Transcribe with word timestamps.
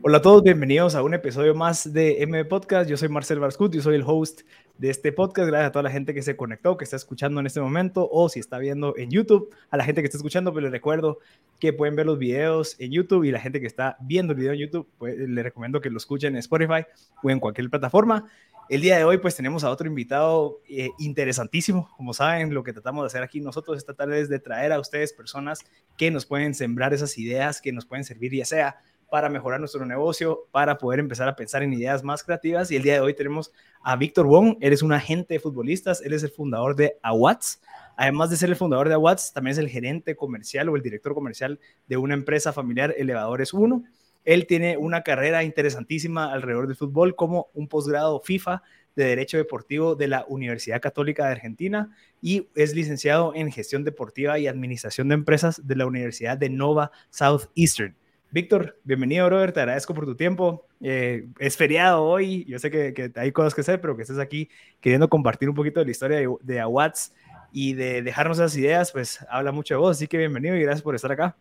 Hola 0.00 0.18
a 0.18 0.22
todos, 0.22 0.44
bienvenidos 0.44 0.94
a 0.94 1.02
un 1.02 1.12
episodio 1.12 1.56
más 1.56 1.92
de 1.92 2.22
M 2.22 2.44
Podcast. 2.44 2.88
Yo 2.88 2.96
soy 2.96 3.08
Marcel 3.08 3.40
Barscut, 3.40 3.74
yo 3.74 3.82
soy 3.82 3.96
el 3.96 4.04
host 4.06 4.42
de 4.78 4.90
este 4.90 5.10
podcast. 5.10 5.48
Gracias 5.48 5.68
a 5.68 5.72
toda 5.72 5.82
la 5.82 5.90
gente 5.90 6.14
que 6.14 6.22
se 6.22 6.36
conectó, 6.36 6.76
que 6.76 6.84
está 6.84 6.94
escuchando 6.94 7.40
en 7.40 7.46
este 7.46 7.60
momento 7.60 8.08
o 8.10 8.28
si 8.28 8.38
está 8.38 8.58
viendo 8.58 8.96
en 8.96 9.10
YouTube. 9.10 9.52
A 9.70 9.76
la 9.76 9.82
gente 9.82 10.00
que 10.00 10.06
está 10.06 10.16
escuchando, 10.16 10.52
pues 10.52 10.62
les 10.62 10.70
recuerdo 10.70 11.18
que 11.58 11.72
pueden 11.72 11.96
ver 11.96 12.06
los 12.06 12.16
videos 12.16 12.76
en 12.78 12.92
YouTube 12.92 13.24
y 13.24 13.32
la 13.32 13.40
gente 13.40 13.60
que 13.60 13.66
está 13.66 13.96
viendo 14.00 14.34
el 14.34 14.38
video 14.38 14.52
en 14.52 14.60
YouTube, 14.60 14.86
pues 14.98 15.18
les 15.18 15.44
recomiendo 15.44 15.80
que 15.80 15.90
lo 15.90 15.96
escuchen 15.96 16.34
en 16.34 16.38
Spotify 16.38 16.84
o 17.24 17.30
en 17.30 17.40
cualquier 17.40 17.68
plataforma. 17.68 18.24
El 18.68 18.82
día 18.82 18.98
de 18.98 19.04
hoy 19.04 19.18
pues 19.18 19.34
tenemos 19.34 19.64
a 19.64 19.70
otro 19.70 19.88
invitado 19.88 20.60
eh, 20.68 20.90
interesantísimo. 21.00 21.90
Como 21.96 22.14
saben, 22.14 22.54
lo 22.54 22.62
que 22.62 22.72
tratamos 22.72 23.02
de 23.02 23.06
hacer 23.08 23.24
aquí 23.24 23.40
nosotros 23.40 23.76
esta 23.76 23.94
tarde 23.94 24.20
es 24.20 24.28
de 24.28 24.38
traer 24.38 24.70
a 24.70 24.78
ustedes 24.78 25.12
personas 25.12 25.58
que 25.96 26.12
nos 26.12 26.24
pueden 26.24 26.54
sembrar 26.54 26.94
esas 26.94 27.18
ideas, 27.18 27.60
que 27.60 27.72
nos 27.72 27.84
pueden 27.84 28.04
servir 28.04 28.32
ya 28.32 28.44
sea 28.44 28.76
para 29.10 29.28
mejorar 29.28 29.60
nuestro 29.60 29.84
negocio, 29.86 30.46
para 30.50 30.78
poder 30.78 31.00
empezar 31.00 31.28
a 31.28 31.36
pensar 31.36 31.62
en 31.62 31.72
ideas 31.72 32.02
más 32.02 32.22
creativas. 32.22 32.70
Y 32.70 32.76
el 32.76 32.82
día 32.82 32.94
de 32.94 33.00
hoy 33.00 33.14
tenemos 33.14 33.52
a 33.82 33.96
Víctor 33.96 34.26
Wong. 34.26 34.56
Él 34.60 34.72
es 34.72 34.82
un 34.82 34.92
agente 34.92 35.34
de 35.34 35.40
futbolistas, 35.40 36.02
él 36.02 36.12
es 36.12 36.22
el 36.22 36.30
fundador 36.30 36.76
de 36.76 36.98
Awats. 37.02 37.60
Además 37.96 38.30
de 38.30 38.36
ser 38.36 38.50
el 38.50 38.56
fundador 38.56 38.88
de 38.88 38.94
Awats, 38.94 39.32
también 39.32 39.52
es 39.52 39.58
el 39.58 39.68
gerente 39.68 40.14
comercial 40.14 40.68
o 40.68 40.76
el 40.76 40.82
director 40.82 41.14
comercial 41.14 41.58
de 41.88 41.96
una 41.96 42.14
empresa 42.14 42.52
familiar, 42.52 42.94
Elevadores 42.96 43.52
1. 43.52 43.82
Él 44.24 44.46
tiene 44.46 44.76
una 44.76 45.02
carrera 45.02 45.42
interesantísima 45.42 46.32
alrededor 46.32 46.66
del 46.66 46.76
fútbol 46.76 47.16
como 47.16 47.48
un 47.54 47.66
posgrado 47.66 48.20
FIFA 48.20 48.62
de 48.94 49.04
Derecho 49.04 49.36
Deportivo 49.36 49.94
de 49.94 50.08
la 50.08 50.26
Universidad 50.28 50.80
Católica 50.80 51.24
de 51.24 51.32
Argentina 51.32 51.96
y 52.20 52.48
es 52.54 52.74
licenciado 52.74 53.32
en 53.34 53.50
Gestión 53.50 53.84
Deportiva 53.84 54.38
y 54.38 54.48
Administración 54.48 55.08
de 55.08 55.14
Empresas 55.14 55.66
de 55.66 55.76
la 55.76 55.86
Universidad 55.86 56.36
de 56.36 56.50
Nova 56.50 56.90
Southeastern. 57.10 57.96
Víctor, 58.30 58.76
bienvenido, 58.84 59.24
brother. 59.24 59.52
Te 59.52 59.60
agradezco 59.60 59.94
por 59.94 60.04
tu 60.04 60.14
tiempo. 60.14 60.66
Eh, 60.82 61.28
es 61.38 61.56
feriado 61.56 62.04
hoy. 62.04 62.44
Yo 62.44 62.58
sé 62.58 62.70
que, 62.70 63.10
hay 63.16 63.32
cosas 63.32 63.54
que 63.54 63.62
hacer, 63.62 63.80
pero 63.80 63.96
que 63.96 64.02
estés 64.02 64.18
aquí 64.18 64.50
queriendo 64.82 65.08
compartir 65.08 65.48
un 65.48 65.54
poquito 65.54 65.80
de 65.80 65.86
la 65.86 65.92
historia 65.92 66.18
de, 66.18 66.28
de 66.42 66.60
Awards 66.60 67.14
y 67.52 67.72
de 67.72 68.02
dejarnos 68.02 68.38
esas 68.38 68.54
ideas, 68.58 68.92
pues 68.92 69.24
habla 69.30 69.50
mucho 69.50 69.72
de 69.74 69.78
vos. 69.78 69.96
Así 69.96 70.06
que 70.06 70.18
bienvenido 70.18 70.54
y 70.56 70.62
gracias 70.62 70.82
por 70.82 70.94
estar 70.94 71.10
acá. 71.10 71.36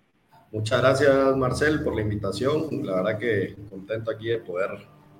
Muchas 0.49 0.79
gracias, 0.79 1.35
Marcel, 1.35 1.83
por 1.83 1.93
la 1.93 2.01
invitación. 2.03 2.69
La 2.85 2.95
verdad 2.95 3.19
que 3.19 3.57
contento 3.69 4.09
aquí 4.09 4.29
de 4.29 4.37
poder 4.37 4.69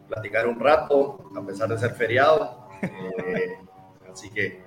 platicar 0.08 0.48
un 0.48 0.62
rato, 0.62 1.30
a 1.36 1.46
pesar 1.46 1.68
de 1.68 1.78
ser 1.78 1.92
feriado. 1.92 2.66
Eh, 2.82 3.58
así 4.10 4.30
que 4.30 4.62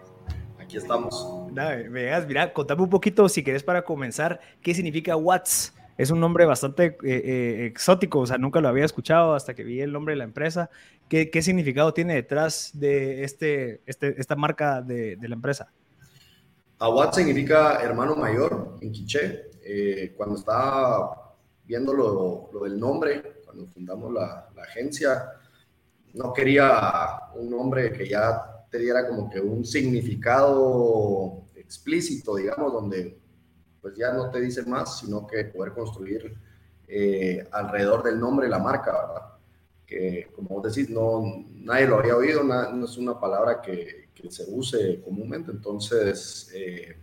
aquí 0.59 0.77
estamos. 0.77 1.27
Dale, 1.53 1.89
mira, 1.89 2.53
contame 2.53 2.83
un 2.83 2.91
poquito, 2.91 3.27
si 3.31 3.43
querés, 3.43 3.63
para 3.63 3.81
comenzar, 3.81 4.39
qué 4.61 4.75
significa 4.75 5.17
Watts 5.17 5.73
es 6.01 6.11
un 6.11 6.19
nombre 6.19 6.47
bastante 6.47 6.87
eh, 6.87 6.97
eh, 7.05 7.67
exótico, 7.67 8.21
o 8.21 8.27
sea, 8.27 8.39
nunca 8.39 8.63
lo 8.63 8.69
había 8.69 8.87
escuchado 8.87 9.35
hasta 9.35 9.53
que 9.53 9.65
vi 9.65 9.83
el 9.83 9.93
nombre 9.93 10.13
de 10.13 10.19
la 10.19 10.25
empresa. 10.25 10.71
¿Qué, 11.11 11.29
qué 11.29 11.43
significado 11.43 11.93
tiene 11.93 12.15
detrás 12.15 12.71
de 12.73 13.23
este, 13.23 13.83
este 13.85 14.19
esta 14.19 14.35
marca 14.35 14.81
de, 14.81 15.17
de, 15.17 15.29
la 15.29 15.35
empresa? 15.35 15.71
Awad 16.79 17.13
significa 17.13 17.83
hermano 17.83 18.17
mayor 18.17 18.79
en 18.81 18.93
quiché. 18.93 19.51
Eh, 19.63 20.15
cuando 20.17 20.37
estaba 20.37 21.37
viendo 21.67 21.93
lo, 21.93 22.49
lo, 22.51 22.65
del 22.65 22.81
nombre, 22.81 23.43
cuando 23.45 23.67
fundamos 23.67 24.11
la, 24.11 24.49
la 24.57 24.63
agencia, 24.63 25.33
no 26.15 26.33
quería 26.33 27.29
un 27.35 27.51
nombre 27.51 27.93
que 27.93 28.09
ya 28.09 28.65
te 28.71 28.79
diera 28.79 29.07
como 29.07 29.29
que 29.29 29.39
un 29.39 29.67
significado 29.67 31.43
explícito, 31.57 32.37
digamos, 32.37 32.73
donde 32.73 33.20
pues 33.81 33.97
ya 33.97 34.13
no 34.13 34.31
te 34.31 34.41
dice 34.41 34.63
más, 34.65 34.99
sino 35.01 35.27
que 35.27 35.45
poder 35.45 35.73
construir 35.73 36.37
eh, 36.87 37.47
alrededor 37.53 38.03
del 38.03 38.19
nombre 38.19 38.49
la 38.49 38.59
marca, 38.59 38.93
¿verdad? 38.93 39.27
Que 39.87 40.31
como 40.35 40.57
vos 40.57 40.75
decís, 40.75 40.91
no, 40.91 41.23
nadie 41.55 41.87
lo 41.87 41.99
había 41.99 42.17
oído, 42.17 42.43
no 42.43 42.85
es 42.85 42.97
una 42.97 43.19
palabra 43.19 43.61
que, 43.61 44.11
que 44.15 44.31
se 44.31 44.45
use 44.49 45.01
comúnmente, 45.03 45.51
entonces 45.51 46.51
eh, 46.55 46.97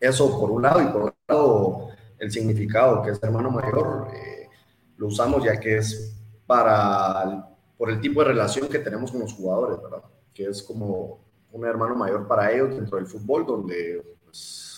eso 0.00 0.38
por 0.38 0.50
un 0.50 0.62
lado 0.62 0.82
y 0.82 0.86
por 0.86 1.02
otro 1.02 1.16
lado 1.28 1.88
el 2.18 2.30
significado 2.30 3.02
que 3.02 3.10
es 3.10 3.22
hermano 3.22 3.50
mayor, 3.50 4.08
eh, 4.14 4.48
lo 4.96 5.08
usamos 5.08 5.44
ya 5.44 5.58
que 5.58 5.78
es 5.78 6.16
para, 6.46 7.48
por 7.76 7.90
el 7.90 8.00
tipo 8.00 8.20
de 8.20 8.28
relación 8.28 8.68
que 8.68 8.78
tenemos 8.78 9.10
con 9.10 9.20
los 9.20 9.32
jugadores, 9.32 9.82
¿verdad? 9.82 10.02
Que 10.32 10.46
es 10.46 10.62
como 10.62 11.20
un 11.50 11.66
hermano 11.66 11.94
mayor 11.94 12.26
para 12.26 12.50
ellos 12.52 12.74
dentro 12.74 12.96
del 12.96 13.06
fútbol, 13.06 13.44
donde 13.46 14.02
pues, 14.24 14.71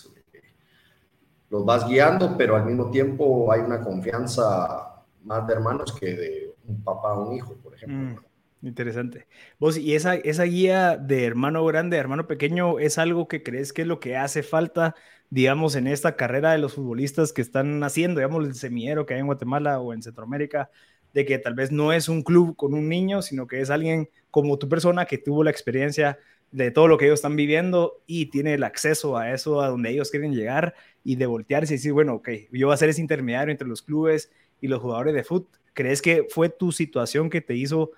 los 1.54 1.64
vas 1.64 1.86
guiando, 1.86 2.36
pero 2.36 2.56
al 2.56 2.64
mismo 2.64 2.90
tiempo 2.90 3.52
hay 3.52 3.60
una 3.60 3.80
confianza 3.80 5.04
más 5.22 5.46
de 5.46 5.52
hermanos 5.52 5.92
que 5.92 6.06
de 6.06 6.54
un 6.66 6.82
papá 6.82 7.10
a 7.10 7.20
un 7.20 7.32
hijo, 7.32 7.54
por 7.62 7.72
ejemplo. 7.76 8.20
Mm, 8.60 8.66
interesante. 8.66 9.28
Vos, 9.60 9.78
¿y 9.78 9.94
esa, 9.94 10.16
esa 10.16 10.42
guía 10.42 10.96
de 10.96 11.24
hermano 11.24 11.64
grande, 11.64 11.96
hermano 11.96 12.26
pequeño, 12.26 12.80
es 12.80 12.98
algo 12.98 13.28
que 13.28 13.44
crees 13.44 13.72
que 13.72 13.82
es 13.82 13.88
lo 13.88 14.00
que 14.00 14.16
hace 14.16 14.42
falta, 14.42 14.96
digamos, 15.30 15.76
en 15.76 15.86
esta 15.86 16.16
carrera 16.16 16.50
de 16.50 16.58
los 16.58 16.74
futbolistas 16.74 17.32
que 17.32 17.42
están 17.42 17.84
haciendo, 17.84 18.18
digamos, 18.18 18.44
el 18.44 18.56
semillero 18.56 19.06
que 19.06 19.14
hay 19.14 19.20
en 19.20 19.26
Guatemala 19.26 19.78
o 19.78 19.92
en 19.92 20.02
Centroamérica, 20.02 20.72
de 21.12 21.24
que 21.24 21.38
tal 21.38 21.54
vez 21.54 21.70
no 21.70 21.92
es 21.92 22.08
un 22.08 22.22
club 22.24 22.56
con 22.56 22.74
un 22.74 22.88
niño, 22.88 23.22
sino 23.22 23.46
que 23.46 23.60
es 23.60 23.70
alguien 23.70 24.10
como 24.32 24.58
tu 24.58 24.68
persona 24.68 25.04
que 25.04 25.18
tuvo 25.18 25.44
la 25.44 25.52
experiencia 25.52 26.18
de 26.50 26.70
todo 26.70 26.88
lo 26.88 26.98
que 26.98 27.06
ellos 27.06 27.18
están 27.18 27.36
viviendo 27.36 28.02
y 28.06 28.26
tiene 28.26 28.54
el 28.54 28.64
acceso 28.64 29.16
a 29.16 29.32
eso, 29.32 29.60
a 29.60 29.68
donde 29.68 29.90
ellos 29.90 30.10
quieren 30.10 30.34
llegar 30.34 30.74
y 31.04 31.16
de 31.16 31.26
voltearse 31.26 31.74
y 31.74 31.76
decir, 31.76 31.92
bueno, 31.92 32.14
ok, 32.14 32.28
yo 32.50 32.66
voy 32.66 32.74
a 32.74 32.78
ser 32.78 32.88
ese 32.88 33.00
intermediario 33.00 33.52
entre 33.52 33.68
los 33.68 33.82
clubes 33.82 34.32
y 34.60 34.68
los 34.68 34.80
jugadores 34.80 35.14
de 35.14 35.22
fútbol. 35.22 35.50
¿Crees 35.74 36.00
que 36.00 36.26
fue 36.30 36.48
tu 36.48 36.72
situación 36.72 37.28
que 37.28 37.40
te 37.40 37.54
hizo 37.54 37.92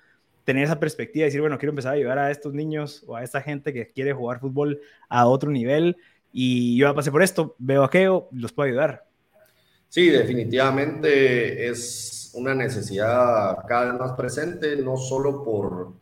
tener 0.45 0.65
esa 0.65 0.81
perspectiva 0.81 1.23
de 1.23 1.27
decir, 1.27 1.41
bueno, 1.41 1.59
quiero 1.59 1.71
empezar 1.71 1.93
a 1.93 1.97
ayudar 1.97 2.19
a 2.19 2.31
estos 2.31 2.53
niños 2.53 3.05
o 3.07 3.17
a 3.17 3.23
esta 3.23 3.41
gente 3.41 3.73
que 3.73 3.91
quiere 3.91 4.13
jugar 4.13 4.41
fútbol 4.41 4.81
a 5.09 5.27
otro 5.27 5.51
nivel 5.51 5.97
y 6.33 6.77
yo 6.77 6.87
ya 6.87 6.95
pasé 6.95 7.11
por 7.11 7.23
esto, 7.23 7.55
veo 7.59 7.83
aquello, 7.83 8.29
los 8.33 8.53
puedo 8.53 8.69
ayudar? 8.69 9.07
Sí, 9.89 10.11
definitivamente 10.11 11.69
es 11.69 12.31
una 12.35 12.55
necesidad 12.55 13.65
cada 13.67 13.93
vez 13.93 14.01
más 14.01 14.13
presente, 14.13 14.77
no 14.77 14.97
solo 14.97 15.43
por 15.43 15.95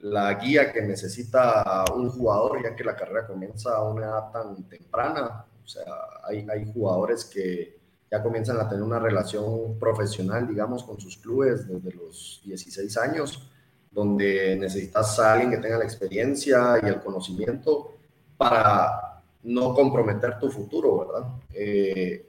la 0.00 0.34
guía 0.34 0.72
que 0.72 0.82
necesita 0.82 1.84
un 1.94 2.10
jugador, 2.10 2.62
ya 2.62 2.74
que 2.76 2.84
la 2.84 2.94
carrera 2.94 3.26
comienza 3.26 3.74
a 3.74 3.84
una 3.84 4.06
edad 4.06 4.32
tan 4.32 4.68
temprana. 4.68 5.44
O 5.64 5.68
sea, 5.68 5.84
hay, 6.22 6.46
hay 6.48 6.70
jugadores 6.72 7.24
que 7.24 7.78
ya 8.10 8.22
comienzan 8.22 8.58
a 8.60 8.68
tener 8.68 8.82
una 8.82 8.98
relación 8.98 9.78
profesional, 9.78 10.46
digamos, 10.46 10.84
con 10.84 11.00
sus 11.00 11.16
clubes 11.16 11.66
desde 11.66 11.92
los 11.92 12.42
16 12.44 12.96
años, 12.98 13.50
donde 13.90 14.56
necesitas 14.56 15.18
a 15.18 15.32
alguien 15.32 15.50
que 15.50 15.58
tenga 15.58 15.78
la 15.78 15.84
experiencia 15.84 16.80
y 16.82 16.86
el 16.86 17.00
conocimiento 17.00 17.94
para 18.36 19.22
no 19.44 19.74
comprometer 19.74 20.38
tu 20.38 20.50
futuro, 20.50 20.98
¿verdad? 20.98 21.30
Eh, 21.52 22.26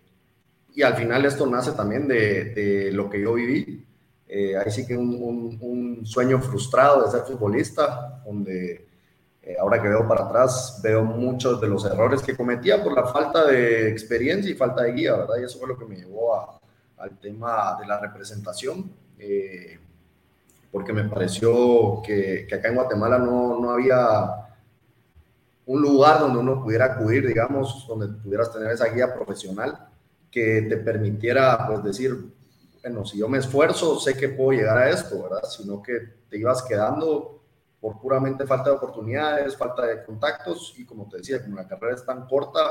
y 0.73 0.81
al 0.81 0.95
final 0.95 1.25
esto 1.25 1.45
nace 1.45 1.73
también 1.73 2.07
de, 2.07 2.45
de 2.45 2.91
lo 2.91 3.09
que 3.09 3.21
yo 3.21 3.33
viví 3.33 3.85
eh, 4.35 4.57
ahí 4.57 4.71
sí 4.71 4.87
que 4.87 4.97
un, 4.97 5.59
un, 5.61 6.05
sueño 6.07 6.41
frustrado 6.41 7.03
de 7.03 7.11
ser 7.11 7.21
futbolista, 7.21 8.19
donde 8.25 8.87
eh, 9.45 9.57
ahora 9.59 9.81
que 9.81 9.89
veo 9.89 10.07
para 10.07 10.23
atrás 10.23 10.79
veo 10.81 11.03
muchos 11.03 11.59
de 11.59 11.67
los 11.67 11.83
errores 11.83 12.21
que 12.21 12.35
cometía 12.35 12.81
por 12.81 12.93
la 12.93 13.05
falta 13.07 13.45
de 13.45 13.89
experiencia 13.89 14.49
y 14.49 14.55
falta 14.55 14.83
de 14.83 14.93
guía, 14.93 15.17
¿verdad? 15.17 15.35
Y 15.41 15.43
eso 15.43 15.59
fue 15.59 15.67
lo 15.67 15.77
que 15.77 15.85
me 15.85 15.97
llevó 15.97 16.33
a, 16.33 16.61
al 16.97 17.19
tema 17.19 17.77
de 17.77 17.85
la 17.85 17.99
representación, 17.99 18.89
eh, 19.19 19.77
porque 20.71 20.93
me 20.93 21.03
pareció 21.03 22.01
que, 22.05 22.45
que, 22.47 22.55
acá 22.55 22.69
en 22.69 22.75
Guatemala 22.75 23.19
no, 23.19 23.59
no 23.59 23.71
había 23.71 24.47
un 25.65 25.81
lugar 25.81 26.19
donde 26.19 26.39
uno 26.39 26.63
pudiera 26.63 26.85
acudir, 26.85 27.27
digamos, 27.27 27.85
donde 27.85 28.07
pudieras 28.07 28.51
tener 28.51 28.71
esa 28.71 28.87
guía 28.87 29.13
profesional 29.13 29.89
que 30.31 30.61
te 30.69 30.77
permitiera, 30.77 31.67
pues, 31.67 31.83
decir, 31.83 32.17
bueno, 32.81 33.05
si 33.05 33.17
yo 33.17 33.27
me 33.27 33.39
esfuerzo, 33.39 33.99
sé 33.99 34.15
que 34.15 34.29
puedo 34.29 34.57
llegar 34.57 34.77
a 34.77 34.89
esto, 34.89 35.23
¿verdad? 35.23 35.43
Sino 35.49 35.81
que 35.83 35.99
te 36.29 36.37
ibas 36.37 36.63
quedando 36.63 37.42
por 37.83 37.99
puramente 37.99 38.47
falta 38.47 38.69
de 38.69 38.77
oportunidades, 38.77 39.57
falta 39.57 39.85
de 39.85 40.05
contactos 40.05 40.73
y 40.77 40.85
como 40.85 41.09
te 41.09 41.17
decía, 41.17 41.43
como 41.43 41.57
la 41.57 41.67
carrera 41.67 41.95
es 41.95 42.05
tan 42.05 42.25
corta, 42.27 42.61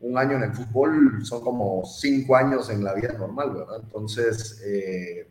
un 0.00 0.18
año 0.18 0.36
en 0.36 0.42
el 0.42 0.52
fútbol 0.52 1.24
son 1.24 1.40
como 1.40 1.82
cinco 1.86 2.36
años 2.36 2.68
en 2.68 2.84
la 2.84 2.92
vida 2.92 3.14
normal, 3.14 3.50
¿verdad? 3.54 3.80
Entonces, 3.82 4.62
eh, 4.62 5.26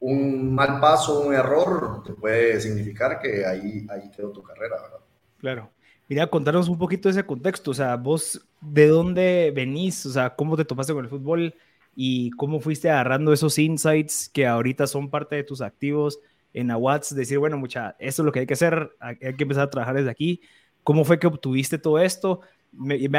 un 0.00 0.52
mal 0.52 0.80
paso, 0.80 1.20
un 1.20 1.32
error, 1.32 2.02
te 2.04 2.12
puede 2.14 2.60
significar 2.60 3.20
que 3.20 3.46
ahí, 3.46 3.86
ahí 3.88 4.10
quedó 4.10 4.32
tu 4.32 4.42
carrera, 4.42 4.82
¿verdad? 4.82 5.00
Claro. 5.38 5.70
Mira, 6.08 6.26
contanos 6.26 6.68
un 6.68 6.78
poquito 6.78 7.08
ese 7.08 7.24
contexto, 7.24 7.70
o 7.70 7.74
sea, 7.74 7.94
vos, 7.94 8.44
¿de 8.60 8.88
dónde 8.88 9.52
venís? 9.54 10.06
O 10.06 10.10
sea, 10.10 10.34
¿cómo 10.34 10.56
te 10.56 10.64
topaste 10.64 10.92
con 10.92 11.04
el 11.04 11.08
fútbol? 11.08 11.54
y 11.94 12.30
cómo 12.30 12.58
fuiste 12.60 12.90
agarrando 12.90 13.34
esos 13.34 13.58
insights 13.58 14.30
que 14.32 14.46
ahorita 14.46 14.86
son 14.86 15.10
parte 15.10 15.36
de 15.36 15.44
tus 15.44 15.60
activos 15.60 16.20
en 16.54 16.70
Awards, 16.70 17.14
decir, 17.14 17.38
bueno, 17.38 17.56
mucha, 17.56 17.96
esto 17.98 18.22
es 18.22 18.26
lo 18.26 18.32
que 18.32 18.40
hay 18.40 18.46
que 18.46 18.54
hacer, 18.54 18.90
hay 19.00 19.16
que 19.16 19.42
empezar 19.42 19.64
a 19.64 19.70
trabajar 19.70 19.96
desde 19.96 20.10
aquí. 20.10 20.40
¿Cómo 20.84 21.04
fue 21.04 21.18
que 21.18 21.26
obtuviste 21.26 21.78
todo 21.78 21.98
esto? 21.98 22.40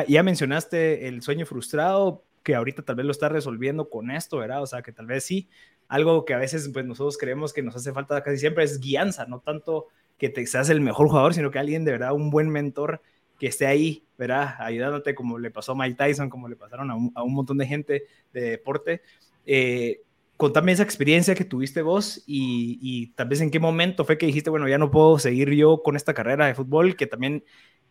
ya 0.07 0.23
mencionaste 0.23 1.07
el 1.07 1.21
sueño 1.21 1.45
frustrado, 1.45 2.23
que 2.41 2.55
ahorita 2.55 2.81
tal 2.81 2.95
vez 2.95 3.05
lo 3.05 3.11
estás 3.11 3.31
resolviendo 3.31 3.89
con 3.89 4.11
esto, 4.11 4.37
¿verdad? 4.37 4.61
O 4.61 4.67
sea, 4.67 4.81
que 4.81 4.91
tal 4.91 5.05
vez 5.05 5.23
sí, 5.23 5.47
algo 5.87 6.25
que 6.25 6.33
a 6.33 6.37
veces 6.37 6.69
pues 6.73 6.85
nosotros 6.85 7.17
creemos 7.17 7.53
que 7.53 7.61
nos 7.61 7.75
hace 7.75 7.93
falta 7.93 8.21
casi 8.23 8.37
siempre 8.37 8.63
es 8.63 8.79
guianza, 8.79 9.25
no 9.25 9.39
tanto 9.39 9.87
que 10.17 10.29
te 10.29 10.45
seas 10.45 10.69
el 10.69 10.81
mejor 10.81 11.07
jugador, 11.07 11.33
sino 11.33 11.51
que 11.51 11.59
alguien 11.59 11.85
de 11.85 11.91
verdad, 11.91 12.13
un 12.13 12.29
buen 12.29 12.49
mentor 12.49 13.01
que 13.39 13.47
esté 13.47 13.65
ahí, 13.65 14.03
¿verdad? 14.17 14.55
Ayudándote 14.59 15.15
como 15.15 15.37
le 15.37 15.51
pasó 15.51 15.73
a 15.73 15.75
Mike 15.75 15.95
Tyson, 15.95 16.29
como 16.29 16.47
le 16.47 16.55
pasaron 16.55 16.91
a 16.91 16.95
un, 16.95 17.11
a 17.15 17.23
un 17.23 17.33
montón 17.33 17.57
de 17.57 17.67
gente 17.67 18.03
de 18.31 18.41
deporte. 18.41 19.01
Eh, 19.45 20.01
contame 20.43 20.73
esa 20.73 20.83
experiencia 20.83 21.35
que 21.35 21.45
tuviste 21.45 21.81
vos 21.81 22.21
y, 22.27 22.77
y, 22.81 23.13
tal 23.13 23.29
vez 23.29 23.39
en 23.39 23.49
qué 23.49 23.61
momento 23.61 24.03
fue 24.03 24.17
que 24.17 24.25
dijiste, 24.25 24.49
bueno, 24.49 24.67
ya 24.67 24.77
no 24.77 24.91
puedo 24.91 25.17
seguir 25.17 25.49
yo 25.51 25.81
con 25.81 25.95
esta 25.95 26.13
carrera 26.13 26.47
de 26.47 26.53
fútbol, 26.53 26.97
que 26.97 27.07
también 27.07 27.45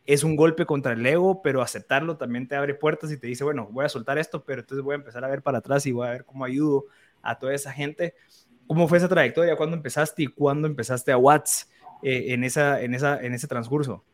es 0.04 0.22
un 0.22 0.37
golpe 0.37 0.66
contra 0.66 0.93
el 0.93 1.06
ego, 1.06 1.40
pero 1.40 1.62
aceptarlo 1.62 2.19
también 2.19 2.46
te 2.46 2.54
abre 2.54 2.75
puertas 2.75 3.10
y 3.10 3.16
te 3.16 3.26
dice, 3.26 3.43
bueno, 3.43 3.70
voy 3.72 3.87
a 3.87 3.88
soltar 3.88 4.19
esto, 4.19 4.44
pero 4.44 4.60
entonces 4.60 4.84
voy 4.84 4.93
a 4.93 4.96
empezar 4.96 5.25
a 5.25 5.28
ver 5.28 5.40
para 5.40 5.60
atrás 5.60 5.87
y 5.87 5.93
voy 5.93 6.06
a 6.06 6.10
ver 6.10 6.26
cómo 6.26 6.44
ayudo 6.44 6.84
a 7.22 7.38
toda 7.38 7.54
esa 7.54 7.72
gente. 7.72 8.16
¿Cómo 8.66 8.87
fue 8.87 8.98
esa 8.98 9.08
trayectoria? 9.08 9.56
¿Cuándo 9.56 9.75
empezaste 9.75 10.25
y 10.25 10.26
cuándo 10.26 10.69
empezaste 10.69 11.10
a 11.10 11.16
Watts 11.16 11.70
eh, 12.02 12.34
en, 12.34 12.44
esa, 12.44 12.82
en, 12.82 12.94
esa, 12.94 13.19
en 13.22 13.32
ese 13.32 13.46
transcurso? 13.46 14.05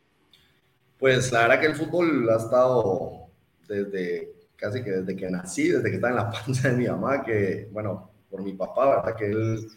Pues 0.96 1.32
la 1.32 1.41
verdad 1.41 1.58
que 1.58 1.67
el 1.67 1.75
fútbol 1.75 2.31
ha 2.31 2.37
estado 2.37 3.31
desde 3.67 4.32
casi 4.55 4.84
que 4.84 4.93
desde 4.93 5.17
que 5.17 5.29
nací, 5.29 5.70
desde 5.70 5.91
que 5.91 5.96
estaba 5.96 6.12
en 6.12 6.17
la 6.17 6.31
panza 6.31 6.69
de 6.69 6.76
mi 6.76 6.87
mamá, 6.87 7.25
que 7.25 7.69
bueno, 7.73 8.07
por 8.31 8.43
mi 8.43 8.53
papá, 8.53 8.97
¿verdad? 8.97 9.17
Que 9.17 9.27
él, 9.27 9.69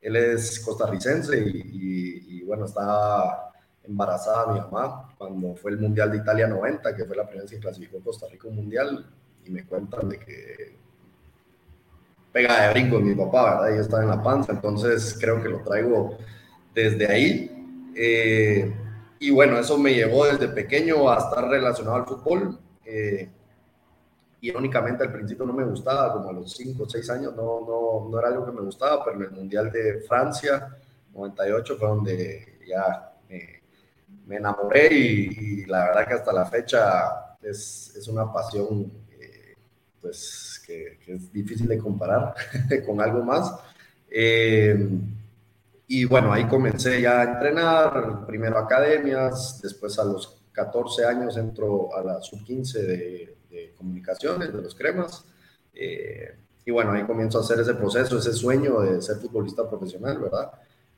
él 0.00 0.16
es 0.16 0.60
costarricense 0.60 1.38
y, 1.38 2.38
y, 2.38 2.42
bueno, 2.42 2.66
estaba 2.66 3.52
embarazada 3.84 4.52
mi 4.52 4.60
mamá 4.60 5.14
cuando 5.18 5.54
fue 5.54 5.72
el 5.72 5.78
Mundial 5.78 6.10
de 6.10 6.18
Italia 6.18 6.46
90, 6.46 6.94
que 6.94 7.04
fue 7.04 7.16
la 7.16 7.24
primera 7.24 7.42
vez 7.42 7.50
que 7.50 7.58
clasificó 7.58 8.00
Costa 8.00 8.26
Rica 8.30 8.48
un 8.48 8.56
Mundial, 8.56 9.06
y 9.44 9.50
me 9.50 9.64
cuentan 9.64 10.08
de 10.08 10.18
que 10.18 10.76
pega 12.32 12.66
de 12.66 12.72
brinco 12.72 13.00
mi 13.00 13.14
papá, 13.14 13.60
¿verdad? 13.60 13.76
Yo 13.76 13.82
estaba 13.82 14.02
en 14.02 14.08
la 14.08 14.22
panza, 14.22 14.52
entonces 14.52 15.16
creo 15.20 15.42
que 15.42 15.48
lo 15.48 15.62
traigo 15.62 16.16
desde 16.74 17.06
ahí. 17.06 17.92
Eh, 17.94 18.72
y 19.18 19.30
bueno, 19.30 19.58
eso 19.58 19.78
me 19.78 19.94
llevó 19.94 20.26
desde 20.26 20.48
pequeño 20.48 21.10
a 21.10 21.18
estar 21.18 21.48
relacionado 21.48 21.96
al 21.96 22.06
fútbol. 22.06 22.58
Eh, 22.84 23.28
irónicamente 24.42 25.04
al 25.04 25.12
principio 25.12 25.46
no 25.46 25.52
me 25.52 25.64
gustaba, 25.64 26.12
como 26.12 26.30
a 26.30 26.32
los 26.32 26.52
5 26.52 26.82
o 26.82 26.88
6 26.88 27.10
años 27.10 27.36
no, 27.36 27.60
no, 27.60 28.08
no, 28.10 28.18
era 28.18 28.28
algo 28.28 28.44
que 28.44 28.52
me 28.52 28.60
gustaba, 28.60 29.04
pero 29.04 29.16
en 29.16 29.22
el 29.22 29.30
Mundial 29.30 29.70
de 29.70 30.00
Francia 30.00 30.76
98 31.14 31.76
fue 31.76 31.88
donde 31.88 32.58
ya 32.66 33.12
me, 33.28 33.62
enamoré 34.36 34.92
y, 34.92 35.64
la 35.66 35.86
verdad 35.86 36.08
que 36.08 36.14
hasta 36.14 36.32
la 36.32 36.46
fecha 36.46 37.36
es, 37.40 37.94
es 37.96 38.08
una 38.08 38.32
pasión 38.32 38.90
eh, 39.10 39.54
pues 40.00 40.60
que, 40.66 40.98
que, 41.04 41.14
es 41.14 41.32
difícil 41.32 41.68
de 41.68 41.78
comparar 41.78 42.34
con 42.86 43.00
algo 43.00 43.22
más. 43.22 43.54
Eh, 44.10 44.88
y 45.86 46.04
bueno, 46.04 46.32
ahí 46.32 46.48
comencé 46.48 47.00
ya 47.00 47.20
a 47.20 47.24
entrenar, 47.24 48.26
primero 48.26 48.58
academias, 48.58 49.60
después 49.62 49.98
a 49.98 50.04
los 50.04 50.42
14 50.50 51.04
años 51.04 51.36
entro 51.36 51.94
a 51.94 52.02
la 52.02 52.20
sub-15 52.20 52.72
de, 52.72 53.41
de, 53.52 53.74
comunicaciones, 53.76 54.52
de 54.52 54.62
los 54.62 54.74
cremas. 54.74 55.24
Eh, 55.74 56.34
y 56.64 56.70
bueno, 56.70 56.92
ahí 56.92 57.04
comienzo 57.04 57.38
a 57.38 57.42
hacer 57.42 57.60
ese 57.60 57.74
proceso, 57.74 58.18
ese 58.18 58.32
sueño 58.32 58.80
de 58.80 59.02
ser 59.02 59.16
futbolista 59.16 59.68
profesional, 59.68 60.18
¿verdad? 60.18 60.52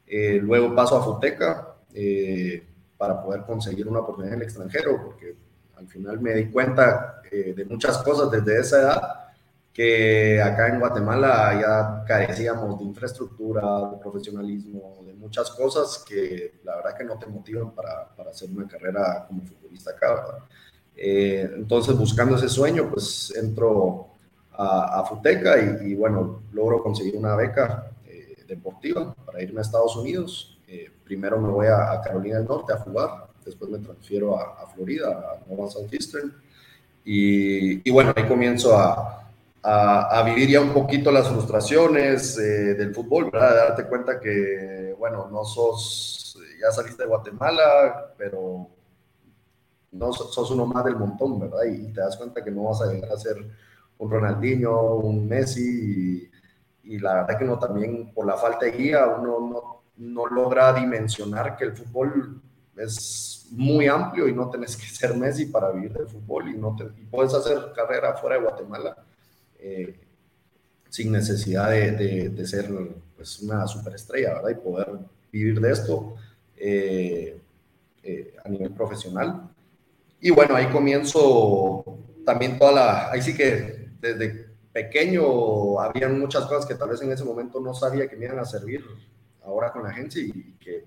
Eh, 0.06 0.38
luego 0.42 0.74
paso 0.74 0.96
a 0.96 1.02
Futeca 1.02 1.76
eh, 1.94 2.62
para 2.98 3.22
poder 3.22 3.42
conseguir 3.42 3.88
una 3.88 4.00
oportunidad 4.00 4.34
en 4.34 4.40
el 4.40 4.46
extranjero, 4.46 5.02
porque 5.02 5.34
al 5.76 5.88
final 5.88 6.20
me 6.20 6.34
di 6.34 6.50
cuenta 6.50 7.22
eh, 7.30 7.54
de 7.56 7.64
muchas 7.64 7.98
cosas 7.98 8.30
desde 8.30 8.60
esa 8.60 8.80
edad 8.80 9.02
que 9.72 10.40
acá 10.40 10.68
en 10.68 10.78
Guatemala 10.78 11.60
ya 11.60 12.04
carecíamos 12.06 12.78
de 12.78 12.84
infraestructura, 12.84 13.90
de 13.90 13.96
profesionalismo, 13.96 15.02
de 15.04 15.14
muchas 15.14 15.50
cosas 15.50 16.04
que 16.06 16.60
la 16.62 16.76
verdad 16.76 16.96
que 16.96 17.04
no 17.04 17.18
te 17.18 17.26
motivan 17.26 17.74
para, 17.74 18.08
para 18.14 18.30
hacer 18.30 18.50
una 18.50 18.68
carrera 18.68 19.24
como 19.26 19.42
futbolista 19.42 19.90
acá, 19.90 20.14
¿verdad? 20.14 20.38
Eh, 20.96 21.50
entonces, 21.56 21.96
buscando 21.96 22.36
ese 22.36 22.48
sueño, 22.48 22.88
pues 22.90 23.32
entro 23.36 24.08
a, 24.52 25.00
a 25.00 25.04
Futeca 25.04 25.56
y, 25.58 25.92
y, 25.92 25.94
bueno, 25.94 26.42
logro 26.52 26.82
conseguir 26.82 27.16
una 27.16 27.34
beca 27.34 27.90
eh, 28.06 28.44
deportiva 28.46 29.14
para 29.26 29.42
irme 29.42 29.58
a 29.58 29.62
Estados 29.62 29.96
Unidos. 29.96 30.58
Eh, 30.68 30.90
primero 31.04 31.40
me 31.40 31.50
voy 31.50 31.66
a, 31.66 31.92
a, 31.92 32.00
Carolina 32.00 32.38
del 32.38 32.46
Norte 32.46 32.72
a 32.72 32.78
jugar, 32.78 33.28
después 33.44 33.70
me 33.70 33.78
transfiero 33.78 34.38
a, 34.38 34.62
a 34.62 34.66
Florida, 34.68 35.08
a 35.08 35.50
Nova 35.50 35.70
Southeastern. 35.70 36.32
Y, 37.04 37.86
y 37.86 37.92
bueno, 37.92 38.12
ahí 38.16 38.26
comienzo 38.26 38.76
a, 38.76 39.24
a, 39.64 40.22
vivir 40.24 40.50
ya 40.50 40.60
un 40.60 40.72
poquito 40.72 41.10
las 41.10 41.28
frustraciones 41.28 42.38
eh, 42.38 42.74
del 42.74 42.94
fútbol, 42.94 43.30
¿verdad? 43.30 43.68
Darte 43.68 43.84
cuenta 43.84 44.20
que, 44.20 44.94
bueno, 44.98 45.28
no 45.30 45.44
sos, 45.44 46.38
ya 46.60 46.70
saliste 46.70 47.02
de 47.02 47.08
Guatemala, 47.08 48.12
pero 48.18 48.68
no 49.94 50.12
sos 50.12 50.50
uno 50.50 50.66
más 50.66 50.84
del 50.84 50.96
montón, 50.96 51.38
¿verdad? 51.40 51.64
Y, 51.64 51.92
te 51.92 52.00
das 52.00 52.16
cuenta 52.16 52.42
que 52.42 52.50
no 52.50 52.64
vas 52.64 52.82
a 52.82 52.92
llegar 52.92 53.12
a 53.12 53.16
ser 53.16 53.36
un 53.98 54.10
Ronaldinho, 54.10 54.96
un 54.96 55.26
Messi, 55.26 56.30
y, 56.82 56.98
la 56.98 57.14
verdad 57.14 57.38
que 57.38 57.44
uno 57.44 57.58
también, 57.58 58.12
por 58.12 58.26
la 58.26 58.36
falta 58.36 58.66
de 58.66 58.72
guía, 58.72 59.06
uno 59.06 59.82
no, 59.96 60.26
logra 60.26 60.72
dimensionar 60.72 61.56
que 61.56 61.64
el 61.64 61.76
fútbol 61.76 62.40
es 62.76 63.46
muy 63.52 63.86
amplio 63.86 64.26
y 64.26 64.34
no 64.34 64.50
tenés 64.50 64.76
que 64.76 64.86
ser 64.86 65.16
Messi 65.16 65.46
para 65.46 65.70
vivir 65.70 65.92
del 65.92 66.08
fútbol 66.08 66.48
y, 66.48 66.56
no 66.56 66.76
puedes 67.10 67.32
hacer 67.32 67.72
carrera 67.74 68.14
fuera 68.14 68.36
de 68.36 68.42
Guatemala 68.42 68.96
eh, 69.58 70.00
sin 70.90 71.12
necesidad 71.12 71.70
de, 71.70 72.46
ser 72.46 72.70
pues, 73.16 73.40
una 73.40 73.66
superestrella, 73.66 74.34
¿verdad? 74.34 74.50
Y 74.50 74.54
poder 74.54 74.88
vivir 75.32 75.60
de 75.60 75.72
esto 75.72 76.16
eh, 76.56 77.40
eh, 78.02 78.36
a 78.44 78.48
nivel 78.48 78.70
profesional. 78.72 79.53
Y 80.24 80.30
bueno, 80.30 80.56
ahí 80.56 80.68
comienzo 80.68 81.84
también 82.24 82.58
toda 82.58 82.72
la, 82.72 83.10
ahí 83.10 83.20
sí 83.20 83.36
que 83.36 83.90
desde 84.00 84.46
pequeño 84.72 85.78
habían 85.78 86.18
muchas 86.18 86.46
cosas 86.46 86.64
que 86.64 86.76
tal 86.76 86.88
vez 86.88 87.02
en 87.02 87.12
ese 87.12 87.26
momento 87.26 87.60
no 87.60 87.74
sabía 87.74 88.08
que 88.08 88.16
me 88.16 88.24
iban 88.24 88.38
a 88.38 88.46
servir 88.46 88.82
ahora 89.42 89.70
con 89.70 89.82
la 89.82 89.90
agencia 89.90 90.22
y 90.22 90.56
que 90.58 90.86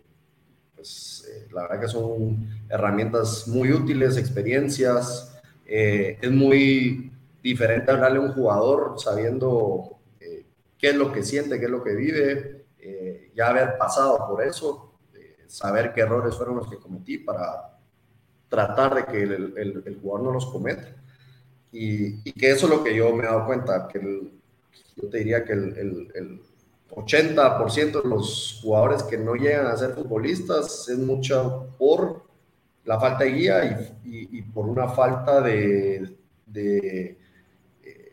pues 0.74 1.30
eh, 1.32 1.50
la 1.52 1.62
verdad 1.62 1.82
que 1.82 1.88
son 1.88 2.50
herramientas 2.68 3.48
muy 3.48 3.72
útiles, 3.72 4.18
experiencias, 4.18 5.40
eh, 5.68 6.18
es 6.20 6.32
muy 6.32 7.12
diferente 7.44 7.92
hablarle 7.92 8.18
a 8.18 8.22
un 8.22 8.34
jugador 8.34 8.96
sabiendo 8.98 10.00
eh, 10.20 10.48
qué 10.80 10.90
es 10.90 10.96
lo 10.96 11.14
que 11.14 11.22
siente, 11.22 11.60
qué 11.60 11.66
es 11.66 11.72
lo 11.72 11.84
que 11.84 11.94
vive, 11.94 12.66
ya 13.36 13.50
haber 13.50 13.78
pasado 13.78 14.18
por 14.28 14.42
eso, 14.42 14.96
saber 15.46 15.94
qué 15.94 16.02
errores 16.02 16.34
fueron 16.34 16.56
los 16.56 16.68
que 16.68 16.78
cometí 16.78 17.20
para 17.20 17.77
tratar 18.50 18.96
de 18.96 19.06
que 19.06 19.24
el, 19.24 19.84
el, 19.86 20.00
jugador 20.02 20.26
no 20.28 20.34
los 20.34 20.46
cometa. 20.46 20.96
Y, 21.72 22.28
y, 22.28 22.32
que 22.34 22.52
eso 22.52 22.68
es 22.68 22.74
lo 22.74 22.84
que 22.84 22.96
yo 22.96 23.14
me 23.14 23.24
he 23.24 23.28
dado 23.28 23.46
cuenta, 23.46 23.88
que 23.88 24.00
yo 24.96 25.10
te 25.10 25.18
diría 25.20 25.44
que 25.44 25.54
el, 25.54 26.12
el 26.16 26.42
80% 26.90 28.02
de 28.02 28.10
los 28.10 28.60
jugadores 28.62 29.04
que 29.04 29.18
no 29.18 29.36
llegan 29.36 29.68
a 29.68 29.78
ser 29.78 29.94
futbolistas 29.94 30.88
es 30.90 30.98
mucho 30.98 31.76
por 31.78 32.24
la 32.86 33.00
falta 33.00 33.26
de 33.26 33.32
guía 33.32 33.98
y, 34.06 34.38
y, 34.38 34.42
por 34.42 34.66
una 34.66 34.88
falta 34.88 35.42
de, 35.42 36.16
de, 36.46 37.18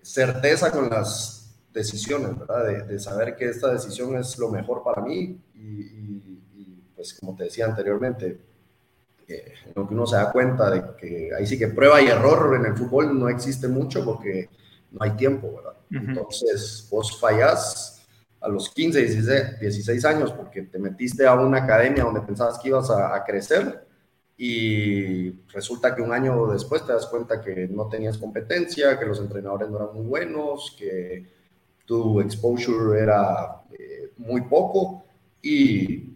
certeza 0.02 0.72
con 0.72 0.90
las 0.90 1.54
decisiones, 1.72 2.36
¿verdad? 2.36 2.66
De, 2.66 2.82
de, 2.82 2.98
saber 2.98 3.36
que 3.36 3.48
esta 3.48 3.72
decisión 3.72 4.16
es 4.16 4.36
lo 4.36 4.50
mejor 4.50 4.82
para 4.82 5.00
mí 5.00 5.40
y, 5.54 5.60
y 5.60 6.82
pues 6.94 7.14
como 7.14 7.36
te 7.36 7.44
decía 7.44 7.66
anteriormente, 7.66 8.38
eh, 9.28 9.52
lo 9.74 9.86
que 9.86 9.94
uno 9.94 10.06
se 10.06 10.16
da 10.16 10.30
cuenta 10.32 10.70
de 10.70 10.82
que 10.96 11.30
ahí 11.36 11.46
sí 11.46 11.58
que 11.58 11.68
prueba 11.68 12.00
y 12.00 12.08
error 12.08 12.56
en 12.56 12.66
el 12.66 12.76
fútbol 12.76 13.18
no 13.18 13.28
existe 13.28 13.68
mucho 13.68 14.04
porque 14.04 14.48
no 14.90 14.98
hay 15.02 15.12
tiempo, 15.12 15.56
¿verdad? 15.56 15.74
Uh 15.90 15.94
-huh. 15.94 16.08
Entonces 16.08 16.86
vos 16.90 17.18
fallás 17.18 18.06
a 18.40 18.48
los 18.48 18.70
15, 18.70 19.00
16, 19.00 19.60
16, 19.60 20.04
años 20.04 20.32
porque 20.32 20.62
te 20.62 20.78
metiste 20.78 21.26
a 21.26 21.34
una 21.34 21.64
academia 21.64 22.04
donde 22.04 22.20
pensabas 22.20 22.58
que 22.58 22.68
ibas 22.68 22.90
a, 22.90 23.14
a 23.14 23.24
crecer 23.24 23.86
y 24.36 25.30
resulta 25.52 25.94
que 25.94 26.02
un 26.02 26.12
año 26.12 26.48
después 26.48 26.84
te 26.84 26.92
das 26.92 27.06
cuenta 27.06 27.40
que 27.40 27.68
no 27.68 27.88
tenías 27.88 28.18
competencia, 28.18 28.98
que 28.98 29.06
los 29.06 29.20
entrenadores 29.20 29.68
no 29.70 29.76
eran 29.76 29.94
muy 29.94 30.06
buenos, 30.06 30.76
que 30.78 31.24
tu 31.84 32.20
exposure 32.20 33.00
era 33.00 33.62
eh, 33.78 34.10
muy 34.18 34.42
poco 34.42 35.04
y 35.40 36.13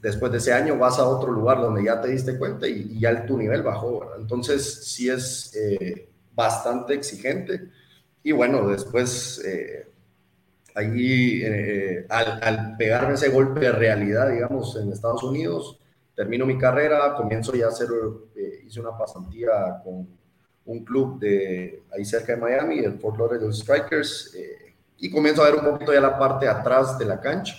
después 0.00 0.32
de 0.32 0.38
ese 0.38 0.52
año 0.52 0.78
vas 0.78 0.98
a 0.98 1.06
otro 1.06 1.32
lugar 1.32 1.60
donde 1.60 1.84
ya 1.84 2.00
te 2.00 2.08
diste 2.08 2.38
cuenta 2.38 2.66
y, 2.66 2.92
y 2.92 3.00
ya 3.00 3.26
tu 3.26 3.36
nivel 3.36 3.62
bajó, 3.62 4.00
¿verdad? 4.00 4.16
Entonces 4.20 4.84
sí 4.84 5.08
es 5.08 5.54
eh, 5.56 6.08
bastante 6.34 6.94
exigente 6.94 7.68
y 8.22 8.32
bueno, 8.32 8.68
después 8.68 9.42
eh, 9.44 9.86
ahí 10.74 11.42
eh, 11.42 12.06
al, 12.08 12.42
al 12.42 12.76
pegarme 12.76 13.14
ese 13.14 13.30
golpe 13.30 13.60
de 13.60 13.72
realidad, 13.72 14.30
digamos, 14.30 14.76
en 14.76 14.92
Estados 14.92 15.22
Unidos, 15.22 15.78
termino 16.14 16.46
mi 16.46 16.58
carrera, 16.58 17.14
comienzo 17.14 17.54
ya 17.54 17.66
a 17.66 17.68
hacer, 17.68 17.88
eh, 18.36 18.62
hice 18.66 18.80
una 18.80 18.96
pasantía 18.96 19.80
con 19.82 20.06
un 20.66 20.84
club 20.84 21.18
de 21.18 21.84
ahí 21.92 22.04
cerca 22.04 22.34
de 22.34 22.40
Miami, 22.40 22.80
el 22.80 22.98
Fort 22.98 23.18
Lauderdale 23.18 23.52
Strikers, 23.52 24.34
eh, 24.36 24.74
y 24.98 25.10
comienzo 25.10 25.42
a 25.42 25.46
ver 25.50 25.54
un 25.56 25.64
poquito 25.64 25.94
ya 25.94 26.00
la 26.00 26.18
parte 26.18 26.46
atrás 26.46 26.98
de 26.98 27.06
la 27.06 27.20
cancha. 27.20 27.54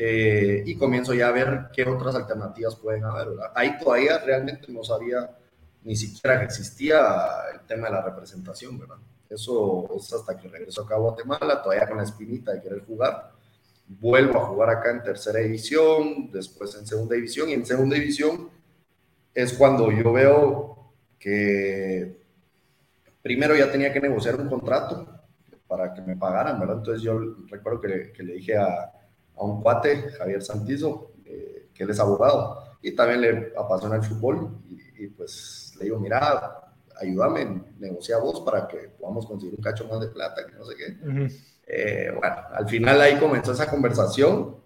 Eh, 0.00 0.62
y 0.64 0.76
comienzo 0.76 1.12
ya 1.12 1.26
a 1.26 1.32
ver 1.32 1.70
qué 1.74 1.82
otras 1.82 2.14
alternativas 2.14 2.76
pueden 2.76 3.02
haber. 3.02 3.30
Ahí 3.52 3.76
todavía 3.78 4.16
realmente 4.18 4.70
no 4.72 4.84
sabía 4.84 5.28
ni 5.82 5.96
siquiera 5.96 6.38
que 6.38 6.44
existía 6.44 7.00
el 7.52 7.66
tema 7.66 7.88
de 7.88 7.94
la 7.94 8.02
representación, 8.02 8.78
¿verdad? 8.78 8.98
Eso 9.28 9.88
es 9.96 10.12
hasta 10.12 10.38
que 10.38 10.46
regreso 10.46 10.82
acá 10.82 10.94
a 10.94 10.98
Guatemala, 10.98 11.60
todavía 11.60 11.88
con 11.88 11.96
la 11.96 12.04
espinita 12.04 12.52
de 12.52 12.62
querer 12.62 12.84
jugar. 12.86 13.32
Vuelvo 13.88 14.38
a 14.38 14.46
jugar 14.46 14.70
acá 14.70 14.92
en 14.92 15.02
tercera 15.02 15.40
división, 15.40 16.30
después 16.30 16.76
en 16.76 16.86
segunda 16.86 17.16
división, 17.16 17.48
y 17.48 17.54
en 17.54 17.66
segunda 17.66 17.96
división 17.96 18.50
es 19.34 19.52
cuando 19.54 19.90
yo 19.90 20.12
veo 20.12 20.92
que 21.18 22.22
primero 23.20 23.56
ya 23.56 23.68
tenía 23.68 23.92
que 23.92 24.00
negociar 24.00 24.36
un 24.36 24.48
contrato 24.48 25.08
para 25.66 25.92
que 25.92 26.02
me 26.02 26.14
pagaran, 26.14 26.60
¿verdad? 26.60 26.76
Entonces 26.76 27.02
yo 27.02 27.18
recuerdo 27.48 27.80
que, 27.80 28.12
que 28.12 28.22
le 28.22 28.34
dije 28.34 28.56
a, 28.56 28.92
a 29.38 29.44
un 29.44 29.62
cuate, 29.62 30.10
Javier 30.10 30.42
Santizo, 30.42 31.12
eh, 31.24 31.68
que 31.74 31.84
él 31.84 31.90
es 31.90 32.00
abogado 32.00 32.76
y 32.82 32.92
también 32.92 33.20
le 33.20 33.52
apasiona 33.56 33.96
el 33.96 34.02
fútbol. 34.02 34.58
Y, 34.98 35.06
pues 35.08 35.74
le 35.78 35.84
digo, 35.84 35.98
mira, 35.98 36.74
ayúdame, 37.00 37.62
negocia 37.78 38.18
vos 38.18 38.40
para 38.40 38.66
que 38.66 38.90
podamos 38.98 39.26
conseguir 39.26 39.54
un 39.56 39.62
cacho 39.62 39.86
más 39.86 40.00
de 40.00 40.08
plata, 40.08 40.44
que 40.46 40.56
no 40.56 40.64
sé 40.64 40.74
qué. 40.76 41.28
Eh, 41.66 42.10
bueno, 42.18 42.36
al 42.52 42.68
final 42.68 43.00
ahí 43.00 43.18
comenzó 43.18 43.52
esa 43.52 43.70
conversación 43.70 44.56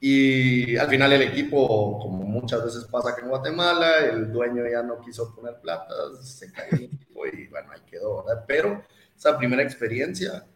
y 0.00 0.76
al 0.76 0.88
final 0.88 1.12
el 1.12 1.22
equipo, 1.22 1.98
como 1.98 2.24
muchas 2.24 2.64
veces 2.64 2.84
pasa 2.86 3.14
que 3.14 3.22
en 3.22 3.28
Guatemala, 3.28 3.98
el 3.98 4.32
dueño 4.32 4.64
ya 4.70 4.82
no 4.82 5.00
quiso 5.00 5.34
poner 5.34 5.60
plata, 5.60 5.94
se 6.20 6.50
cayó 6.50 6.88
y 7.32 7.46
bueno, 7.48 7.70
ahí 7.72 7.80
quedó, 7.88 8.24
¿verdad? 8.24 8.44
Pero 8.46 8.82
esa 9.16 9.36
primera 9.36 9.62
experiencia... 9.62 10.46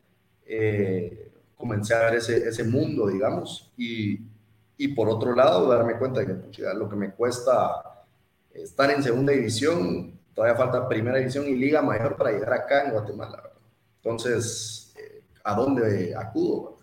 Eh, 0.48 1.32
ver 1.58 2.14
ese, 2.14 2.48
ese 2.48 2.64
mundo, 2.64 3.06
digamos, 3.08 3.72
y, 3.76 4.20
y, 4.76 4.88
por 4.88 5.08
otro 5.08 5.34
lado 5.34 5.68
darme 5.68 5.98
cuenta 5.98 6.20
de 6.20 6.50
que 6.50 6.62
lo 6.74 6.88
que 6.88 6.96
me 6.96 7.12
cuesta 7.12 8.04
estar 8.52 8.90
en 8.90 9.02
segunda 9.02 9.32
división, 9.32 10.18
todavía 10.34 10.56
falta 10.56 10.88
primera 10.88 11.18
división 11.18 11.46
y 11.46 11.54
liga 11.54 11.82
mayor 11.82 12.16
para 12.16 12.32
llegar 12.32 12.52
acá 12.52 12.84
en 12.84 12.92
Guatemala. 12.92 13.42
Entonces, 13.96 14.94
eh, 14.96 15.24
¿a 15.44 15.54
dónde 15.54 16.14
acudo? 16.14 16.78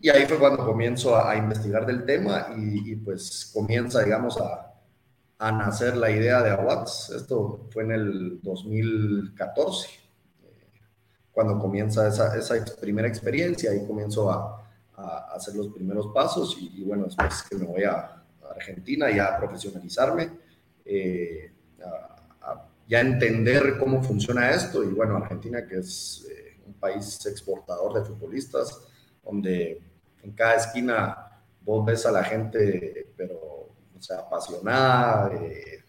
Y 0.00 0.10
ahí 0.10 0.26
fue 0.26 0.38
cuando 0.38 0.64
comienzo 0.64 1.16
a, 1.16 1.36
investigar 1.36 1.86
del 1.86 2.04
tema 2.04 2.48
y, 2.56 2.92
y, 2.92 2.96
pues 2.96 3.50
comienza, 3.54 4.02
digamos, 4.02 4.38
a, 4.40 4.74
a 5.38 5.52
nacer 5.52 5.96
la 5.96 6.10
idea 6.10 6.42
de 6.42 6.50
Aguats. 6.50 7.10
Esto 7.10 7.68
fue 7.70 7.84
en 7.84 7.92
el 7.92 8.40
2014 8.42 10.03
cuando 11.34 11.58
comienza 11.58 12.06
esa, 12.06 12.36
esa 12.38 12.64
primera 12.80 13.08
experiencia 13.08 13.74
y 13.74 13.84
comienzo 13.84 14.30
a, 14.30 14.64
a, 14.96 15.34
hacer 15.34 15.56
los 15.56 15.68
primeros 15.68 16.06
pasos 16.14 16.56
y, 16.58 16.84
bueno, 16.84 17.04
después 17.06 17.42
que 17.42 17.56
me 17.56 17.66
voy 17.66 17.82
a, 17.82 18.22
Argentina 18.54 19.10
ya 19.10 19.34
a 19.34 19.38
profesionalizarme, 19.38 20.30
eh, 20.84 21.52
a, 21.84 22.68
ya 22.86 23.00
entender 23.00 23.78
cómo 23.78 24.02
funciona 24.02 24.50
esto 24.50 24.84
y 24.84 24.88
bueno, 24.88 25.16
Argentina 25.16 25.66
que 25.66 25.78
es 25.78 26.26
eh, 26.30 26.60
un 26.66 26.74
país 26.74 27.24
exportador 27.26 27.94
de 27.94 28.04
futbolistas, 28.04 28.86
donde 29.24 29.82
en 30.22 30.32
cada 30.32 30.54
esquina 30.54 31.42
vos 31.62 31.84
ves 31.84 32.06
a 32.06 32.12
la 32.12 32.22
gente, 32.22 33.12
pero, 33.16 33.36
o 33.36 34.00
sea, 34.00 34.18
apasionada, 34.18 35.32
eh, 35.34 35.82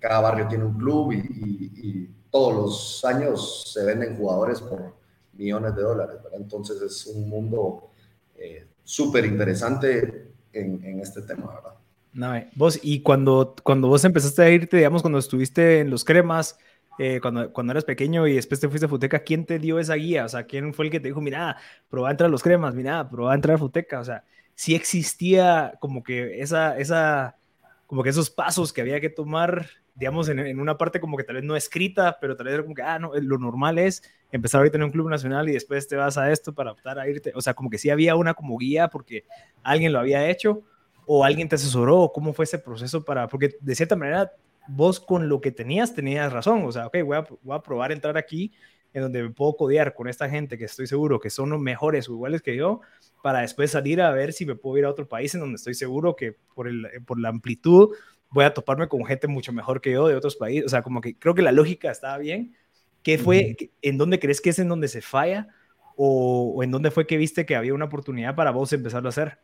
cada 0.00 0.20
barrio 0.20 0.48
tiene 0.48 0.64
un 0.64 0.78
club 0.78 1.12
y, 1.12 1.18
y 1.18 2.17
todos 2.30 2.54
los 2.54 3.04
años 3.04 3.72
se 3.72 3.84
venden 3.84 4.16
jugadores 4.16 4.60
por 4.60 4.94
millones 5.32 5.74
de 5.76 5.82
dólares, 5.82 6.16
¿verdad? 6.22 6.40
Entonces 6.40 6.82
es 6.82 7.06
un 7.06 7.28
mundo 7.28 7.90
eh, 8.36 8.66
súper 8.84 9.24
interesante 9.24 10.32
en, 10.52 11.00
este 11.00 11.22
tema, 11.22 11.54
¿verdad? 11.54 11.74
No, 12.12 12.34
eh, 12.34 12.50
vos, 12.54 12.80
y 12.82 13.00
cuando, 13.00 13.54
cuando 13.62 13.88
vos 13.88 14.04
empezaste 14.04 14.42
a 14.42 14.50
irte, 14.50 14.76
digamos, 14.78 15.02
cuando 15.02 15.18
estuviste 15.18 15.80
en 15.80 15.90
los 15.90 16.04
cremas, 16.04 16.58
eh, 16.98 17.20
cuando, 17.22 17.52
cuando 17.52 17.72
eras 17.72 17.84
pequeño 17.84 18.26
y 18.26 18.34
después 18.34 18.58
te 18.58 18.68
fuiste 18.68 18.86
a 18.86 18.88
Futeca, 18.88 19.20
¿quién 19.20 19.46
te 19.46 19.60
dio 19.60 19.78
esa 19.78 19.94
guía? 19.94 20.24
O 20.24 20.28
sea, 20.28 20.44
¿quién 20.44 20.74
fue 20.74 20.86
el 20.86 20.90
que 20.90 20.98
te 20.98 21.08
dijo, 21.08 21.20
mira, 21.20 21.56
probá 21.88 22.10
a 22.10 22.24
a 22.24 22.28
los 22.28 22.42
cremas, 22.42 22.74
mira, 22.74 23.08
probá 23.08 23.32
a 23.32 23.34
entrar 23.36 23.54
a 23.54 23.58
Futeca? 23.58 24.00
O 24.00 24.04
sea, 24.04 24.24
si 24.56 24.74
existía 24.74 25.74
como 25.80 26.02
que 26.02 26.40
esa, 26.40 26.76
esa, 26.76 27.36
como 27.86 28.02
que 28.02 28.10
esos 28.10 28.30
pasos 28.30 28.72
que 28.72 28.80
había 28.80 29.00
que 29.00 29.10
tomar 29.10 29.68
digamos, 29.98 30.28
en, 30.28 30.60
una 30.60 30.78
parte 30.78 31.00
como 31.00 31.16
que 31.16 31.24
tal 31.24 31.36
vez 31.36 31.44
no 31.44 31.56
escrita, 31.56 32.18
pero 32.20 32.36
tal 32.36 32.46
vez 32.46 32.62
como 32.62 32.74
que, 32.74 32.82
ah, 32.82 32.98
no, 32.98 33.12
lo 33.14 33.38
normal 33.38 33.78
es 33.78 34.02
empezar 34.30 34.60
ahorita 34.60 34.76
en 34.76 34.84
un 34.84 34.90
club 34.92 35.10
nacional 35.10 35.48
y 35.48 35.52
después 35.52 35.88
te 35.88 35.96
vas 35.96 36.16
a 36.16 36.30
esto 36.30 36.54
para 36.54 36.70
optar 36.70 36.98
a 37.00 37.08
irte. 37.08 37.32
O 37.34 37.40
sea, 37.40 37.54
como 37.54 37.68
que 37.68 37.78
sí 37.78 37.90
había 37.90 38.14
una 38.14 38.34
como 38.34 38.56
guía 38.58 38.88
porque 38.88 39.24
alguien 39.62 39.92
lo 39.92 39.98
había 39.98 40.28
hecho 40.30 40.62
o 41.04 41.24
alguien 41.24 41.48
te 41.48 41.56
asesoró, 41.56 42.00
o 42.00 42.12
cómo 42.12 42.32
fue 42.32 42.44
ese 42.44 42.58
proceso 42.58 43.04
para, 43.04 43.28
porque 43.28 43.56
de 43.60 43.74
cierta 43.74 43.96
manera 43.96 44.30
vos 44.68 45.00
con 45.00 45.28
lo 45.28 45.40
que 45.40 45.50
tenías 45.50 45.94
tenías 45.94 46.30
razón, 46.30 46.62
o 46.64 46.70
sea, 46.70 46.86
ok, 46.86 46.98
voy 47.02 47.16
a, 47.16 47.26
voy 47.42 47.56
a 47.56 47.62
probar 47.62 47.90
entrar 47.90 48.18
aquí 48.18 48.52
en 48.92 49.02
donde 49.02 49.22
me 49.22 49.30
puedo 49.30 49.56
codear 49.56 49.94
con 49.94 50.08
esta 50.08 50.28
gente 50.28 50.58
que 50.58 50.64
estoy 50.64 50.86
seguro 50.86 51.18
que 51.18 51.30
son 51.30 51.60
mejores 51.62 52.08
o 52.08 52.12
iguales 52.12 52.42
que 52.42 52.56
yo, 52.56 52.82
para 53.22 53.40
después 53.40 53.70
salir 53.70 54.00
a 54.02 54.10
ver 54.10 54.32
si 54.34 54.44
me 54.44 54.54
puedo 54.54 54.76
ir 54.78 54.84
a 54.84 54.90
otro 54.90 55.08
país 55.08 55.34
en 55.34 55.40
donde 55.40 55.56
estoy 55.56 55.74
seguro 55.74 56.14
que 56.14 56.36
por, 56.54 56.68
el, 56.68 56.86
por 57.06 57.18
la 57.18 57.30
amplitud 57.30 57.94
voy 58.30 58.44
a 58.44 58.54
toparme 58.54 58.88
con 58.88 59.04
gente 59.04 59.26
mucho 59.26 59.52
mejor 59.52 59.80
que 59.80 59.92
yo 59.92 60.08
de 60.08 60.14
otros 60.14 60.36
países. 60.36 60.66
O 60.66 60.68
sea, 60.68 60.82
como 60.82 61.00
que 61.00 61.18
creo 61.18 61.34
que 61.34 61.42
la 61.42 61.52
lógica 61.52 61.90
estaba 61.90 62.18
bien. 62.18 62.54
¿Qué 63.02 63.16
fue, 63.16 63.56
en 63.80 63.96
dónde 63.96 64.18
crees 64.18 64.40
que 64.40 64.50
es 64.50 64.58
en 64.58 64.68
donde 64.68 64.88
se 64.88 65.00
falla? 65.00 65.48
O, 65.96 66.62
en 66.62 66.70
dónde 66.70 66.90
fue 66.90 67.06
que 67.06 67.16
viste 67.16 67.46
que 67.46 67.56
había 67.56 67.74
una 67.74 67.86
oportunidad 67.86 68.34
para 68.34 68.50
vos 68.50 68.72
empezarlo 68.72 69.08
a 69.08 69.10
hacer? 69.10 69.38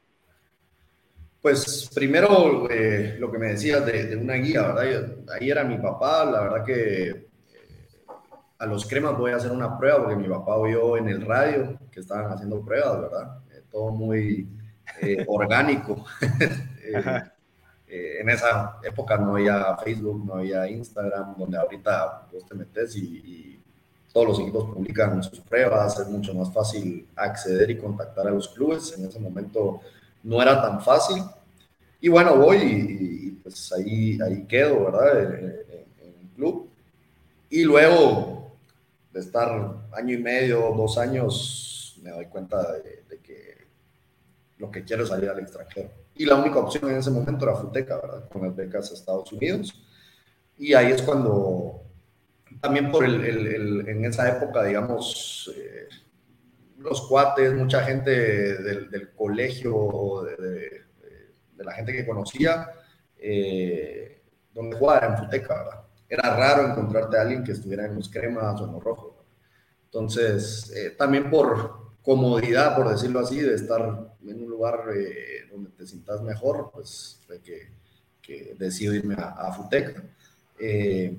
Pues 1.40 1.90
primero 1.94 2.68
eh, 2.70 3.16
lo 3.18 3.30
que 3.30 3.38
me 3.38 3.48
decías 3.48 3.84
de, 3.84 4.16
una 4.16 4.34
guía, 4.34 4.62
¿verdad? 4.62 5.16
ahí 5.34 5.50
era 5.50 5.64
mi 5.64 5.76
papá, 5.78 6.24
la 6.24 6.40
verdad 6.40 6.64
que 6.64 7.08
eh, 7.10 7.28
a 8.58 8.66
los 8.66 8.86
cremas 8.86 9.18
voy 9.18 9.32
a 9.32 9.36
hacer 9.36 9.50
una 9.50 9.76
prueba 9.76 10.04
porque 10.04 10.16
mi 10.16 10.28
papá 10.28 10.56
oyó 10.56 10.96
en 10.96 11.08
el 11.08 11.20
radio 11.20 11.78
que 11.90 12.00
estaban 12.00 12.32
haciendo 12.32 12.64
pruebas, 12.64 13.00
¿verdad? 13.00 13.38
Eh, 13.52 13.62
todo 13.70 13.90
muy 13.90 14.48
orgánico. 15.26 16.04
Eh, 17.94 18.20
en 18.20 18.28
esa 18.28 18.80
época 18.82 19.16
no 19.16 19.36
había 19.36 19.76
Facebook, 19.76 20.24
no 20.26 20.34
había 20.34 20.68
Instagram, 20.68 21.36
donde 21.38 21.56
ahorita 21.56 22.26
vos 22.32 22.44
te 22.44 22.56
metes 22.56 22.96
y, 22.96 23.60
todos 24.12 24.28
los 24.28 24.40
equipos 24.40 24.72
publican 24.72 25.20
sus 25.24 25.40
pruebas, 25.40 25.98
es 25.98 26.06
mucho 26.06 26.32
más 26.34 26.52
fácil 26.52 27.08
acceder 27.16 27.68
y 27.72 27.78
contactar 27.78 28.28
a 28.28 28.30
los 28.30 28.46
clubes. 28.46 28.94
En 28.96 29.06
ese 29.06 29.18
momento 29.18 29.80
no 30.22 30.40
era 30.40 30.62
tan 30.62 30.80
fácil. 30.80 31.20
Y 32.00 32.08
bueno, 32.08 32.36
voy 32.36 32.58
y, 32.58 33.30
pues 33.42 33.72
ahí, 33.72 34.16
ahí 34.24 34.44
quedo, 34.46 34.84
¿verdad? 34.84 35.20
En, 35.20 35.44
el 35.44 36.28
club. 36.36 36.68
Y 37.50 37.64
luego 37.64 38.52
de 39.12 39.18
estar 39.18 39.50
año 39.92 40.14
y 40.14 40.22
medio, 40.22 40.60
dos 40.76 40.96
años, 40.96 41.98
me 42.00 42.10
doy 42.10 42.26
cuenta 42.26 42.72
de, 42.72 43.02
de 43.08 43.18
que 43.18 43.66
lo 44.58 44.70
que 44.70 44.84
quiero 44.84 45.02
es 45.02 45.08
salir 45.08 45.28
al 45.28 45.40
extranjero 45.40 46.03
y 46.16 46.26
la 46.26 46.36
única 46.36 46.58
opción 46.58 46.90
en 46.90 46.98
ese 46.98 47.10
momento 47.10 47.44
era 47.44 47.56
Futeca, 47.56 47.96
¿verdad? 48.00 48.28
Con 48.28 48.42
las 48.42 48.54
becas 48.54 48.90
a 48.90 48.94
Estados 48.94 49.32
Unidos. 49.32 49.84
Y 50.56 50.74
ahí 50.74 50.92
es 50.92 51.02
cuando, 51.02 51.82
también 52.60 52.90
por 52.90 53.04
el, 53.04 53.24
el, 53.24 53.88
en 53.88 54.04
esa 54.04 54.28
época, 54.28 54.62
digamos, 54.62 55.52
eh, 55.56 55.88
los 56.78 57.08
cuates, 57.08 57.52
mucha 57.54 57.82
gente 57.82 58.10
del, 58.10 58.90
del 58.90 59.12
colegio, 59.12 60.22
de, 60.22 60.84
de, 61.56 61.64
la 61.64 61.72
gente 61.72 61.92
que 61.92 62.06
conocía, 62.06 62.70
eh, 63.18 64.22
donde 64.52 64.76
jugaba 64.76 65.06
en 65.06 65.16
Futeca, 65.16 65.54
¿verdad? 65.64 65.80
Era 66.08 66.36
raro 66.36 66.68
encontrarte 66.68 67.16
a 67.16 67.22
alguien 67.22 67.42
que 67.42 67.52
estuviera 67.52 67.86
en 67.86 67.96
los 67.96 68.08
cremas 68.08 68.60
o 68.60 68.66
en 68.66 68.72
los 68.72 68.84
rojos. 68.84 69.14
Entonces, 69.86 70.72
eh, 70.76 70.90
también 70.90 71.30
por, 71.30 71.83
comodidad, 72.04 72.76
por 72.76 72.90
decirlo 72.90 73.20
así, 73.20 73.40
de 73.40 73.54
estar 73.54 74.14
en 74.26 74.42
un 74.42 74.48
lugar 74.48 74.84
eh, 74.94 75.48
donde 75.50 75.70
te 75.70 75.86
sientas 75.86 76.22
mejor, 76.22 76.70
pues 76.72 77.18
fue 77.26 77.40
que, 77.40 77.68
que 78.20 78.54
decido 78.58 78.94
irme 78.94 79.14
a, 79.14 79.30
a 79.30 79.52
Futeca. 79.52 80.02
Eh, 80.58 81.16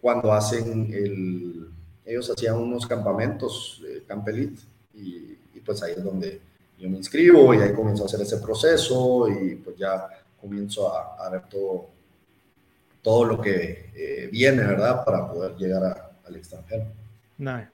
cuando 0.00 0.32
hacen 0.32 0.92
el, 0.92 1.68
ellos 2.04 2.30
hacían 2.30 2.56
unos 2.56 2.86
campamentos, 2.86 3.82
eh, 3.88 4.02
Campelit, 4.06 4.58
y, 4.92 5.38
pues 5.64 5.82
ahí 5.82 5.94
es 5.96 6.04
donde 6.04 6.42
yo 6.78 6.90
me 6.90 6.98
inscribo 6.98 7.54
y 7.54 7.58
ahí 7.58 7.72
comienzo 7.72 8.02
a 8.02 8.06
hacer 8.06 8.20
ese 8.20 8.36
proceso 8.36 9.26
y 9.30 9.54
pues 9.54 9.78
ya 9.78 10.10
comienzo 10.38 10.94
a, 10.94 11.24
a 11.24 11.30
ver 11.30 11.48
todo, 11.48 11.86
todo 13.00 13.24
lo 13.24 13.40
que 13.40 13.90
eh, 13.94 14.28
viene, 14.30 14.62
¿verdad? 14.62 15.02
Para 15.02 15.26
poder 15.26 15.56
llegar 15.56 16.12
al 16.22 16.36
extranjero. 16.36 16.84
No. 17.38 17.66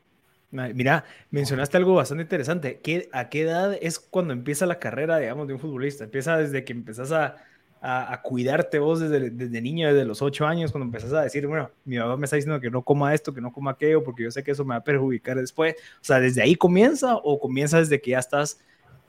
Mira, 0.50 1.04
mencionaste 1.30 1.76
algo 1.76 1.94
bastante 1.94 2.22
interesante. 2.22 2.80
¿Qué, 2.82 3.08
¿A 3.12 3.28
qué 3.28 3.42
edad 3.42 3.76
es 3.80 4.00
cuando 4.00 4.32
empieza 4.32 4.66
la 4.66 4.78
carrera, 4.78 5.18
digamos, 5.18 5.46
de 5.46 5.54
un 5.54 5.60
futbolista? 5.60 6.04
¿Empieza 6.04 6.36
desde 6.36 6.64
que 6.64 6.72
empezás 6.72 7.12
a, 7.12 7.36
a, 7.82 8.20
cuidarte 8.22 8.78
vos 8.78 9.00
desde, 9.00 9.30
desde, 9.30 9.60
niño, 9.60 9.88
desde 9.88 10.04
los 10.04 10.20
ocho 10.20 10.46
años, 10.46 10.70
cuando 10.70 10.84
empezás 10.84 11.12
a 11.14 11.22
decir, 11.22 11.46
bueno, 11.46 11.70
mi 11.84 11.98
mamá 11.98 12.16
me 12.16 12.24
está 12.24 12.36
diciendo 12.36 12.60
que 12.60 12.70
no 12.70 12.82
coma 12.82 13.14
esto, 13.14 13.32
que 13.32 13.40
no 13.40 13.52
coma 13.52 13.72
aquello, 13.72 14.04
porque 14.04 14.24
yo 14.24 14.30
sé 14.30 14.42
que 14.42 14.50
eso 14.50 14.64
me 14.64 14.74
va 14.74 14.80
a 14.80 14.84
perjudicar 14.84 15.38
después. 15.38 15.74
O 15.94 16.04
sea, 16.04 16.20
¿desde 16.20 16.42
ahí 16.42 16.54
comienza 16.56 17.16
o 17.16 17.38
comienza 17.38 17.78
desde 17.78 18.00
que 18.00 18.10
ya 18.10 18.18
estás 18.18 18.60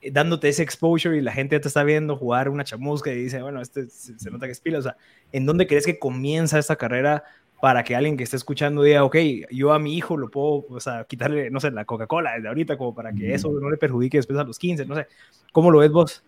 eh, 0.01 0.10
dándote 0.12 0.48
ese 0.48 0.63
exposure 0.63 1.17
y 1.17 1.21
la 1.21 1.33
gente 1.33 1.60
te 1.60 1.67
está 1.67 1.83
viendo 1.83 2.15
jugar 2.15 2.48
una 2.48 2.63
chamusca 2.63 3.12
y 3.12 3.24
dice, 3.24 3.41
bueno, 3.41 3.62
este 3.62 3.88
se, 3.89 4.31
nota 4.31 4.45
que 4.45 4.53
es 4.53 4.62
pila? 4.62 4.79
O 4.79 4.83
sea, 4.83 4.95
¿en 5.33 5.45
dónde 5.45 5.67
crees 5.67 5.86
que 5.86 6.00
comienza 6.00 6.57
esta 6.57 6.77
carrera 6.77 7.24
para 7.62 7.84
que 7.84 7.96
alguien 7.96 8.18
que 8.18 8.24
esté 8.24 8.38
escuchando 8.38 8.82
diga, 8.82 9.03
ok, 9.03 9.15
yo 9.51 9.72
a 9.72 9.80
mi 9.80 9.96
hijo 9.96 10.18
lo 10.18 10.32
puedo, 10.32 10.65
o 10.68 10.80
sea, 10.80 11.06
quitarle, 11.06 11.51
no 11.51 11.60
sé, 11.60 11.70
la 11.70 11.86
Coca-Cola 11.86 12.34
desde 12.34 12.48
ahorita, 12.48 12.75
como 12.75 12.96
para 12.96 13.13
que 13.13 13.34
eso 13.36 13.51
no 13.51 13.70
le 13.70 13.77
perjudique 13.77 14.18
después 14.18 14.39
a 14.39 14.44
los 14.44 14.58
15, 14.58 14.86
no 14.86 14.96
sé. 14.96 15.08
¿Cómo 15.51 15.70
lo 15.70 15.80
ves 15.80 15.91
vos? 15.91 16.24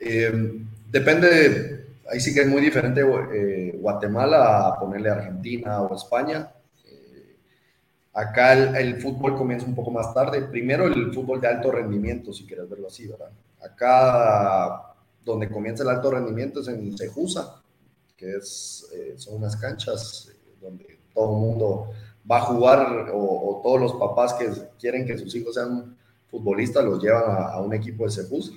Eh, 0.00 0.60
depende, 0.90 1.86
ahí 2.10 2.18
sí 2.18 2.34
que 2.34 2.40
es 2.40 2.48
muy 2.48 2.60
diferente 2.60 3.02
eh, 3.32 3.76
Guatemala 3.78 4.66
a 4.66 4.78
ponerle 4.78 5.08
Argentina 5.08 5.80
o 5.82 5.94
España. 5.94 6.50
Eh, 6.84 7.36
acá 8.12 8.52
el, 8.52 9.00
fútbol 9.00 9.36
comienza 9.36 9.66
un 9.66 9.74
poco 9.76 9.92
más 9.92 10.12
tarde. 10.12 10.42
Primero 10.42 10.86
el 10.86 11.12
fútbol 11.14 11.40
de 11.40 11.46
alto 11.46 11.70
rendimiento, 11.70 12.32
si 12.32 12.44
quieres 12.44 12.68
verlo 12.68 12.88
así, 12.88 13.06
¿verdad? 13.06 13.30
Acá 13.62 14.94
donde 15.24 15.48
comienza 15.48 15.84
el 15.84 15.90
alto 15.90 16.10
rendimiento 16.10 16.60
es 16.60 16.68
en 16.68 16.96
Cejusa, 16.98 17.62
que 18.16 18.36
es, 18.36 18.88
son 19.16 19.36
unas 19.36 19.56
canchas 19.56 20.35
donde 20.66 20.98
todo 21.14 21.32
el 21.32 21.40
mundo 21.40 21.90
va 22.30 22.38
a 22.38 22.42
jugar 22.42 23.10
o, 23.14 23.60
todos 23.62 23.80
los 23.80 23.92
papás 23.94 24.34
que 24.34 24.50
quieren 24.78 25.06
que 25.06 25.16
sus 25.16 25.34
hijos 25.34 25.54
sean 25.54 25.96
futbolistas 26.28 26.84
los 26.84 27.02
llevan 27.02 27.24
a, 27.26 27.60
un 27.60 27.72
equipo 27.72 28.04
de 28.04 28.10
Cejusa. 28.10 28.52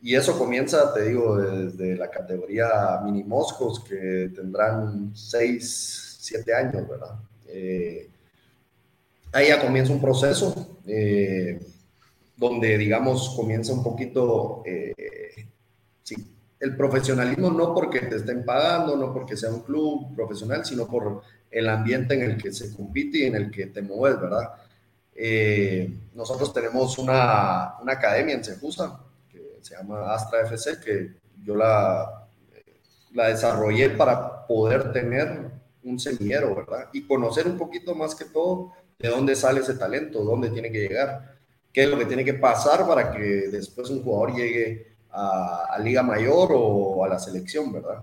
Y 0.00 0.14
eso 0.14 0.36
comienza, 0.36 0.92
te 0.92 1.08
digo, 1.08 1.36
desde 1.36 1.96
la 1.96 2.10
categoría 2.10 3.00
mini 3.04 3.22
moscos 3.22 3.80
que 3.80 4.32
tendrán 4.34 5.12
6, 5.14 6.16
7 6.20 6.54
años, 6.54 6.88
¿verdad? 6.88 7.18
Eh, 7.46 8.10
ahí 9.32 9.48
ya 9.48 9.60
comienza 9.60 9.92
un 9.92 10.00
proceso 10.00 10.78
eh, 10.86 11.60
donde, 12.36 12.76
digamos, 12.78 13.34
comienza 13.36 13.72
un 13.72 13.84
poquito, 13.84 14.62
eh, 14.66 14.92
el 16.62 16.76
profesionalismo 16.76 17.50
no 17.50 17.74
porque 17.74 18.02
te 18.02 18.16
estén 18.16 18.44
pagando, 18.44 18.96
no 18.96 19.12
porque 19.12 19.36
sea 19.36 19.50
un 19.50 19.62
club 19.62 20.14
profesional, 20.14 20.64
sino 20.64 20.86
por 20.86 21.22
el 21.50 21.68
ambiente 21.68 22.14
en 22.14 22.22
el 22.22 22.36
que 22.40 22.52
se 22.52 22.72
compite 22.72 23.18
y 23.18 23.22
en 23.24 23.34
el 23.34 23.50
que 23.50 23.66
te 23.66 23.82
mueves, 23.82 24.20
¿verdad? 24.20 24.52
Eh, 25.12 25.92
nosotros 26.14 26.54
tenemos 26.54 26.96
una, 26.98 27.74
una, 27.82 27.92
academia 27.94 28.36
en 28.36 28.44
Cejusa 28.44 29.00
que 29.28 29.58
se 29.60 29.74
llama 29.74 30.14
Astra 30.14 30.42
FC, 30.42 30.78
que 30.78 31.14
yo 31.42 31.56
la, 31.56 32.28
la 33.12 33.26
desarrollé 33.26 33.90
para 33.90 34.46
poder 34.46 34.92
tener 34.92 35.50
un 35.82 35.98
semillero, 35.98 36.54
¿verdad? 36.54 36.90
Y 36.92 37.08
conocer 37.08 37.48
un 37.48 37.58
poquito 37.58 37.96
más 37.96 38.14
que 38.14 38.26
todo 38.26 38.72
de 39.00 39.08
dónde 39.08 39.34
sale 39.34 39.62
ese 39.62 39.74
talento, 39.74 40.22
dónde 40.22 40.48
tiene 40.50 40.70
que 40.70 40.78
llegar, 40.78 41.38
qué 41.72 41.82
es 41.82 41.90
lo 41.90 41.98
que 41.98 42.06
tiene 42.06 42.24
que 42.24 42.34
pasar 42.34 42.86
para 42.86 43.10
que 43.10 43.48
después 43.50 43.90
un 43.90 44.04
jugador 44.04 44.36
llegue 44.36 44.91
a, 45.12 45.78
Liga 45.80 46.02
Mayor 46.02 46.52
o 46.54 47.04
a 47.04 47.08
la 47.08 47.18
selección, 47.18 47.72
¿verdad? 47.72 48.02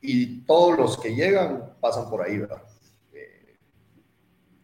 Y 0.00 0.42
todos 0.42 0.78
los 0.78 0.98
que 0.98 1.14
llegan 1.14 1.74
pasan 1.80 2.08
por 2.08 2.22
ahí, 2.22 2.38
¿verdad? 2.38 2.62
Eh, 3.12 3.56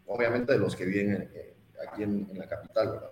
obviamente 0.07 0.53
de 0.53 0.59
los 0.59 0.77
que 0.77 0.85
viven 0.85 1.31
eh, 1.35 1.55
aquí 1.89 2.03
en, 2.03 2.29
la 2.35 2.47
capital, 2.47 2.91
¿verdad? 2.93 3.11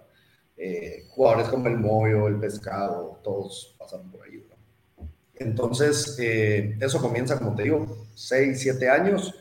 Eh, 0.56 1.06
jugadores 1.10 1.48
como 1.48 1.68
el 1.68 1.78
Moyo, 1.78 2.28
el 2.28 2.38
Pescado, 2.38 3.20
todos 3.22 3.74
pasan 3.78 4.10
por 4.10 4.22
ahí, 4.24 4.38
¿verdad? 4.38 4.56
Entonces, 5.36 6.18
eso 6.18 7.00
comienza, 7.00 7.38
como 7.38 7.54
te 7.54 7.62
digo, 7.62 8.06
6, 8.14 8.60
7 8.60 8.90
años, 8.90 9.34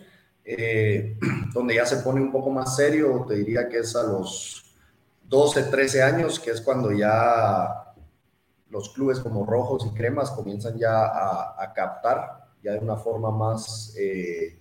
donde 1.54 1.76
ya 1.76 1.86
se 1.86 1.98
pone 1.98 2.22
un 2.22 2.32
poco 2.32 2.52
más 2.52 2.76
serio, 2.76 3.26
te 3.28 3.36
diría 3.36 3.68
que 3.68 3.80
es 3.80 3.96
a 3.96 4.04
los 4.04 4.76
12, 5.24 5.64
13 5.64 6.04
años, 6.04 6.40
que 6.40 6.52
es 6.52 6.62
cuando 6.62 6.92
ya 6.92 7.87
los 8.70 8.90
clubes 8.90 9.20
como 9.20 9.46
rojos 9.46 9.86
y 9.86 9.94
cremas 9.94 10.32
comienzan 10.32 10.78
ya 10.78 11.06
a, 11.06 11.74
captar 11.74 12.48
ya 12.64 12.74
de 12.74 12.80
una 12.80 12.98
forma 12.98 13.32
más, 13.32 13.94
eh, 13.98 14.60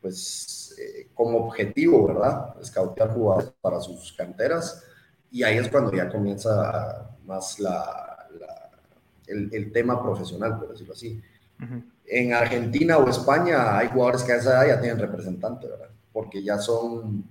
pues, 0.00 0.74
eh, 0.78 1.08
como 1.14 1.38
objetivo, 1.38 2.06
¿verdad? 2.06 2.54
Escautear 2.60 3.12
jugadores 3.12 3.52
para 3.60 3.80
sus 3.80 4.12
canteras. 4.14 4.82
Y 5.30 5.42
ahí 5.42 5.58
es 5.58 5.68
cuando 5.68 5.92
ya 5.92 6.08
comienza 6.08 7.10
más 7.24 7.60
la, 7.60 8.26
el, 9.26 9.70
tema 9.72 10.02
profesional, 10.02 10.58
por 10.58 10.70
decirlo 10.70 10.94
así. 10.94 11.20
En 12.06 12.32
Argentina 12.32 12.98
o 12.98 13.08
España 13.08 13.78
hay 13.78 13.88
jugadores 13.88 14.22
que 14.22 14.32
a 14.32 14.36
esa 14.36 14.64
edad 14.64 14.74
ya 14.74 14.80
tienen 14.80 14.98
representante, 14.98 15.68
¿verdad? 15.68 15.90
Porque 16.12 16.42
ya 16.42 16.58
son... 16.58 17.24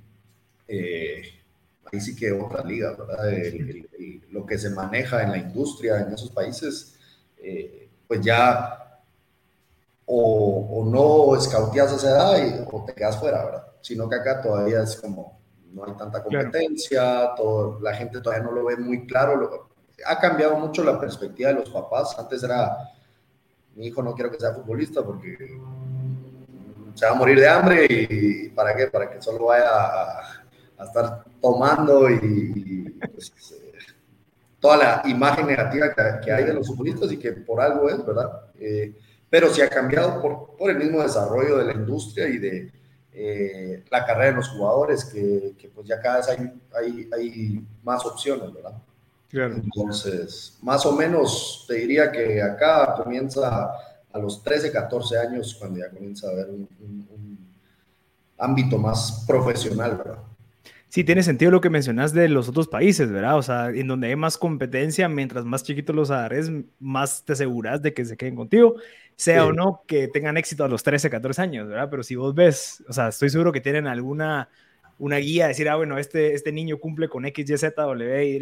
Eh, 0.67 1.38
ahí 1.91 2.01
sí 2.01 2.15
que 2.15 2.31
otra 2.31 2.63
liga, 2.63 2.91
¿verdad? 2.91 3.31
lo 4.31 4.45
que 4.45 4.57
se 4.57 4.69
maneja 4.69 5.23
en 5.23 5.31
la 5.31 5.37
industria 5.37 6.01
en 6.01 6.13
esos 6.13 6.31
países, 6.31 6.95
eh, 7.37 7.89
pues 8.07 8.21
ya 8.21 8.79
o, 10.05 10.83
no 10.85 11.35
escauteas 11.35 11.91
a 11.91 11.95
esa 11.95 12.09
edad 12.09 12.67
o 12.71 12.83
te 12.85 12.93
quedas 12.93 13.17
fuera, 13.17 13.45
¿verdad? 13.45 13.67
Sino 13.81 14.09
que 14.09 14.15
acá 14.15 14.41
todavía 14.41 14.81
es 14.81 14.95
como, 14.95 15.39
no 15.71 15.85
hay 15.85 15.93
tanta 15.93 16.23
competencia, 16.23 17.31
todo, 17.35 17.79
la 17.79 17.93
gente 17.93 18.19
todavía 18.19 18.43
no 18.43 18.51
lo 18.51 18.65
ve 18.65 18.77
muy 18.77 19.05
claro. 19.05 19.69
ha 20.05 20.19
cambiado 20.19 20.57
mucho 20.57 20.83
la 20.83 20.99
perspectiva 20.99 21.49
de 21.49 21.59
los 21.59 21.69
papás. 21.69 22.17
Antes 22.17 22.41
era, 22.41 22.75
mi 23.75 23.87
hijo 23.87 24.01
no 24.01 24.15
quiero 24.15 24.31
que 24.31 24.39
sea 24.39 24.53
futbolista 24.53 25.03
porque 25.03 25.37
se 26.95 27.05
va 27.05 27.11
a 27.11 27.15
morir 27.15 27.39
de 27.39 27.47
hambre 27.47 27.85
y 27.89 28.49
¿para 28.49 28.75
qué? 28.75 28.87
Para 28.87 29.09
que 29.09 29.21
solo 29.21 29.45
vaya 29.45 29.69
a, 29.69 30.38
a 30.79 30.85
estar 30.85 31.25
tomando 31.41 32.09
y, 32.09 32.95
pues, 33.13 33.33
eh, 33.51 33.77
toda 34.59 34.77
la 34.77 35.09
imagen 35.09 35.47
negativa 35.47 35.93
que, 36.23 36.31
hay 36.31 36.45
de 36.45 36.53
los 36.53 36.67
futbolistas 36.67 37.11
y 37.11 37.17
que 37.17 37.33
por 37.33 37.61
algo 37.61 37.89
es, 37.89 38.03
¿verdad? 38.05 38.31
Eh, 38.59 38.95
pero 39.29 39.53
sí 39.53 39.61
ha 39.61 39.69
cambiado 39.69 40.21
por, 40.21 40.55
por, 40.57 40.71
el 40.71 40.77
mismo 40.77 41.01
desarrollo 41.01 41.57
de 41.57 41.65
la 41.65 41.73
industria 41.73 42.27
y 42.27 42.37
de 42.37 42.71
eh, 43.13 43.83
la 43.91 44.05
carrera 44.05 44.29
de 44.29 44.35
los 44.37 44.49
jugadores, 44.49 45.05
que, 45.05 45.53
que, 45.57 45.67
pues 45.67 45.87
ya 45.87 45.99
cada 45.99 46.17
vez 46.17 46.29
hay, 46.29 46.61
hay, 46.75 47.09
hay 47.13 47.67
más 47.83 48.05
opciones, 48.05 48.53
¿verdad? 48.53 48.73
Entonces, 49.31 50.57
más 50.63 50.85
o 50.87 50.93
menos 50.93 51.65
te 51.67 51.75
diría 51.75 52.11
que 52.11 52.41
acá 52.41 52.95
comienza 52.95 53.71
a 54.11 54.17
los 54.17 54.41
13, 54.41 54.71
14 54.71 55.19
años 55.19 55.55
cuando 55.59 55.79
ya 55.79 55.89
comienza 55.91 56.27
a 56.27 56.31
haber 56.31 56.49
un, 56.49 56.67
un 56.79 57.37
ámbito 58.39 58.79
más 58.79 59.23
profesional, 59.27 59.97
¿verdad? 59.97 60.23
Sí, 60.89 61.03
tiene 61.03 61.21
sentido 61.21 61.51
lo 61.51 61.61
que 61.61 61.69
mencionas 61.69 62.13
de 62.13 62.27
los 62.27 62.49
otros 62.49 62.67
países, 62.67 63.11
¿verdad? 63.11 63.37
O 63.37 63.43
sea, 63.43 63.69
en 63.69 63.87
donde 63.87 64.07
hay 64.07 64.15
más 64.15 64.39
competencia, 64.39 65.07
mientras 65.07 65.45
más 65.45 65.63
chiquitos 65.63 65.95
los 65.95 66.09
agarres, 66.09 66.51
más 66.79 67.23
te 67.23 67.33
aseguras 67.33 67.81
de 67.83 67.93
que 67.93 68.05
se 68.05 68.17
queden 68.17 68.35
contigo, 68.35 68.75
sea 69.15 69.45
o 69.45 69.53
no 69.53 69.83
que 69.85 70.07
tengan 70.07 70.37
éxito 70.37 70.63
a 70.63 70.67
los 70.67 70.81
13, 70.81 71.11
14 71.11 71.41
años, 71.43 71.67
¿verdad? 71.67 71.89
Pero 71.91 72.01
si 72.01 72.15
vos 72.15 72.33
ves, 72.33 72.83
o 72.89 72.93
sea, 72.93 73.09
estoy 73.09 73.29
seguro 73.29 73.51
que 73.51 73.61
tienen 73.61 73.85
alguna 73.85 74.49
una 74.97 75.17
guía, 75.17 75.47
decir, 75.47 75.69
ah, 75.69 75.75
bueno, 75.75 75.97
este, 75.97 76.33
este 76.33 76.51
niño 76.51 76.77
cumple 76.77 77.07
con 77.07 77.25
X, 77.25 77.49
Y, 77.49 77.57
Z, 77.57 77.81
W, 77.81 78.25
Y, 78.25 78.39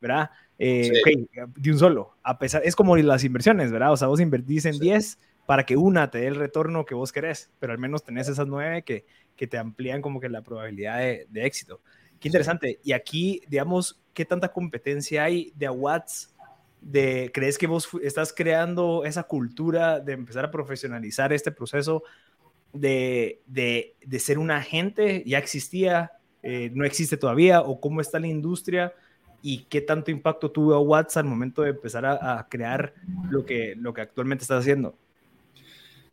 ¿verdad? 0.00 0.30
Eh, 0.58 0.90
de 1.56 1.70
un 1.70 1.78
solo, 1.78 2.16
a 2.22 2.38
pesar, 2.38 2.62
es 2.64 2.74
como 2.74 2.96
las 2.96 3.22
inversiones, 3.22 3.70
¿verdad? 3.70 3.92
O 3.92 3.96
sea, 3.96 4.08
vos 4.08 4.20
invertís 4.20 4.64
en 4.64 4.78
10 4.78 5.18
para 5.46 5.64
que 5.64 5.76
una 5.76 6.10
te 6.10 6.18
dé 6.18 6.26
el 6.26 6.36
retorno 6.36 6.84
que 6.84 6.94
vos 6.94 7.12
querés, 7.12 7.50
pero 7.58 7.72
al 7.72 7.78
menos 7.78 8.04
tenés 8.04 8.28
esas 8.28 8.46
9 8.46 8.82
que 8.82 9.04
que 9.36 9.46
te 9.46 9.58
amplían 9.58 10.02
como 10.02 10.18
que 10.18 10.28
la 10.28 10.42
probabilidad 10.42 10.98
de, 10.98 11.46
éxito. 11.46 11.80
Qué 12.18 12.28
interesante. 12.28 12.80
Y 12.82 12.92
aquí, 12.92 13.42
digamos, 13.46 14.00
¿qué 14.14 14.24
tanta 14.24 14.48
competencia 14.48 15.24
hay 15.24 15.52
de 15.54 15.66
awards? 15.66 16.34
De, 16.80 17.30
¿Crees 17.32 17.58
que 17.58 17.66
vos 17.66 17.88
estás 18.02 18.32
creando 18.32 19.04
esa 19.04 19.24
cultura 19.24 20.00
de 20.00 20.12
empezar 20.12 20.46
a 20.46 20.50
profesionalizar 20.50 21.32
este 21.32 21.52
proceso 21.52 22.02
de, 22.72 23.42
de, 23.46 23.94
de 24.04 24.18
ser 24.18 24.38
un 24.38 24.50
agente? 24.50 25.22
¿Ya 25.26 25.38
existía? 25.38 26.12
Eh, 26.42 26.70
¿No 26.74 26.84
existe 26.84 27.16
todavía? 27.16 27.60
¿O 27.60 27.80
cómo 27.80 28.00
está 28.00 28.18
la 28.18 28.28
industria? 28.28 28.94
¿Y 29.42 29.64
qué 29.64 29.80
tanto 29.80 30.10
impacto 30.10 30.50
tuvo 30.50 30.74
Awards 30.74 31.16
al 31.16 31.24
momento 31.24 31.62
de 31.62 31.70
empezar 31.70 32.06
a, 32.06 32.46
crear 32.48 32.94
lo 33.28 33.44
que, 33.44 33.74
lo 33.76 33.92
que 33.92 34.00
actualmente 34.00 34.42
estás 34.42 34.60
haciendo? 34.60 34.96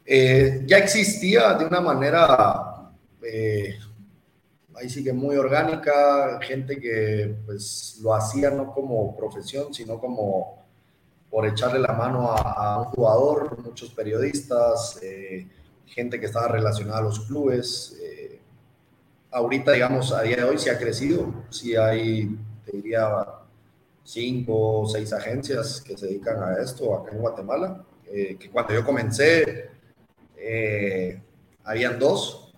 Eh, 0.05 0.63
ya 0.65 0.77
existía 0.77 1.53
de 1.53 1.65
una 1.65 1.79
manera 1.79 2.91
eh, 3.23 3.77
ahí 4.75 4.89
sigue 4.89 5.13
muy 5.13 5.35
orgánica, 5.35 6.39
gente 6.41 6.79
que 6.79 7.35
pues 7.45 7.99
lo 8.01 8.13
hacía 8.13 8.49
no 8.49 8.73
como 8.73 9.15
profesión, 9.15 9.73
sino 9.73 9.99
como 9.99 10.63
por 11.29 11.47
echarle 11.47 11.79
la 11.79 11.93
mano 11.93 12.31
a, 12.31 12.79
un 12.79 12.85
jugador, 12.85 13.57
muchos 13.63 13.89
periodistas, 13.91 14.99
eh, 15.01 15.47
gente 15.85 16.19
que 16.19 16.27
estaba 16.27 16.47
relacionada 16.47 16.99
a 16.99 17.03
los 17.03 17.21
clubes. 17.21 17.97
Eh, 18.01 18.39
ahorita, 19.31 19.71
digamos, 19.71 20.11
a 20.11 20.21
día 20.21 20.37
de 20.37 20.43
hoy 20.43 20.59
sí 20.59 20.69
ha 20.69 20.77
crecido, 20.77 21.33
sí 21.49 21.75
hay, 21.75 22.37
te 22.65 22.77
diría, 22.77 23.25
cinco 24.03 24.81
o 24.81 24.85
seis 24.87 25.11
agencias 25.13 25.81
que 25.81 25.97
se 25.97 26.07
dedican 26.07 26.43
a 26.43 26.61
esto 26.61 26.95
acá 26.95 27.11
en 27.13 27.19
Guatemala. 27.19 27.83
eh, 28.05 28.37
que 28.39 28.51
cuando 28.51 28.73
yo 28.73 28.85
comencé, 28.85 29.71
habían 31.63 31.99
dos, 31.99 32.53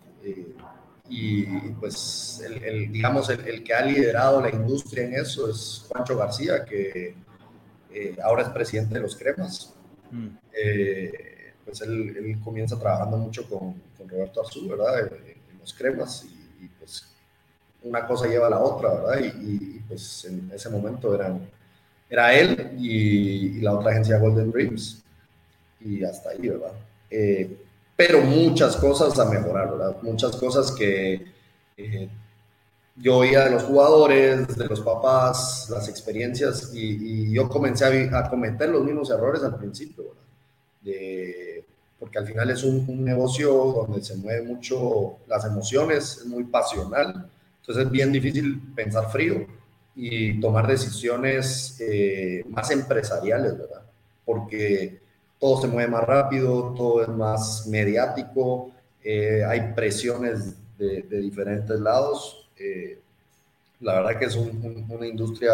y 1.07 1.43
pues 1.79 2.43
el, 2.43 2.91
digamos, 2.91 3.29
el, 3.29 3.63
que 3.63 3.73
ha 3.73 3.85
liderado 3.85 4.41
la 4.41 4.49
industria 4.49 5.05
en 5.05 5.13
eso 5.13 5.49
es 5.49 5.85
Juancho 5.87 6.17
García, 6.17 6.65
que 6.65 7.15
ahora 8.23 8.43
es 8.43 8.49
presidente 8.49 8.95
de 8.95 9.01
los 9.01 9.15
Cremas. 9.15 9.75
Mm. 10.11 10.27
pues 11.65 11.81
él, 11.81 12.39
comienza 12.43 12.79
trabajando 12.79 13.17
mucho 13.17 13.47
con, 13.47 13.81
Roberto 14.07 14.41
Azul, 14.41 14.69
¿verdad? 14.69 14.99
En, 14.99 15.35
los 15.59 15.73
Cremas, 15.73 16.25
y, 16.25 16.67
pues 16.79 17.07
una 17.83 18.05
cosa 18.05 18.27
lleva 18.27 18.47
a 18.47 18.51
la 18.51 18.59
otra, 18.59 18.93
¿verdad? 18.93 19.33
Y, 19.41 19.79
pues 19.87 20.25
en 20.25 20.51
ese 20.53 20.69
momento 20.69 21.13
eran, 21.13 21.47
era 22.09 22.33
él 22.33 22.75
y, 22.77 23.61
la 23.61 23.73
otra 23.73 23.91
agencia 23.91 24.19
Golden 24.19 24.51
Dreams, 24.51 25.03
y 25.81 26.03
hasta 26.03 26.31
ahí, 26.31 26.49
¿verdad? 26.49 26.73
Eh, 27.09 27.64
pero 27.95 28.21
muchas 28.21 28.75
cosas 28.77 29.17
a 29.19 29.25
mejorar, 29.25 29.71
¿verdad? 29.71 29.97
Muchas 30.01 30.35
cosas 30.35 30.71
que 30.71 31.25
eh, 31.77 32.09
yo 32.95 33.17
oía 33.17 33.45
de 33.45 33.51
los 33.51 33.63
jugadores, 33.63 34.55
de 34.55 34.65
los 34.67 34.81
papás, 34.81 35.67
las 35.69 35.87
experiencias, 35.89 36.71
y, 36.73 37.31
yo 37.31 37.49
comencé 37.49 38.09
a, 38.13 38.29
cometer 38.29 38.69
los 38.69 38.83
mismos 38.83 39.09
errores 39.09 39.43
al 39.43 39.57
principio, 39.57 40.03
¿verdad? 40.05 40.21
De, 40.81 41.65
porque 41.99 42.19
al 42.19 42.27
final 42.27 42.49
es 42.49 42.63
un, 42.63 42.85
un, 42.87 43.03
negocio 43.03 43.51
donde 43.51 44.01
se 44.03 44.15
mueve 44.15 44.43
mucho 44.43 45.17
las 45.27 45.45
emociones, 45.45 46.19
es 46.19 46.25
muy 46.25 46.43
pasional, 46.43 47.29
entonces 47.61 47.85
es 47.85 47.91
bien 47.91 48.11
difícil 48.11 48.61
pensar 48.75 49.09
frío 49.11 49.47
y 49.95 50.39
tomar 50.39 50.67
decisiones 50.67 51.77
eh, 51.79 52.43
más 52.49 52.69
empresariales, 52.71 53.57
¿verdad? 53.57 53.81
Porque 54.25 54.99
todo 55.39 55.61
se 55.61 55.67
mueve 55.67 55.91
más 55.91 56.03
rápido, 56.03 56.73
todo 56.75 57.01
es 57.01 57.09
más 57.09 57.67
mediático, 57.67 58.71
eh, 59.03 59.43
hay 59.47 59.73
presiones 59.73 60.55
de, 60.77 61.01
diferentes 61.21 61.79
lados. 61.79 62.49
Eh, 62.57 62.99
la 63.81 64.01
verdad 64.01 64.19
que 64.19 64.25
es 64.25 64.35
una 64.35 65.05
industria 65.05 65.51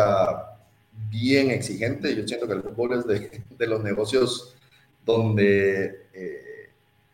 bien 1.10 1.52
exigente. 1.52 2.16
Yo 2.16 2.28
siento 2.28 2.48
que 2.48 2.54
el 2.54 2.62
fútbol 2.62 3.00
es 3.00 3.06
de, 3.58 3.68
los 3.68 3.84
negocios 3.84 4.56
donde, 5.06 6.06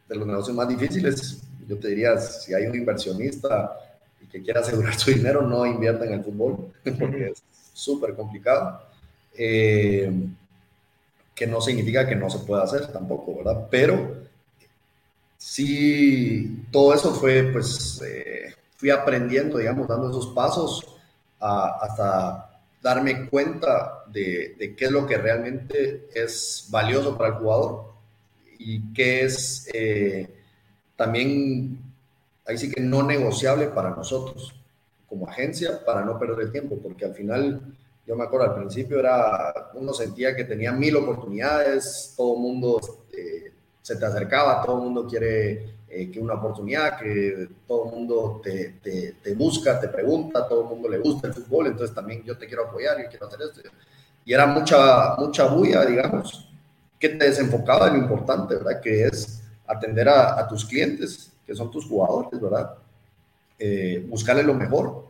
de 0.08 0.16
los 0.16 0.28
negocios 0.28 0.56
más 0.56 0.68
difíciles. 0.68 1.42
Yo 1.68 1.78
te 1.78 1.90
diría, 1.90 2.18
si 2.18 2.54
hay 2.54 2.66
un 2.66 2.76
inversionista 2.76 3.78
y 4.22 4.26
que 4.28 4.42
quiera 4.42 4.62
asegurar 4.62 4.96
su 4.96 5.12
dinero, 5.12 5.42
no 5.42 5.66
invierta 5.66 6.06
en 6.06 6.14
el 6.14 6.24
fútbol, 6.24 6.72
porque 7.00 7.30
es 7.30 7.44
súper 7.74 8.14
complicado. 8.16 8.82
Eh, 9.38 10.12
que 11.38 11.46
no 11.46 11.62
significa 11.62 12.08
que 12.08 12.16
no 12.16 12.32
se 12.32 12.40
pueda 12.40 12.64
hacer 12.64 12.88
tampoco, 12.92 13.38
¿verdad? 13.38 13.68
Pero 13.70 14.24
sí, 15.38 16.66
todo 16.72 16.96
eso 16.96 17.14
fue, 17.14 17.44
pues, 17.54 18.02
eh, 18.02 18.56
fui 18.76 18.90
aprendiendo, 18.90 19.60
digamos, 19.60 19.88
dando 19.88 20.10
esos 20.10 20.28
pasos 20.34 20.84
hasta 21.40 22.60
darme 22.82 23.30
cuenta 23.30 24.04
de, 24.08 24.56
de, 24.58 24.76
qué 24.76 24.86
es 24.86 24.92
lo 24.92 25.06
que 25.06 25.18
realmente 25.18 26.08
es 26.16 26.68
valioso 26.72 27.16
para 27.16 27.30
el 27.30 27.36
jugador 27.36 27.94
y 28.58 28.92
qué 28.94 29.24
es 29.26 29.70
eh, 29.72 30.28
también 30.96 31.80
ahí 32.48 32.58
sí 32.58 32.72
que 32.72 32.82
no 32.82 33.04
negociable 33.04 33.68
para 33.68 33.92
nosotros 33.92 34.56
como 35.08 35.28
agencia 35.28 35.86
para 35.86 36.04
no 36.04 36.18
perder 36.18 36.46
el 36.46 36.52
tiempo, 36.52 36.80
porque 36.82 37.06
al 37.06 37.14
final, 37.14 37.62
yo 38.08 38.16
me 38.16 38.24
acuerdo 38.24 38.48
al 38.48 38.56
principio 38.56 39.00
era, 39.00 39.72
uno 39.74 39.94
sentía 39.94 40.34
que 40.34 40.46
tenía 40.46 40.72
mil 40.72 40.96
oportunidades, 40.96 42.14
todo 42.16 42.36
el 42.36 42.42
mundo 42.42 42.80
eh, 43.12 43.52
se 43.82 43.98
te 43.98 44.06
acercaba, 44.06 44.64
todo 44.64 44.78
el 44.78 44.84
mundo 44.84 45.06
quiere 45.06 45.76
eh, 45.90 46.10
que 46.10 46.20
una 46.20 46.36
oportunidad, 46.36 46.98
que 46.98 47.50
todo 47.68 47.86
el 47.86 47.92
mundo 47.92 48.40
te, 48.42 48.80
te, 48.82 49.18
te, 49.22 49.36
busca, 49.36 49.80
te 49.80 49.90
pregunta, 49.90 50.48
todo 50.48 50.64
el 50.64 50.70
mundo 50.70 50.88
le 50.88 51.00
gusta 51.00 51.28
el 51.28 51.34
fútbol, 51.34 51.68
entonces 51.68 51.94
también 51.94 52.24
yo 52.24 52.38
te 52.38 52.48
quiero 52.48 52.68
apoyar, 52.68 52.98
yo 52.98 53.10
quiero 53.10 53.28
hacer 53.28 53.42
esto. 53.42 53.62
Y 54.24 54.34
era 54.34 54.46
mucha, 54.46 55.16
mucha 55.18 55.46
bulla, 55.48 55.86
digamos, 55.86 56.50
que 56.98 57.10
te 57.10 57.26
desenfocaba 57.26 57.90
de 57.90 57.98
lo 57.98 58.04
importante, 58.04 58.56
¿verdad? 58.56 58.80
Que 58.82 59.06
es 59.06 59.44
atender 59.66 60.08
a, 60.08 60.40
a 60.40 60.48
tus 60.48 60.64
clientes 60.64 61.34
que 61.46 61.56
son 61.56 61.70
tus 61.72 61.86
jugadores, 61.86 62.40
¿verdad? 62.40 62.76
Eh, 63.60 64.06
buscarle 64.08 64.44
lo 64.44 64.54
mejor, 64.54 65.06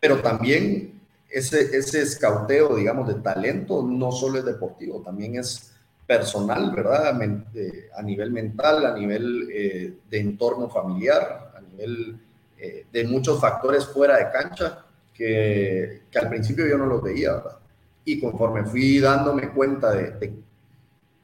pero 0.00 0.20
también 0.20 0.99
ese, 1.30 1.76
ese 1.76 2.02
escauteo, 2.02 2.76
digamos, 2.76 3.08
de 3.08 3.14
talento 3.14 3.82
no 3.82 4.12
solo 4.12 4.38
es 4.38 4.44
deportivo, 4.44 5.00
también 5.00 5.36
es 5.36 5.72
personal, 6.06 6.74
¿verdad? 6.74 7.08
a 7.08 8.02
nivel 8.02 8.32
mental, 8.32 8.84
a 8.84 8.92
nivel 8.92 9.48
eh, 9.52 9.94
de 10.10 10.18
entorno 10.18 10.68
familiar, 10.68 11.52
a 11.56 11.60
nivel 11.60 12.18
eh, 12.58 12.84
de 12.92 13.04
muchos 13.04 13.40
factores 13.40 13.86
fuera 13.86 14.16
de 14.16 14.30
cancha 14.32 14.84
que, 15.14 16.02
que, 16.10 16.18
al 16.18 16.28
principio 16.28 16.66
yo 16.66 16.76
no 16.76 16.86
los 16.86 17.00
veía, 17.00 17.34
¿verdad? 17.34 17.58
Y 18.04 18.18
conforme 18.18 18.64
fui 18.64 18.98
dándome 18.98 19.50
cuenta 19.50 19.92
de, 19.92 20.32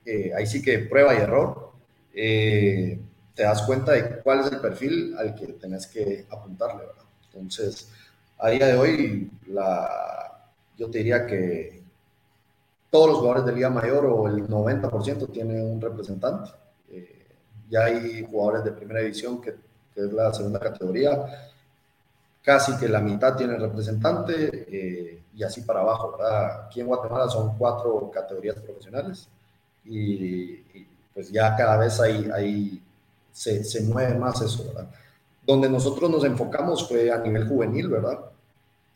de 0.05 0.35
ahí 0.37 0.47
sí 0.47 0.62
que 0.62 0.79
prueba 0.79 1.14
y 1.14 1.19
error, 1.19 1.73
eh, 2.14 2.99
te 3.35 3.42
das 3.42 3.62
cuenta 3.62 3.90
de 3.90 4.21
cuál 4.21 4.40
es 4.40 4.53
el 4.53 4.61
perfil 4.61 5.16
al 5.19 5.35
que 5.35 5.49
tenés 5.49 5.88
que 5.88 6.27
apuntarle, 6.31 6.87
¿verdad? 6.87 7.05
Entonces, 7.25 7.90
a 8.38 8.51
día 8.51 8.66
de 8.66 8.77
hoy, 8.77 9.31
la, 9.49 10.51
yo 10.77 10.90
te 10.90 10.99
diría 10.99 11.27
que 11.27 11.83
todos 12.90 13.09
los 13.09 13.18
jugadores 13.18 13.46
de 13.46 13.53
Liga 13.53 13.70
Mayor 13.70 14.07
o 14.07 14.29
el 14.29 14.46
90% 14.46 15.33
tienen 15.33 15.64
un 15.64 15.81
representante. 15.81 16.51
Eh, 16.90 17.27
ya 17.68 17.85
hay 17.85 18.27
jugadores 18.31 18.64
de 18.64 18.72
primera 18.72 19.01
división, 19.01 19.40
que, 19.40 19.55
es 19.96 20.12
la 20.12 20.33
segunda 20.35 20.61
categoría, 20.61 21.25
casi 22.42 22.77
que 22.77 22.87
la 22.87 23.01
mitad 23.01 23.35
tiene 23.35 23.57
representante 23.57 24.66
eh, 24.70 25.22
y 25.35 25.42
así 25.42 25.62
para 25.62 25.81
abajo, 25.81 26.16
¿verdad? 26.18 26.66
Aquí 26.66 26.81
en 26.81 26.87
Guatemala 26.87 27.29
son 27.29 27.57
cuatro 27.57 28.11
categorías 28.12 28.57
profesionales 28.57 29.27
y, 29.87 30.57
pues 31.14 31.31
ya 31.33 31.57
cada 31.57 31.79
vez 31.79 31.99
hay 31.99 32.83
se, 33.33 33.64
se 33.64 33.83
mueve 33.83 34.14
más 34.14 34.40
eso, 34.40 34.64
¿verdad? 34.66 34.88
Donde 35.46 35.70
nosotros 35.70 36.11
nos 36.11 36.24
enfocamos 36.24 36.88
fue 36.88 37.11
a 37.11 37.18
nivel 37.18 37.48
juvenil, 37.48 37.88
¿verdad? 37.88 38.18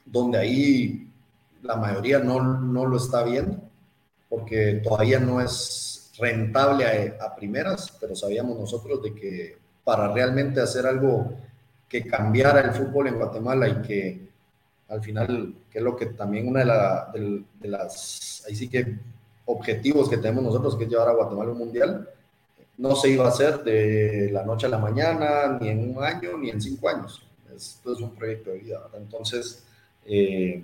Donde 0.04 0.38
ahí 0.38 1.08
la 1.62 1.76
mayoría 1.76 2.18
no, 2.18 2.40
no 2.42 2.86
lo 2.86 2.96
está 2.96 3.22
viendo, 3.22 3.58
porque 4.28 4.80
todavía 4.82 5.20
no 5.20 5.40
es 5.40 6.12
rentable 6.18 7.16
a, 7.20 7.34
primeras, 7.34 7.96
pero 8.00 8.14
sabíamos 8.14 8.58
nosotros 8.58 9.02
de 9.02 9.14
que 9.14 9.58
para 9.84 10.12
realmente 10.12 10.60
hacer 10.60 10.86
algo 10.86 11.32
que 11.88 12.06
cambiara 12.06 12.60
el 12.60 12.72
fútbol 12.72 13.08
en 13.08 13.16
Guatemala 13.16 13.68
y 13.68 13.82
que 13.82 14.30
al 14.88 15.02
final, 15.02 15.54
que 15.70 15.78
es 15.78 15.84
lo 15.84 15.96
que 15.96 16.06
también 16.06 16.48
una 16.48 16.60
de, 17.12 17.44
de 17.60 17.68
las, 17.68 18.44
ahí 18.46 18.54
sí 18.54 18.68
que 18.68 18.98
objetivos 19.46 20.08
que 20.08 20.18
tenemos 20.18 20.44
nosotros, 20.44 20.76
que 20.76 20.84
es 20.84 20.90
llevar 20.90 21.08
a 21.08 21.14
Guatemala 21.14 21.52
un 21.52 21.58
mundial, 21.58 22.08
no 22.81 22.97
se 22.97 23.11
iba 23.11 23.27
a 23.27 23.29
hacer 23.29 23.62
de 23.62 24.31
la 24.33 24.43
noche 24.43 24.66
a 24.66 24.71
la 24.71 24.79
mañana, 24.79 25.59
ni 25.61 25.69
en 25.69 25.97
un 25.97 26.03
año, 26.03 26.38
ni 26.38 26.49
en 26.49 26.62
cinco 26.62 26.88
años. 26.88 27.23
Esto 27.55 27.93
es 27.93 28.01
un 28.01 28.14
proyecto 28.14 28.51
de 28.51 28.59
vida. 28.59 28.88
Entonces, 28.97 29.62
eh, 30.07 30.62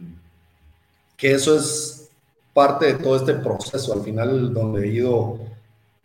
que 1.15 1.33
eso 1.33 1.57
es 1.57 2.09
parte 2.55 2.87
de 2.87 2.95
todo 2.95 3.17
este 3.17 3.35
proceso, 3.35 3.93
al 3.93 4.03
final 4.03 4.55
donde 4.55 4.85
he 4.85 4.93
ido, 4.93 5.39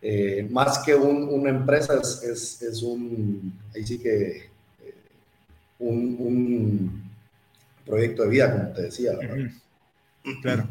eh, 0.01 0.45
más 0.51 0.79
que 0.79 0.93
una 0.95 1.49
empresa, 1.49 1.93
es, 2.01 2.61
es, 2.61 2.83
un, 2.83 3.57
ahí 3.73 3.87
sí 3.87 3.97
que, 3.97 4.49
eh, 4.83 4.95
un, 5.79 7.09
proyecto 7.85 8.23
de 8.23 8.29
vida, 8.29 8.51
como 8.51 8.73
te 8.73 8.81
decía. 8.83 9.13
Claro. 10.41 10.67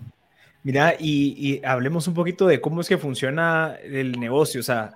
Mira, 0.63 0.95
y, 0.99 1.35
y, 1.39 1.65
hablemos 1.65 2.07
un 2.07 2.13
poquito 2.13 2.47
de 2.47 2.61
cómo 2.61 2.83
es 2.83 2.89
que 2.89 2.99
funciona 2.99 3.79
el 3.83 4.21
negocio. 4.21 4.61
O 4.61 4.63
sea, 4.63 4.93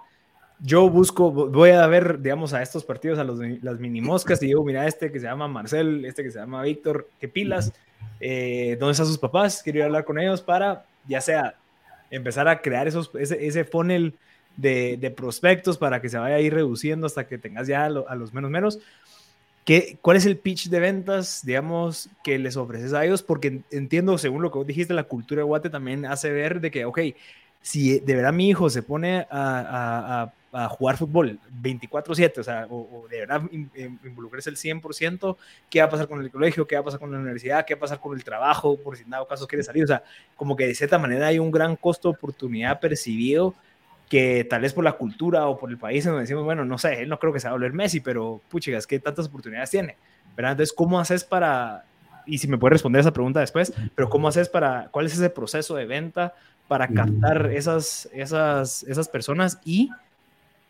yo 0.60 0.88
busco, 0.88 1.30
voy 1.30 1.70
a 1.70 1.86
ver, 1.86 2.20
digamos, 2.20 2.54
a 2.54 2.62
estos 2.62 2.84
partidos, 2.84 3.18
a 3.18 3.24
los, 3.24 3.38
las 3.62 3.78
mini 3.78 4.00
moscas, 4.00 4.42
y 4.42 4.46
digo, 4.46 4.64
mira, 4.64 4.86
este 4.86 5.10
que 5.10 5.20
se 5.20 5.26
llama 5.26 5.48
Marcel, 5.48 6.04
este 6.04 6.22
que 6.22 6.30
se 6.30 6.38
llama 6.38 6.62
Víctor, 6.62 7.08
qué 7.20 7.28
pilas, 7.28 7.72
eh, 8.20 8.76
¿dónde 8.78 8.92
están 8.92 9.06
sus 9.06 9.18
papás? 9.18 9.62
Quiero 9.62 9.78
ir 9.78 9.82
a 9.82 9.86
hablar 9.86 10.04
con 10.04 10.18
ellos 10.18 10.40
para, 10.40 10.86
ya 11.06 11.20
sea, 11.20 11.56
empezar 12.10 12.48
a 12.48 12.60
crear 12.60 12.86
esos, 12.86 13.10
ese, 13.14 13.46
ese 13.46 13.64
funnel 13.64 14.14
de, 14.56 15.12
prospectos 15.16 15.76
para 15.76 16.00
que 16.00 16.08
se 16.08 16.18
vaya 16.18 16.36
a 16.36 16.40
ir 16.40 16.54
reduciendo 16.54 17.06
hasta 17.06 17.26
que 17.26 17.38
tengas 17.38 17.66
ya 17.66 17.84
a, 17.84 17.88
los 17.90 18.32
menos 18.32 18.50
menos. 18.50 18.78
¿Qué, 19.64 19.98
¿Cuál 20.02 20.18
es 20.18 20.26
el 20.26 20.36
pitch 20.36 20.68
de 20.68 20.78
ventas, 20.78 21.40
digamos, 21.44 22.10
que 22.22 22.38
les 22.38 22.56
ofreces 22.56 22.92
a 22.92 23.04
ellos? 23.04 23.22
Porque 23.22 23.62
entiendo, 23.70 24.16
según 24.18 24.42
lo 24.42 24.52
que 24.52 24.58
vos 24.58 24.66
dijiste, 24.66 24.94
la 24.94 25.04
cultura 25.04 25.40
de 25.40 25.44
Guate 25.44 25.70
también 25.70 26.04
hace 26.04 26.30
ver 26.30 26.60
de 26.60 26.70
que, 26.70 26.84
ok, 26.84 27.00
si 27.62 27.98
de 27.98 28.14
verdad 28.14 28.32
mi 28.32 28.50
hijo 28.50 28.68
se 28.68 28.82
pone 28.82 29.26
a 29.30 30.32
jugar 30.68 30.96
fútbol 30.96 31.38
24/7, 31.62 32.40
o 32.40 32.44
sea, 32.44 32.66
o, 32.70 33.06
de 33.10 33.20
verdad 33.20 33.42
involucrarse 34.04 34.50
el 34.50 34.56
100%, 34.56 35.36
¿qué 35.68 35.80
va 35.80 35.86
a 35.86 35.90
pasar 35.90 36.08
con 36.08 36.20
el 36.22 36.30
colegio? 36.30 36.66
¿Qué 36.66 36.76
va 36.76 36.82
a 36.82 36.84
pasar 36.84 37.00
con 37.00 37.10
la 37.10 37.18
universidad? 37.18 37.64
¿Qué 37.66 37.74
va 37.74 37.78
a 37.78 37.80
pasar 37.80 38.00
con 38.00 38.16
el 38.16 38.24
trabajo? 38.24 38.76
Por 38.76 38.96
si 38.96 39.02
en 39.02 39.10
dado 39.10 39.26
caso 39.26 39.46
quiere 39.46 39.62
salir, 39.62 39.84
o 39.84 39.88
sea, 39.88 40.02
como 40.36 40.56
que 40.56 40.66
de 40.66 40.74
cierta 40.74 40.98
manera 40.98 41.26
hay 41.26 41.38
un 41.38 41.50
gran 41.50 41.76
costo 41.76 42.10
oportunidad 42.10 42.80
percibido 42.80 43.54
que 44.08 44.44
tal 44.44 44.62
vez 44.62 44.72
por 44.72 44.84
la 44.84 44.92
cultura 44.92 45.46
o 45.46 45.58
por 45.58 45.70
el 45.70 45.78
país 45.78 46.04
en 46.04 46.12
donde 46.12 46.22
decimos, 46.22 46.44
bueno, 46.44 46.64
no 46.64 46.78
sé, 46.78 47.02
él 47.02 47.08
no 47.08 47.18
creo 47.18 47.32
que 47.32 47.40
se 47.40 47.48
va 47.48 47.52
a 47.52 47.54
volver 47.54 47.72
Messi, 47.72 48.00
pero 48.00 48.40
puchigas, 48.48 48.86
¿qué 48.86 49.00
tantas 49.00 49.26
oportunidades 49.26 49.70
tiene? 49.70 49.96
¿verdad? 50.36 50.52
Entonces, 50.52 50.74
¿cómo 50.74 50.98
haces 51.00 51.24
para, 51.24 51.84
y 52.26 52.38
si 52.38 52.48
me 52.48 52.58
puedes 52.58 52.74
responder 52.74 53.00
esa 53.00 53.12
pregunta 53.12 53.40
después, 53.40 53.72
pero 53.94 54.08
¿cómo 54.08 54.28
haces 54.28 54.48
para, 54.48 54.88
cuál 54.90 55.06
es 55.06 55.14
ese 55.14 55.30
proceso 55.30 55.74
de 55.76 55.86
venta 55.86 56.34
para 56.68 56.88
captar 56.88 57.50
esas, 57.52 58.08
esas, 58.12 58.84
esas 58.84 59.08
personas 59.08 59.60
y 59.64 59.90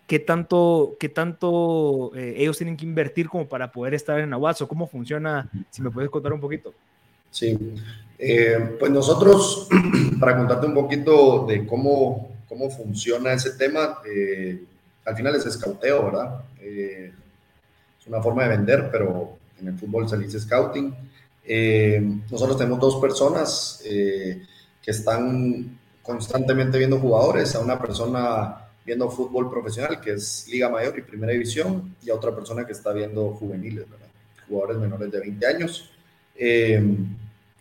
qué 0.06 0.18
tanto, 0.18 0.96
qué 0.98 1.08
tanto 1.08 2.12
eh, 2.14 2.34
ellos 2.36 2.56
tienen 2.56 2.76
que 2.76 2.84
invertir 2.84 3.28
como 3.28 3.48
para 3.48 3.72
poder 3.72 3.94
estar 3.94 4.20
en 4.20 4.32
Aguas 4.32 4.60
o 4.60 4.68
cómo 4.68 4.86
funciona, 4.86 5.50
si 5.70 5.82
me 5.82 5.90
puedes 5.90 6.10
contar 6.10 6.32
un 6.32 6.40
poquito. 6.40 6.74
Sí, 7.30 7.58
eh, 8.18 8.76
pues 8.78 8.92
nosotros, 8.92 9.68
para 10.20 10.36
contarte 10.36 10.66
un 10.66 10.74
poquito 10.74 11.46
de 11.46 11.66
cómo, 11.66 12.36
cómo 12.48 12.70
funciona 12.70 13.32
ese 13.32 13.52
tema, 13.52 13.98
eh, 14.06 14.62
al 15.04 15.16
final 15.16 15.34
es 15.34 15.46
escauteo, 15.46 16.04
¿verdad? 16.04 16.40
es 16.60 18.06
una 18.06 18.22
forma 18.22 18.44
de 18.44 18.56
vender, 18.56 18.88
pero 18.90 19.36
en 19.60 19.68
el 19.68 19.78
fútbol 19.78 20.08
se 20.08 20.16
dice 20.16 20.40
scouting. 20.40 20.94
nosotros 22.30 22.56
tenemos 22.56 22.80
dos 22.80 22.96
personas 22.96 23.82
que 23.84 24.90
están 24.90 25.78
constantemente 26.02 26.78
viendo 26.78 26.98
jugadores, 26.98 27.54
a 27.54 27.60
una 27.60 27.78
persona 27.78 28.63
viendo 28.84 29.10
fútbol 29.10 29.50
profesional, 29.50 30.00
que 30.00 30.12
es 30.12 30.46
Liga 30.48 30.68
Mayor 30.68 30.98
y 30.98 31.02
Primera 31.02 31.32
División, 31.32 31.96
y 32.02 32.10
a 32.10 32.14
otra 32.14 32.34
persona 32.34 32.66
que 32.66 32.72
está 32.72 32.92
viendo 32.92 33.30
juveniles, 33.30 33.86
jugadores 34.48 34.78
menores 34.78 35.10
de 35.10 35.20
20 35.20 35.46
años. 35.46 35.90
Eh, 36.36 36.82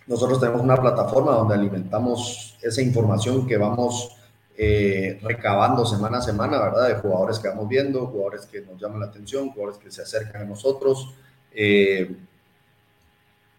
nosotros 0.06 0.40
tenemos 0.40 0.62
una 0.62 0.76
plataforma 0.76 1.32
donde 1.32 1.56
alimentamos 1.56 2.58
esa 2.62 2.82
información 2.82 3.48
que 3.48 3.58
vamos 3.58 4.18
eh, 4.58 5.20
recabando 5.24 5.86
semana 5.86 6.18
a 6.18 6.22
semana, 6.22 6.60
¿verdad? 6.60 6.90
De 6.90 6.96
jugadores 6.96 7.40
que 7.40 7.48
vamos 7.48 7.70
viendo, 7.70 8.08
jugadores 8.08 8.46
que 8.46 8.62
nos 8.62 8.80
llaman 8.82 9.00
la 9.00 9.06
atención, 9.08 9.50
jugadores 9.50 9.80
que 9.80 9.92
se 9.92 10.02
acercan 10.02 10.42
a 10.42 10.46
nosotros. 10.46 11.14
Eh, 11.54 12.16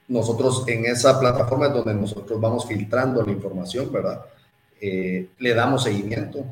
nosotros 0.06 0.64
en 0.68 0.84
esa 0.84 1.18
plataforma 1.18 1.68
es 1.68 1.72
donde 1.72 1.94
nosotros 1.94 2.38
vamos 2.38 2.66
filtrando 2.66 3.22
la 3.22 3.32
información, 3.32 3.90
¿verdad? 3.90 4.26
le 5.38 5.54
damos 5.54 5.84
seguimiento, 5.84 6.44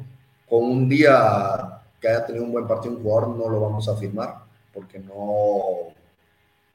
con 0.52 0.64
un 0.64 0.86
día 0.86 1.80
que 1.98 2.08
haya 2.08 2.26
tenido 2.26 2.44
un 2.44 2.52
buen 2.52 2.66
partido 2.66 2.94
un 2.94 3.02
jugador 3.02 3.28
no 3.38 3.48
lo 3.48 3.58
vamos 3.58 3.88
a 3.88 3.96
firmar 3.96 4.34
porque 4.74 4.98
no, 4.98 5.94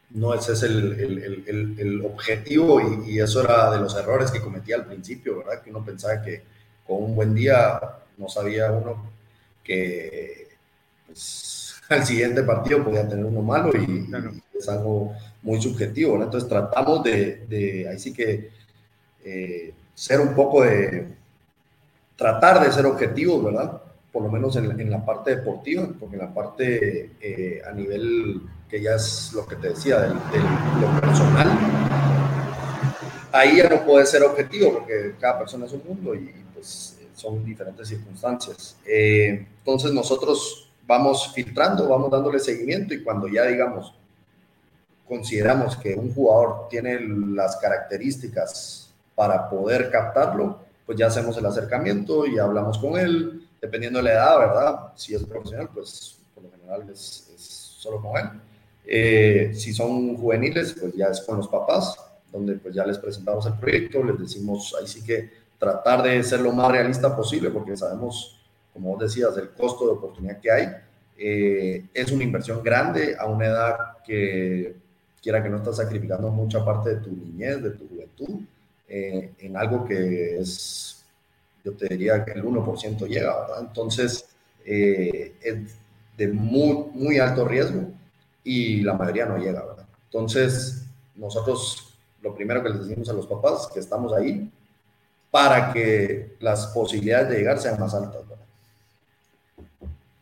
no 0.09 0.33
ese 0.33 0.53
es 0.53 0.63
el, 0.63 0.99
el, 0.99 1.75
el, 1.77 2.01
objetivo 2.03 2.81
y, 2.81 3.11
y, 3.11 3.19
eso 3.19 3.43
era 3.43 3.69
de 3.69 3.79
los 3.79 3.95
errores 3.95 4.31
que 4.31 4.41
cometía 4.41 4.77
al 4.77 4.85
principio, 4.87 5.37
¿verdad? 5.37 5.61
Que 5.61 5.69
uno 5.69 5.85
pensaba 5.85 6.23
que 6.23 6.41
con 6.87 7.03
un 7.03 7.15
buen 7.15 7.35
día 7.35 7.79
no 8.17 8.27
sabía 8.27 8.71
uno 8.71 9.11
que 9.63 10.47
pues, 11.05 11.75
al 11.89 12.03
siguiente 12.03 12.41
partido 12.41 12.83
podía 12.83 13.07
tener 13.07 13.25
uno 13.25 13.43
malo 13.43 13.73
y, 13.77 14.09
es 14.57 14.67
algo 14.69 15.13
muy 15.43 15.61
subjetivo, 15.61 16.13
¿verdad? 16.13 16.29
Entonces 16.29 16.49
tratamos 16.49 17.03
de, 17.03 17.45
de 17.47 17.87
ahí 17.87 17.99
sí 17.99 18.11
que 18.11 18.49
eh, 19.23 19.71
ser 19.93 20.19
un 20.19 20.33
poco 20.33 20.63
de, 20.63 21.15
tratar 22.17 22.65
de 22.65 22.71
ser 22.71 22.85
objetivos, 22.85 23.43
¿verdad? 23.43 23.81
Por 24.11 24.23
lo 24.23 24.29
menos 24.29 24.55
en, 24.55 24.89
la 24.89 25.05
parte 25.05 25.35
deportiva, 25.35 25.87
porque 25.99 26.15
en 26.15 26.21
la 26.21 26.33
parte 26.33 27.11
eh, 27.21 27.61
a 27.65 27.71
nivel 27.71 28.41
que 28.67 28.81
ya 28.81 28.95
es 28.95 29.31
lo 29.33 29.45
que 29.47 29.55
te 29.55 29.69
decía, 29.69 29.99
del, 30.01 30.13
lo 30.13 30.99
personal, 30.99 31.47
ahí 33.31 33.57
ya 33.57 33.69
no 33.69 33.85
puede 33.85 34.05
ser 34.05 34.23
objetivo, 34.23 34.79
porque 34.79 35.15
cada 35.19 35.39
persona 35.39 35.65
es 35.65 35.73
un 35.73 35.83
mundo 35.87 36.15
y 36.15 36.33
pues 36.53 36.97
son 37.13 37.45
diferentes 37.45 37.87
circunstancias. 37.87 38.77
Eh, 38.85 39.47
entonces 39.59 39.91
nosotros 39.91 40.71
vamos 40.85 41.31
filtrando, 41.33 41.87
vamos 41.87 42.09
dándole 42.09 42.39
seguimiento 42.39 42.93
y 42.93 43.03
cuando 43.03 43.27
ya 43.27 43.45
digamos, 43.45 43.93
consideramos 45.07 45.77
que 45.77 45.95
un 45.95 46.13
jugador 46.13 46.67
tiene 46.69 46.99
las 46.99 47.57
características 47.57 48.93
para 49.15 49.49
poder 49.49 49.89
captarlo, 49.91 50.66
pues 50.87 50.97
ya 50.97 51.07
hacemos 51.07 51.37
el 51.37 51.45
acercamiento 51.45 52.25
y 52.25 52.39
hablamos 52.39 52.77
con 52.77 52.97
él, 52.97 53.45
dependiendo 53.61 53.99
de 53.99 54.03
la 54.03 54.13
edad, 54.13 54.39
¿verdad? 54.39 54.79
Si 54.95 55.13
es 55.13 55.23
profesional, 55.25 55.69
pues 55.73 56.17
por 56.33 56.45
lo 56.45 56.49
general 56.49 56.89
es, 56.89 57.25
solo 57.77 58.01
con 58.01 58.17
él. 58.17 58.25
Eh, 58.85 59.51
si 59.53 59.73
son 59.73 60.15
juveniles, 60.15 60.75
pues 60.79 60.93
ya 60.95 61.07
es 61.07 61.19
con 61.21 61.37
los 61.37 61.49
papás, 61.49 61.97
donde 62.31 62.55
pues 62.55 62.73
ya 62.73 62.85
les 62.85 62.97
presentamos 62.97 63.45
el 63.45 63.53
proyecto, 63.55 64.01
les 64.01 64.17
decimos 64.17 64.73
ahí 64.79 64.87
sí 64.87 65.03
que 65.03 65.29
tratar 65.59 66.01
de 66.03 66.23
ser 66.23 66.39
lo 66.39 66.53
más 66.53 66.71
realista 66.71 67.13
posible, 67.13 67.49
porque 67.49 67.75
sabemos, 67.75 68.39
como 68.73 68.91
vos 68.91 68.99
decías, 69.01 69.35
el 69.37 69.49
costo 69.49 69.85
de 69.85 69.91
oportunidad 69.91 70.39
que 70.39 70.51
hay. 70.51 70.67
Eh, 71.17 71.85
es 71.93 72.11
una 72.13 72.23
inversión 72.23 72.63
grande 72.63 73.17
a 73.19 73.25
una 73.25 73.45
edad 73.45 73.77
que 74.05 74.73
quiera 75.21 75.43
que 75.43 75.49
no 75.49 75.57
estás 75.57 75.75
sacrificando 75.77 76.29
mucha 76.29 76.63
parte 76.63 76.91
de 76.91 77.01
tu 77.01 77.11
niñez, 77.11 77.61
de 77.61 77.71
tu 77.71 77.89
juventud. 77.89 78.45
Eh, 78.89 79.33
en 79.39 79.57
algo 79.57 79.83
que 79.83 80.39
es, 80.39 81.03
yo 81.63 81.73
te 81.73 81.87
diría 81.89 82.23
que 82.23 82.31
el 82.31 82.43
1% 82.43 83.05
llega, 83.07 83.41
¿verdad? 83.41 83.59
Entonces, 83.59 84.25
eh, 84.65 85.35
es 85.41 85.57
de 86.15 86.27
muy, 86.29 86.89
muy 86.93 87.19
alto 87.19 87.45
riesgo 87.45 87.91
y 88.43 88.81
la 88.81 88.93
mayoría 88.93 89.25
no 89.25 89.37
llega, 89.37 89.65
¿verdad? 89.65 89.85
Entonces, 90.05 90.85
nosotros 91.15 91.97
lo 92.21 92.33
primero 92.33 92.63
que 92.63 92.69
les 92.69 92.87
decimos 92.87 93.09
a 93.09 93.13
los 93.13 93.27
papás 93.27 93.67
que 93.73 93.79
estamos 93.79 94.13
ahí 94.13 94.49
para 95.29 95.73
que 95.73 96.37
las 96.39 96.67
posibilidades 96.67 97.29
de 97.29 97.37
llegar 97.37 97.59
sean 97.59 97.79
más 97.79 97.93
altas, 97.93 98.27
¿verdad? 98.27 98.45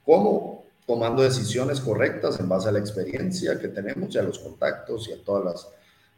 ¿Cómo? 0.05 0.65
Tomando 0.87 1.21
decisiones 1.23 1.79
correctas 1.79 2.39
en 2.39 2.49
base 2.49 2.69
a 2.69 2.71
la 2.71 2.79
experiencia 2.79 3.59
que 3.59 3.67
tenemos 3.67 4.13
y 4.13 4.17
a 4.17 4.23
los 4.23 4.39
contactos 4.39 5.07
y 5.07 5.13
a 5.13 5.23
todas 5.23 5.45
las 5.45 5.67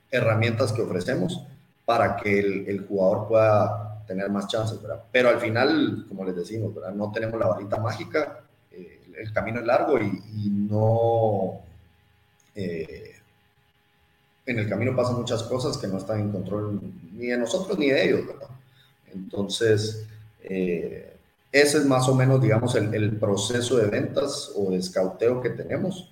herramientas 0.10 0.72
que 0.72 0.82
ofrecemos 0.82 1.42
para 1.88 2.18
que 2.18 2.38
el, 2.68 2.86
jugador 2.86 3.30
pueda 3.30 4.04
tener 4.06 4.30
más 4.30 4.50
chances, 4.50 4.82
¿verdad? 4.82 5.06
Pero 5.10 5.30
al 5.30 5.40
final, 5.40 6.06
como 6.10 6.26
les 6.26 6.36
decimos, 6.36 6.76
¿verdad? 6.76 6.94
No 6.94 7.14
tenemos 7.14 7.40
la 7.40 7.48
varita 7.48 7.78
mágica, 7.78 8.44
eh, 8.70 9.00
el 9.18 9.32
camino 9.32 9.62
es 9.62 9.66
largo 9.66 9.98
y, 9.98 10.50
no... 10.50 11.62
Eh, 12.54 13.16
en 14.48 14.60
el 14.60 14.68
camino 14.68 14.98
pasan 14.98 15.16
muchas 15.16 15.44
cosas 15.44 15.78
que 15.78 15.88
no 15.88 15.98
están 15.98 16.20
en 16.20 16.32
control 16.34 16.82
ni 17.14 17.28
de 17.28 17.38
nosotros 17.38 17.80
ni 17.80 17.90
de 17.90 18.04
ellos, 18.04 18.28
¿verdad? 18.28 18.50
Entonces, 19.14 20.06
eh, 20.44 21.16
ese 21.54 21.78
es 21.78 21.86
más 21.86 22.10
o 22.10 22.16
menos, 22.16 22.42
digamos, 22.42 22.76
el, 22.76 23.16
proceso 23.18 23.78
de 23.78 23.88
ventas 23.88 24.52
o 24.58 24.72
de 24.72 24.78
escauteo 24.78 25.42
que 25.42 25.52
tenemos. 25.52 26.12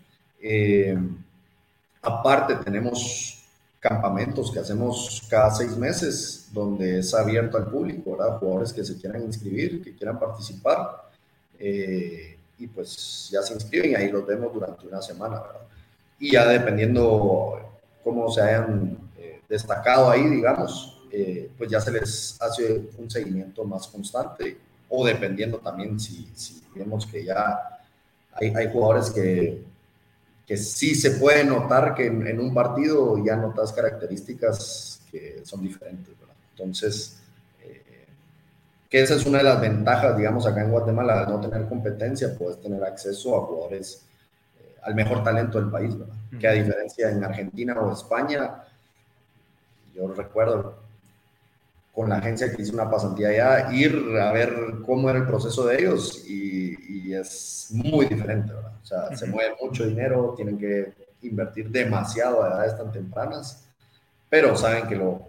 aparte, 2.02 2.56
tenemos 2.64 3.35
campamentos 3.88 4.52
que 4.52 4.58
hacemos 4.58 5.22
cada 5.30 5.52
seis 5.52 5.78
meses, 5.78 6.50
donde 6.52 7.00
es 7.00 7.14
abierto 7.14 7.56
al 7.58 7.68
público, 7.68 8.18
¿verdad? 8.18 8.40
Jugadores 8.40 8.74
que 8.74 8.84
se 8.84 8.98
quieran 8.98 9.22
inscribir, 9.22 9.84
que 9.84 9.96
quieran 9.96 10.20
participar, 10.20 11.04
eh, 11.60 12.36
y 12.58 12.66
pues 12.66 13.30
ya 13.32 13.44
se 13.44 13.54
inscriben 13.54 13.92
y 13.92 13.96
ahí 13.96 14.10
los 14.10 14.26
vemos 14.26 14.52
durante 14.52 14.88
una 14.88 15.04
semana, 15.04 15.40
¿verdad? 15.40 15.62
Y 16.20 16.32
ya 16.32 16.48
dependiendo 16.48 17.60
cómo 18.04 18.32
se 18.32 18.42
hayan 18.42 18.98
eh, 19.20 19.42
destacado 19.48 20.10
ahí, 20.10 20.28
digamos, 20.30 21.00
eh, 21.12 21.52
pues 21.56 21.70
ya 21.70 21.80
se 21.80 21.92
les 21.92 22.42
hace 22.42 22.90
un 22.98 23.12
seguimiento 23.12 23.64
más 23.66 23.88
constante, 23.88 24.58
o 24.90 25.06
dependiendo 25.06 25.60
también 25.60 26.00
si, 26.00 26.28
si 26.34 26.64
vemos 26.74 27.06
que 27.06 27.24
ya 27.24 27.80
hay, 28.34 28.52
hay 28.56 28.72
jugadores 28.72 29.12
que 29.12 29.64
que 30.46 30.58
sí 30.58 30.94
se 30.96 31.12
puede 31.12 31.44
notar 31.44 31.96
que 31.96 32.06
en, 32.06 32.40
un 32.40 32.54
partido 32.54 33.24
ya 33.24 33.36
notas 33.36 33.74
características 33.74 35.02
que 35.10 35.42
son 35.44 35.62
diferentes, 35.62 36.18
¿verdad? 36.20 36.36
Entonces, 36.52 37.20
eh, 37.64 38.06
que 38.90 39.02
esa 39.02 39.16
es 39.16 39.26
una 39.26 39.40
de 39.40 39.46
las 39.46 39.60
ventajas, 39.60 40.16
digamos, 40.16 40.46
acá 40.46 40.62
en 40.62 40.72
Guatemala, 40.72 41.26
de 41.26 41.32
no 41.32 41.42
tener 41.42 41.68
competencia, 41.68 42.38
puedes 42.38 42.62
tener 42.62 42.84
acceso 42.84 43.36
a 43.36 43.46
jugadores 43.46 44.06
eh, 44.60 44.76
al 44.84 44.94
mejor 44.94 45.24
talento 45.24 45.60
del 45.60 45.72
país, 45.72 45.98
¿verdad? 45.98 46.16
Que 46.40 46.48
a 46.48 46.52
diferencia 46.52 47.10
en 47.10 47.24
Argentina 47.24 47.74
o 47.80 47.92
España, 47.92 48.64
yo 49.96 50.14
recuerdo 50.14 50.85
con 51.96 52.10
la 52.10 52.18
agencia 52.18 52.52
que 52.52 52.62
hizo 52.62 52.74
una 52.74 52.90
pasantía 52.90 53.30
allá, 53.30 53.74
ir 53.74 53.96
a 54.22 54.32
ver 54.34 54.54
cómo 54.86 55.10
era 55.10 55.20
el 55.20 55.26
proceso 55.26 55.66
de 55.66 55.80
ellos 55.80 56.26
y, 56.28 57.08
y 57.08 57.14
es 57.14 57.70
muy 57.72 58.06
diferente, 58.06 58.54
¿verdad? 58.54 58.74
O 58.84 58.86
sea, 58.86 59.16
se 59.16 59.26
mueve 59.28 59.56
mucho 59.62 59.86
dinero, 59.86 60.34
tienen 60.36 60.58
que 60.58 60.94
invertir 61.22 61.70
demasiado 61.70 62.44
a 62.44 62.50
edades 62.50 62.78
tan 62.78 62.92
tempranas, 62.92 63.66
pero 64.30 64.56
saben 64.58 64.88
que 64.88 64.96
lo 64.98 65.28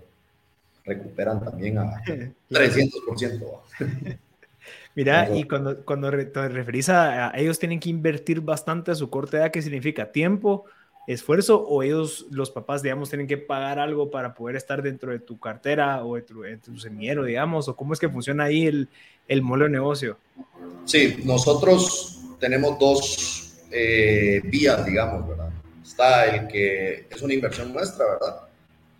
recuperan 0.84 1.42
también 1.42 1.78
a 1.78 2.02
300%. 2.50 3.60
Mira, 4.96 5.28
y 5.36 5.44
cuando, 5.44 5.84
cuando 5.84 6.10
te 6.10 6.48
referís 6.48 6.88
a, 6.88 7.30
ellos 7.36 7.58
tienen 7.58 7.78
que 7.78 7.90
invertir 7.90 8.40
bastante 8.40 8.90
a 8.90 8.94
su 8.94 9.10
corta 9.10 9.36
edad, 9.36 9.50
¿qué 9.50 9.60
significa? 9.60 10.10
¿Tiempo, 10.10 10.64
esfuerzo 11.06 11.62
o 11.62 11.82
ellos, 11.82 12.26
los 12.30 12.50
papás, 12.50 12.82
digamos, 12.82 13.08
tienen 13.08 13.26
que 13.26 13.38
pagar 13.38 13.78
algo 13.78 14.10
para 14.10 14.34
poder 14.34 14.56
estar 14.56 14.82
dentro 14.82 15.12
de 15.12 15.20
tu 15.20 15.38
cartera 15.38 16.04
o 16.04 16.16
de 16.16 16.22
tu, 16.22 16.78
semillero, 16.78 17.24
digamos? 17.24 17.68
¿O 17.68 17.76
cómo 17.76 17.92
es 17.92 18.00
que 18.00 18.08
funciona 18.08 18.44
ahí 18.44 18.66
el, 18.66 18.88
el 19.28 19.42
modelo 19.42 19.66
de 19.66 19.70
negocio? 19.70 20.18
Sí, 20.84 21.22
nosotros 21.24 22.20
tenemos 22.40 22.78
dos 22.78 23.56
eh, 23.70 24.40
vías, 24.44 24.84
digamos, 24.84 25.28
¿verdad? 25.28 25.50
Está 25.84 26.26
el 26.26 26.48
que 26.48 27.06
es 27.10 27.22
una 27.22 27.34
inversión 27.34 27.72
nuestra, 27.72 28.04
¿verdad? 28.04 28.40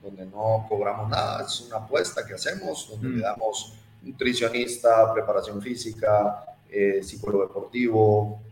Donde 0.03 0.27
no 0.27 0.64
cobramos 0.69 1.11
nada, 1.11 1.45
es 1.45 1.61
una 1.62 1.79
apuesta 1.79 2.25
que 2.25 2.35
hacemos, 2.35 2.88
donde 2.90 3.09
le 3.09 3.16
mm. 3.16 3.23
damos 3.23 3.75
nutricionista, 4.03 5.12
preparación 5.12 5.61
física, 5.61 6.45
eh, 6.71 7.01
psicólogo 7.03 7.47
deportivo 7.47 8.46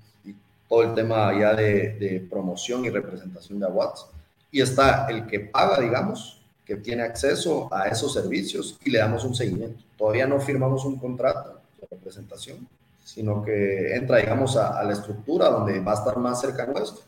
todo 0.68 0.82
el 0.82 0.94
tema 0.94 1.38
ya 1.38 1.54
de, 1.54 2.26
promoción 2.30 2.84
y 2.84 2.90
representación 2.90 3.58
de 3.58 3.66
Aguats. 3.66 4.06
Y 4.50 4.60
está 4.60 5.06
el 5.08 5.26
que 5.26 5.40
paga, 5.40 5.80
digamos, 5.80 6.40
que 6.64 6.76
tiene 6.76 7.02
acceso 7.02 7.68
a 7.72 7.88
esos 7.88 8.12
servicios 8.12 8.78
y 8.84 8.90
le 8.90 8.98
damos 8.98 9.24
un 9.24 9.34
seguimiento. 9.34 9.82
Todavía 9.98 10.26
no 10.26 10.40
firmamos 10.40 10.84
un 10.84 10.98
contrato 10.98 11.60
de 11.80 11.86
representación, 11.90 12.66
sino 13.02 13.42
que 13.42 13.94
entra, 13.94 14.18
digamos, 14.18 14.56
a, 14.56 14.78
a 14.78 14.84
la 14.84 14.92
estructura 14.92 15.50
donde 15.50 15.80
va 15.80 15.92
a 15.92 15.96
estar 15.96 16.16
más 16.16 16.40
cerca 16.40 16.66
nuestro 16.66 17.04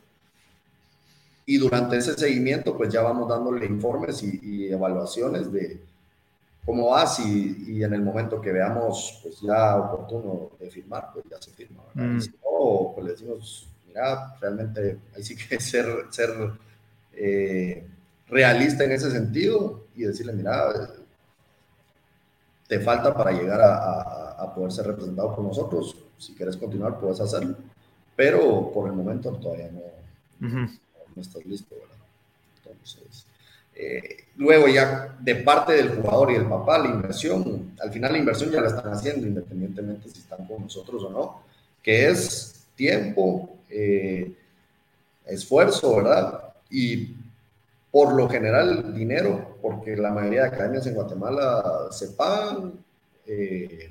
y 1.48 1.58
durante 1.58 1.96
ese 1.96 2.14
seguimiento, 2.14 2.76
pues 2.76 2.92
ya 2.92 3.02
vamos 3.02 3.28
dándole 3.28 3.64
informes 3.66 4.20
y, 4.24 4.66
evaluaciones 4.66 5.52
de 5.52 5.80
cómo 6.66 6.90
va, 6.90 7.06
si, 7.06 7.64
y 7.68 7.82
en 7.82 7.94
el 7.94 8.02
momento 8.02 8.40
que 8.40 8.52
veamos, 8.52 9.20
pues 9.22 9.40
ya 9.40 9.76
oportuno 9.76 10.50
de 10.60 10.70
firmar, 10.70 11.10
pues 11.12 11.24
ya 11.30 11.40
se 11.40 11.52
firma. 11.52 11.82
Mm. 11.94 12.20
si 12.20 12.30
no, 12.30 12.92
pues 12.94 13.06
le 13.06 13.12
decimos, 13.12 13.68
mira, 13.86 14.36
realmente 14.40 14.98
hay 15.14 15.22
sí 15.22 15.36
que 15.36 15.58
ser, 15.60 15.86
ser 16.10 16.30
eh, 17.14 17.86
realista 18.28 18.84
en 18.84 18.92
ese 18.92 19.10
sentido 19.10 19.86
y 19.94 20.02
decirle, 20.02 20.32
mira, 20.32 20.90
te 22.68 22.80
falta 22.80 23.14
para 23.14 23.30
llegar 23.30 23.60
a, 23.60 24.32
a, 24.32 24.54
poder 24.54 24.72
ser 24.72 24.88
representado 24.88 25.34
por 25.34 25.44
nosotros. 25.44 25.96
Si 26.18 26.34
quieres 26.34 26.56
continuar, 26.56 26.98
puedes 26.98 27.20
hacerlo. 27.20 27.56
Pero 28.16 28.72
por 28.72 28.88
el 28.88 28.94
momento 28.94 29.30
todavía 29.32 29.70
no 29.70 29.96
no 31.16 31.22
estás 31.22 31.44
listo, 31.46 31.74
¿verdad? 31.74 31.96
Entonces, 32.58 33.26
eh, 33.78 34.24
luego 34.36 34.68
ya 34.68 35.16
de 35.20 35.34
parte 35.36 35.74
del 35.74 35.96
jugador 35.96 36.30
y 36.30 36.34
del 36.34 36.46
papá, 36.46 36.78
la 36.78 36.88
inversión, 36.88 37.74
al 37.78 37.92
final 37.92 38.12
la 38.12 38.18
inversión 38.18 38.50
ya 38.50 38.62
la 38.62 38.68
están 38.68 38.90
haciendo 38.90 39.26
independientemente 39.26 40.08
si 40.08 40.20
están 40.20 40.46
con 40.46 40.62
nosotros 40.62 41.04
o 41.04 41.10
no, 41.10 41.42
que 41.82 42.08
es 42.08 42.66
tiempo, 42.74 43.50
eh, 43.68 44.32
esfuerzo, 45.26 45.96
¿verdad? 45.96 46.54
Y 46.70 47.14
por 47.90 48.14
lo 48.14 48.28
general 48.28 48.94
dinero, 48.94 49.58
porque 49.60 49.94
la 49.94 50.10
mayoría 50.10 50.42
de 50.42 50.48
academias 50.48 50.86
en 50.86 50.94
Guatemala 50.94 51.88
se 51.90 52.08
pagan 52.08 52.72
eh, 53.26 53.90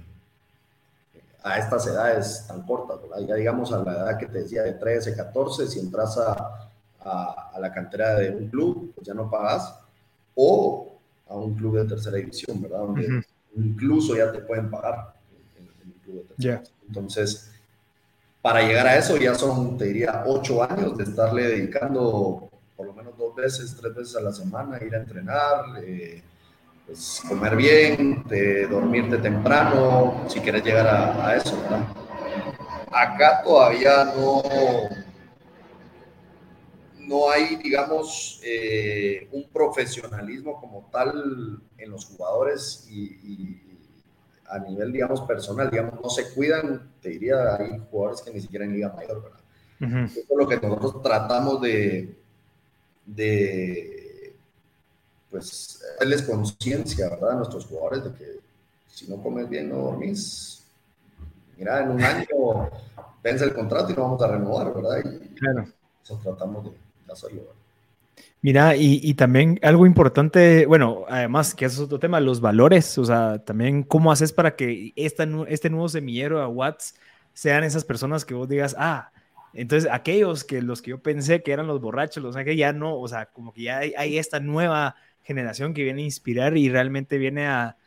a 1.43 1.59
estas 1.59 1.85
edades 1.85 2.45
tan 2.47 2.63
cortas, 2.63 3.01
¿verdad? 3.03 3.19
Ya 3.27 3.35
digamos 3.35 3.71
a 3.71 3.83
la 3.83 3.91
edad 3.91 4.17
que 4.17 4.25
te 4.25 4.39
decía 4.39 4.63
de 4.63 4.73
13, 4.73 5.15
14, 5.15 5.67
si 5.67 5.79
entras 5.79 6.17
a 6.17 6.69
a, 7.05 7.57
la 7.59 7.71
cantera 7.71 8.15
de 8.15 8.31
un 8.31 8.49
club, 8.49 8.91
pues 8.95 9.07
ya 9.07 9.13
no 9.13 9.29
pagas, 9.29 9.79
o 10.35 10.97
a 11.27 11.35
un 11.35 11.55
club 11.55 11.77
de 11.77 11.85
tercera 11.85 12.17
división, 12.17 12.61
¿verdad? 12.61 12.79
Donde 12.79 13.23
incluso 13.55 14.15
ya 14.15 14.31
te 14.31 14.39
pueden 14.39 14.69
pagar 14.69 15.13
en, 15.57 15.91
un 15.91 15.99
club 16.03 16.15
de 16.15 16.35
tercera 16.35 16.63
Entonces, 16.87 17.51
para 18.41 18.61
llegar 18.61 18.87
a 18.87 18.97
eso 18.97 19.17
ya 19.17 19.33
son, 19.35 19.77
te 19.77 19.85
diría, 19.85 20.23
ocho 20.25 20.61
años 20.63 20.97
de 20.97 21.03
estarle 21.03 21.43
dedicando 21.43 22.49
por 22.75 22.87
lo 22.87 22.93
menos 22.93 23.17
dos 23.17 23.33
veces, 23.35 23.75
tres 23.79 23.95
veces 23.95 24.15
a 24.17 24.21
la 24.21 24.33
semana, 24.33 24.77
ir 24.83 24.93
a 24.93 24.97
entrenar, 24.97 25.81
eh, 25.81 26.21
pues, 26.85 27.23
comer 27.27 27.55
bien, 27.55 28.23
de 28.27 28.67
dormirte 28.67 29.17
temprano, 29.17 30.25
si 30.27 30.39
quieres 30.41 30.63
llegar 30.63 30.85
a, 30.85 31.27
a 31.27 31.35
eso, 31.37 31.57
¿verdad? 31.61 31.87
Acá 32.91 33.41
todavía 33.43 34.05
no, 34.15 34.43
no 37.07 37.29
hay, 37.29 37.55
digamos, 37.57 38.39
eh, 38.43 39.27
un 39.31 39.47
profesionalismo 39.49 40.59
como 40.59 40.89
tal 40.91 41.61
en 41.77 41.91
los 41.91 42.05
jugadores 42.05 42.87
y, 42.89 43.61
a 44.47 44.59
nivel, 44.59 44.91
digamos, 44.91 45.21
personal, 45.21 45.71
digamos, 45.71 45.99
no 46.01 46.09
se 46.09 46.31
cuidan, 46.33 46.91
te 47.01 47.09
diría, 47.09 47.55
hay 47.55 47.81
jugadores 47.89 48.21
que 48.21 48.31
ni 48.31 48.41
siquiera 48.41 48.65
en 48.65 48.73
Liga 48.73 48.93
Mayor, 48.95 49.23
¿verdad? 49.23 50.05
Eso 50.05 50.19
es 50.19 50.37
lo 50.37 50.47
que 50.47 50.57
nosotros 50.57 51.01
tratamos 51.01 51.61
de, 51.61 52.15
de 53.05 54.35
pues, 55.29 55.83
darles 55.99 56.21
conciencia, 56.21 57.09
¿verdad? 57.09 57.31
A 57.31 57.35
nuestros 57.35 57.65
jugadores 57.65 58.03
de 58.05 58.13
que 58.13 58.39
si 58.87 59.07
no 59.09 59.21
comes 59.21 59.49
bien, 59.49 59.69
no 59.69 59.77
dormís. 59.77 60.63
Mira, 61.57 61.81
en 61.83 61.89
un 61.89 62.01
año 62.01 62.25
vence 63.23 63.43
el 63.43 63.53
contrato 63.53 63.91
y 63.91 63.95
no 63.95 64.03
vamos 64.03 64.21
a 64.21 64.27
renovar, 64.27 64.73
¿verdad? 64.73 65.03
Y 65.03 65.27
claro. 65.35 65.65
Eso 66.01 66.19
tratamos 66.23 66.65
de, 66.65 66.84
Mira, 68.41 68.75
y, 68.75 69.13
también 69.15 69.59
algo 69.63 69.87
importante, 69.87 70.67
bueno, 70.67 71.05
además 71.09 71.55
que 71.55 71.65
eso 71.65 71.81
es 71.81 71.85
otro 71.87 71.99
tema, 71.99 72.19
los 72.19 72.41
valores, 72.41 72.95
o 72.99 73.05
sea, 73.05 73.39
también 73.43 73.81
cómo 73.81 74.11
haces 74.11 74.31
para 74.33 74.55
que 74.55 74.93
esta, 74.95 75.27
este 75.47 75.71
nuevo 75.71 75.89
semillero 75.89 76.39
a 76.41 76.47
Watts 76.47 76.93
sean 77.33 77.63
esas 77.63 77.83
personas 77.83 78.23
que 78.23 78.35
vos 78.35 78.47
digas, 78.47 78.75
ah, 78.77 79.11
entonces 79.55 79.89
aquellos 79.91 80.43
que 80.43 80.61
los 80.61 80.83
que 80.83 80.91
yo 80.91 80.99
pensé 80.99 81.41
que 81.41 81.53
eran 81.53 81.65
los 81.65 81.81
borrachos, 81.81 82.21
los 82.21 82.35
que 82.35 82.55
ya 82.55 82.71
no, 82.71 82.99
o 82.99 83.07
sea, 83.07 83.25
como 83.27 83.51
que 83.51 83.63
ya 83.63 83.79
hay, 83.79 84.17
esta 84.19 84.39
nueva 84.39 84.95
generación 85.23 85.73
que 85.73 85.83
viene 85.83 86.03
a 86.03 86.05
inspirar 86.05 86.55
y 86.55 86.69
realmente 86.69 87.17
viene 87.17 87.47
a, 87.47 87.77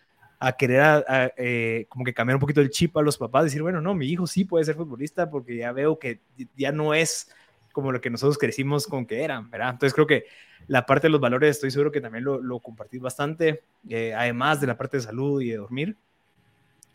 a 0.40 0.52
querer 0.54 1.04
eh, 1.37 1.87
como 1.88 2.04
que 2.04 2.14
cambiar 2.14 2.35
un 2.35 2.40
poquito 2.40 2.61
el 2.61 2.70
chip 2.70 2.96
a 2.96 3.02
los 3.02 3.16
papás, 3.16 3.44
decir, 3.44 3.62
bueno, 3.62 3.81
no, 3.81 3.94
mi 3.94 4.07
hijo 4.07 4.26
sí 4.26 4.44
puede 4.44 4.64
ser 4.64 4.74
futbolista 4.74 5.31
porque 5.31 5.57
ya 5.57 5.70
veo 5.70 6.00
que 6.00 6.20
ya 6.57 6.72
no 6.72 6.94
es 6.94 7.31
como 7.78 7.92
lo 7.92 8.00
que 8.00 8.10
nosotros 8.10 8.38
crecimos 8.38 8.88
con 8.88 9.06
que 9.06 9.22
eran, 9.22 9.48
¿verdad? 9.50 9.70
Entonces 9.70 9.94
creo 9.94 10.08
que 10.08 10.24
la 10.66 10.84
parte 10.84 11.06
de 11.06 11.12
los 11.12 11.20
valores 11.20 11.50
estoy 11.50 11.70
seguro 11.70 11.92
que 11.92 12.00
también 12.00 12.24
lo, 12.24 12.42
lo 12.42 12.58
compartís 12.58 13.00
bastante, 13.00 13.62
eh, 13.88 14.12
además 14.14 14.60
de 14.60 14.66
la 14.66 14.76
parte 14.76 14.96
de 14.96 15.04
salud 15.04 15.40
y 15.40 15.50
de 15.50 15.58
dormir. 15.58 15.96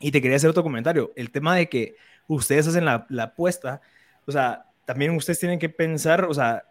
Y 0.01 0.11
te 0.11 0.21
quería 0.21 0.35
hacer 0.35 0.49
otro 0.49 0.61
comentario, 0.61 1.13
el 1.15 1.31
tema 1.31 1.55
de 1.55 1.69
que 1.69 1.95
ustedes 2.27 2.67
hacen 2.67 2.83
la, 2.83 3.05
la 3.07 3.23
apuesta, 3.23 3.79
o 4.25 4.31
sea, 4.33 4.65
también 4.83 5.11
ustedes 5.15 5.39
tienen 5.39 5.57
que 5.57 5.69
pensar, 5.69 6.25
o 6.25 6.33
sea, 6.33 6.65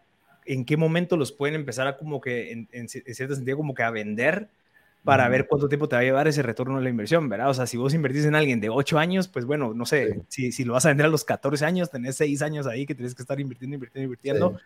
en 0.44 0.66
qué 0.66 0.77
momento 0.77 1.16
los 1.16 1.33
pueden 1.33 1.55
empezar 1.55 1.87
a 1.87 1.96
como 1.96 2.20
que, 2.20 2.53
en, 2.53 2.68
en 2.70 2.88
cierto 2.88 3.35
sentido, 3.35 3.57
como 3.57 3.72
que 3.72 3.83
a 3.83 3.90
vender 3.90 4.51
para 5.05 5.29
ver 5.29 5.49
cuánto 5.49 5.69
tiempo 5.69 5.88
te 5.88 5.97
va 5.97 6.01
a 6.01 6.05
llevar 6.05 6.29
ese 6.29 6.43
retorno 6.43 6.77
de 6.77 6.85
la 6.85 6.91
inversión, 6.91 7.29
¿verdad? 7.29 7.51
O 7.51 7.55
sea, 7.55 7.67
si 7.67 7.77
vos 7.77 7.93
invertís 7.93 8.25
en 8.25 8.37
alguien 8.37 8.61
de 8.61 8.69
8 8.69 8.99
años, 8.99 9.27
pues 9.27 9.45
bueno, 9.45 9.75
no 9.75 9.85
sé, 9.85 10.23
si, 10.29 10.53
si, 10.53 10.65
lo 10.65 10.75
vas 10.75 10.87
a 10.87 10.91
vender 10.91 11.07
a 11.07 11.09
los 11.09 11.25
14 11.25 11.65
años, 11.65 11.91
tenés 11.91 12.17
6 12.17 12.41
años 12.43 12.67
ahí 12.67 12.87
que 12.87 12.95
tienes 12.95 13.15
que 13.15 13.23
estar 13.23 13.41
invirtiendo, 13.41 13.75
invirtiendo, 13.75 14.05
invirtiendo. 14.05 14.57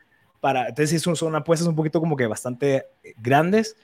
Para, 0.40 0.68
entonces, 0.68 1.00
son, 1.00 1.16
son 1.16 1.34
apuestas 1.34 1.66
un 1.66 1.74
poquito 1.74 2.00
como 2.00 2.16
que 2.16 2.26
bastante 2.26 2.86
eh, 3.02 3.14
grandes. 3.16 3.76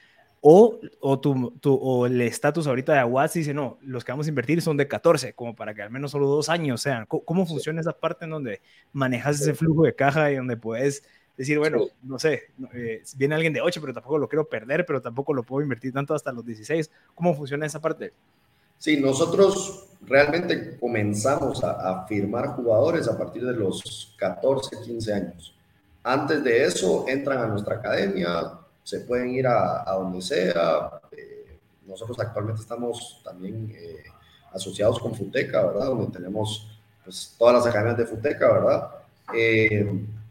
O, 0.44 0.80
o, 1.00 1.20
tu, 1.20 1.52
tu, 1.60 1.72
o 1.72 2.04
el 2.04 2.20
estatus 2.20 2.66
ahorita 2.66 2.92
de 2.92 2.98
Aguas 2.98 3.32
dice, 3.32 3.54
no, 3.54 3.78
los 3.80 4.04
que 4.04 4.10
vamos 4.10 4.26
a 4.26 4.28
invertir 4.28 4.60
son 4.60 4.76
de 4.76 4.88
14, 4.88 5.34
como 5.34 5.54
para 5.54 5.72
que 5.72 5.82
al 5.82 5.90
menos 5.90 6.10
solo 6.10 6.26
dos 6.26 6.48
años 6.48 6.82
sean. 6.82 7.06
¿Cómo, 7.06 7.24
cómo 7.24 7.46
funciona 7.46 7.80
esa 7.80 7.92
parte 7.92 8.24
en 8.24 8.32
donde 8.32 8.60
manejas 8.92 9.40
ese 9.40 9.54
flujo 9.54 9.84
de 9.84 9.94
caja 9.94 10.32
y 10.32 10.36
donde 10.36 10.56
puedes 10.56 11.04
decir, 11.42 11.58
bueno, 11.58 11.86
no 12.02 12.18
sé, 12.18 12.44
eh, 12.72 13.02
viene 13.16 13.34
alguien 13.34 13.52
de 13.52 13.60
8, 13.60 13.80
pero 13.80 13.92
tampoco 13.92 14.18
lo 14.18 14.28
quiero 14.28 14.44
perder, 14.44 14.86
pero 14.86 15.02
tampoco 15.02 15.34
lo 15.34 15.42
puedo 15.42 15.62
invertir 15.62 15.92
tanto 15.92 16.14
hasta 16.14 16.32
los 16.32 16.44
16. 16.44 16.90
¿Cómo 17.14 17.34
funciona 17.34 17.66
esa 17.66 17.80
parte? 17.80 18.12
Sí, 18.78 19.00
nosotros 19.00 19.88
realmente 20.02 20.76
comenzamos 20.78 21.62
a, 21.62 22.04
firmar 22.06 22.48
jugadores 22.56 23.08
a 23.08 23.16
partir 23.16 23.44
de 23.44 23.54
los 23.54 24.14
14, 24.18 24.80
15 24.84 25.12
años. 25.14 25.54
Antes 26.02 26.42
de 26.42 26.64
eso, 26.64 27.04
entran 27.08 27.38
a 27.38 27.46
nuestra 27.46 27.76
academia, 27.76 28.52
se 28.82 29.00
pueden 29.00 29.30
ir 29.30 29.46
a, 29.46 29.84
donde 29.86 30.20
sea. 30.20 31.00
Eh, 31.12 31.58
nosotros 31.86 32.18
actualmente 32.18 32.62
estamos 32.62 33.20
también 33.24 33.72
eh, 33.74 34.02
asociados 34.52 34.98
con 34.98 35.14
Futeca, 35.14 35.64
¿verdad? 35.64 35.86
Donde 35.86 36.12
tenemos 36.12 36.80
pues, 37.04 37.34
todas 37.38 37.54
las 37.54 37.66
academias 37.66 37.98
de 37.98 38.06
Futeca, 38.06 38.52
¿verdad? 38.52 38.88
Entonces, 39.32 40.21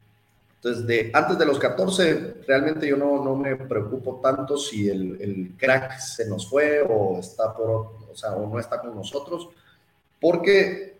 de, 0.61 1.09
antes 1.13 1.37
de 1.37 1.45
los 1.45 1.57
14, 1.57 2.43
realmente 2.47 2.87
yo 2.87 2.95
no, 2.95 3.23
no 3.23 3.35
me 3.35 3.55
preocupo 3.55 4.19
tanto 4.21 4.57
si 4.57 4.89
el, 4.89 5.19
el, 5.19 5.53
crack 5.57 5.99
se 5.99 6.29
nos 6.29 6.47
fue 6.47 6.81
o, 6.87 7.19
está 7.19 7.53
por, 7.55 7.69
o, 7.69 8.11
sea, 8.13 8.33
o 8.33 8.47
no 8.47 8.59
está 8.59 8.79
con 8.79 8.95
nosotros, 8.95 9.49
porque 10.19 10.97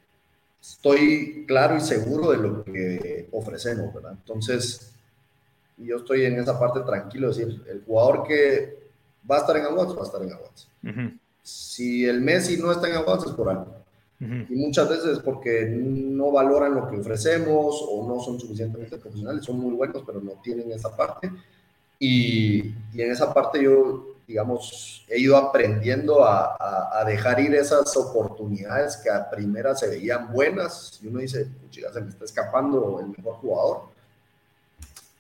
estoy 0.60 1.46
claro 1.48 1.78
y 1.78 1.82
seguro 1.82 2.32
de 2.32 2.38
lo 2.38 2.64
que 2.64 3.30
ofrecemos, 3.32 3.94
¿verdad? 3.94 4.14
Entonces, 4.14 4.94
yo 5.78 5.98
estoy 5.98 6.26
en 6.26 6.40
esa 6.40 6.60
parte 6.60 6.82
tranquilo, 6.82 7.30
es 7.30 7.38
decir, 7.38 7.64
el 7.70 7.84
jugador 7.86 8.28
que 8.28 8.80
va 9.30 9.38
a 9.38 9.40
estar 9.40 9.58
en 9.58 9.66
Aguas, 9.66 9.96
va 9.96 10.02
a 10.02 10.06
estar 10.06 10.22
en 10.24 10.34
Aguas. 10.34 10.68
Si 11.44 12.06
el 12.06 12.22
Messi 12.22 12.58
no 12.58 12.72
está 12.72 12.88
en 12.88 12.96
Aguas, 12.96 13.26
es 13.26 13.32
por 13.32 13.50
algo. 13.50 13.81
Y 14.22 14.56
muchas 14.56 14.88
veces 14.88 15.20
porque 15.20 15.66
no 15.66 16.32
valoran 16.32 16.76
lo 16.76 16.88
que 16.88 17.00
ofrecemos 17.00 17.84
o 17.90 18.08
no 18.08 18.20
son 18.20 18.40
suficientemente 18.40 18.98
profesionales, 18.98 19.44
son 19.44 19.60
muy 19.60 19.74
buenos, 19.74 20.04
pero 20.06 20.22
no 20.22 20.34
tienen 20.44 20.72
esa 20.72 20.96
parte. 20.96 21.32
Y, 21.98 22.74
y 22.94 23.02
en 23.02 23.12
esa 23.12 23.34
parte 23.34 23.64
yo 23.64 24.12
digamos, 24.32 25.04
he 25.10 25.20
ido 25.20 25.36
aprendiendo 25.36 26.24
a, 26.24 26.56
a, 26.58 27.04
dejar 27.04 27.42
ir 27.42 27.54
esas 27.54 27.98
oportunidades 27.98 28.96
que 28.96 29.10
a 29.10 29.30
primera 29.30 29.76
se 29.76 29.90
veían 29.90 30.32
buenas 30.32 31.00
y 31.04 31.08
uno 31.08 31.20
dice, 31.20 31.50
ya 31.70 31.92
se 31.92 32.00
me 32.00 32.10
está 32.10 32.24
escapando 32.24 33.02
el 33.02 33.08
mejor 33.08 33.36
jugador. 33.36 33.82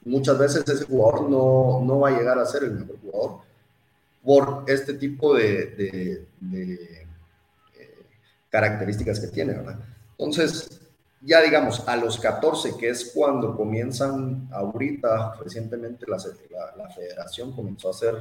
Muchas 0.05 0.37
veces 0.37 0.67
ese 0.67 0.85
jugador 0.85 1.29
no, 1.29 1.81
no 1.83 1.99
va 1.99 2.09
a 2.09 2.17
llegar 2.17 2.39
a 2.39 2.45
ser 2.45 2.63
el 2.63 2.71
mejor 2.71 2.95
jugador 3.01 3.39
por 4.23 4.63
este 4.67 4.93
tipo 4.93 5.35
de, 5.35 5.65
de, 5.67 6.25
de 6.39 7.00
características 8.51 9.19
que 9.19 9.27
tiene, 9.27 9.53
¿verdad? 9.53 9.79
Entonces, 10.11 10.81
ya 11.21 11.41
digamos, 11.41 11.87
a 11.87 11.95
los 11.95 12.19
14, 12.19 12.77
que 12.77 12.89
es 12.89 13.11
cuando 13.15 13.55
comienzan 13.55 14.49
ahorita, 14.51 15.35
recientemente 15.35 16.05
la, 16.07 16.17
la, 16.77 16.89
federación 16.89 17.53
comenzó 17.53 17.87
a 17.87 17.91
hacer 17.91 18.15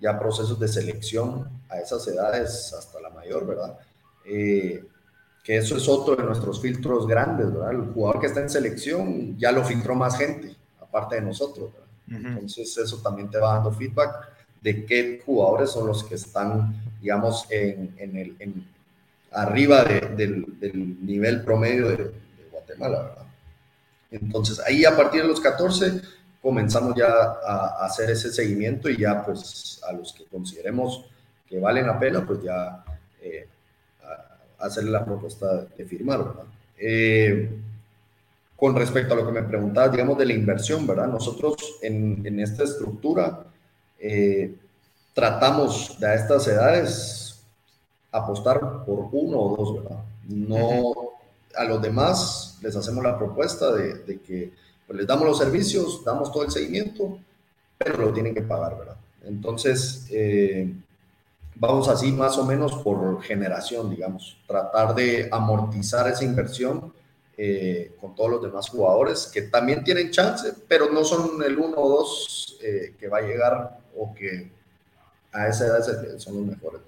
ya 0.00 0.18
procesos 0.18 0.58
de 0.58 0.68
selección 0.68 1.48
a 1.68 1.78
esas 1.78 2.06
edades 2.06 2.72
hasta 2.72 3.00
la 3.00 3.10
mayor, 3.10 3.46
¿verdad? 3.46 3.78
Eh, 4.24 4.84
que 5.42 5.56
eso 5.56 5.76
es 5.76 5.88
otro 5.88 6.16
de 6.16 6.22
nuestros 6.22 6.60
filtros 6.60 7.06
grandes, 7.06 7.52
¿verdad? 7.52 7.72
El 7.72 7.92
jugador 7.92 8.20
que 8.20 8.26
está 8.28 8.40
en 8.40 8.50
selección 8.50 9.36
ya 9.36 9.52
lo 9.52 9.64
filtró 9.64 9.94
más 9.94 10.16
gente, 10.16 10.54
aparte 10.80 11.16
de 11.16 11.22
nosotros, 11.22 11.72
¿verdad? 11.72 11.84
Entonces 12.06 12.76
eso 12.76 12.98
también 12.98 13.30
te 13.30 13.38
va 13.38 13.54
dando 13.54 13.72
feedback 13.72 14.28
de 14.60 14.84
qué 14.84 15.22
jugadores 15.24 15.70
son 15.70 15.86
los 15.86 16.04
que 16.04 16.14
están, 16.14 16.74
digamos, 17.00 17.46
en, 17.50 17.94
en 17.98 18.16
el, 18.16 18.36
en, 18.38 18.66
arriba 19.34 19.84
del, 19.84 20.58
del 20.58 21.04
nivel 21.04 21.42
promedio 21.42 21.88
de, 21.88 22.12
Guatemala, 22.50 23.02
¿verdad? 23.02 23.26
Entonces, 24.10 24.60
ahí 24.60 24.84
a 24.84 24.96
partir 24.96 25.22
de 25.22 25.28
los 25.28 25.40
14 25.40 26.00
comenzamos 26.40 26.94
ya 26.96 27.08
a, 27.44 27.84
hacer 27.84 28.10
ese 28.10 28.32
seguimiento 28.32 28.88
y 28.88 28.98
ya 28.98 29.24
pues 29.24 29.80
a 29.88 29.92
los 29.92 30.12
que 30.12 30.24
consideremos 30.26 31.04
que 31.48 31.58
valen 31.58 31.86
la 31.86 31.98
pena, 31.98 32.24
pues 32.24 32.42
ya 32.42 32.84
eh, 33.20 33.48
hacerle 34.58 34.92
la 34.92 35.04
propuesta 35.04 35.66
de 35.76 35.84
firmar, 35.84 36.18
¿verdad? 36.18 36.44
Eh, 36.78 37.50
con 38.56 38.76
respecto 38.76 39.14
a 39.14 39.16
lo 39.16 39.26
que 39.26 39.32
me 39.32 39.42
preguntabas, 39.42 39.92
digamos, 39.92 40.16
de 40.16 40.26
la 40.26 40.32
inversión, 40.32 40.86
¿verdad? 40.86 41.08
Nosotros 41.08 41.56
en, 41.82 42.22
en 42.24 42.40
esta 42.40 42.64
estructura 42.64 43.44
eh, 43.98 44.54
tratamos 45.12 45.98
de 45.98 46.06
a 46.06 46.14
estas 46.14 46.46
edades 46.46 47.23
apostar 48.14 48.84
por 48.84 49.08
uno 49.10 49.38
o 49.40 49.56
dos, 49.56 49.74
¿verdad? 49.74 49.98
No 50.28 50.92
a 51.56 51.64
los 51.64 51.82
demás 51.82 52.58
les 52.62 52.74
hacemos 52.76 53.02
la 53.02 53.18
propuesta 53.18 53.72
de, 53.72 54.20
que 54.20 54.52
pues, 54.86 54.98
les 54.98 55.06
damos 55.06 55.26
los 55.26 55.38
servicios, 55.38 56.02
damos 56.04 56.32
todo 56.32 56.44
el 56.44 56.50
seguimiento, 56.50 57.18
pero 57.76 57.98
lo 57.98 58.12
tienen 58.12 58.34
que 58.34 58.42
pagar, 58.42 58.78
¿verdad? 58.78 58.96
Entonces, 59.24 60.06
eh, 60.10 60.72
vamos 61.56 61.88
así 61.88 62.12
más 62.12 62.38
o 62.38 62.44
menos 62.44 62.74
por 62.76 63.20
generación, 63.22 63.90
digamos, 63.90 64.36
tratar 64.46 64.94
de 64.94 65.28
amortizar 65.30 66.08
esa 66.08 66.24
inversión 66.24 66.92
eh, 67.36 67.96
con 68.00 68.14
todos 68.14 68.30
los 68.30 68.42
demás 68.42 68.68
jugadores 68.68 69.28
que 69.32 69.42
también 69.42 69.82
tienen 69.82 70.12
chance, 70.12 70.52
pero 70.68 70.90
no 70.90 71.04
son 71.04 71.42
el 71.42 71.58
uno 71.58 71.78
o 71.78 71.88
dos 71.88 72.58
eh, 72.62 72.94
que 72.98 73.08
va 73.08 73.18
a 73.18 73.22
llegar 73.22 73.78
o 73.96 74.14
que 74.14 74.52
a 75.32 75.48
esa 75.48 75.66
edad 75.66 76.18
son 76.18 76.36
los 76.36 76.46
mejores. 76.46 76.80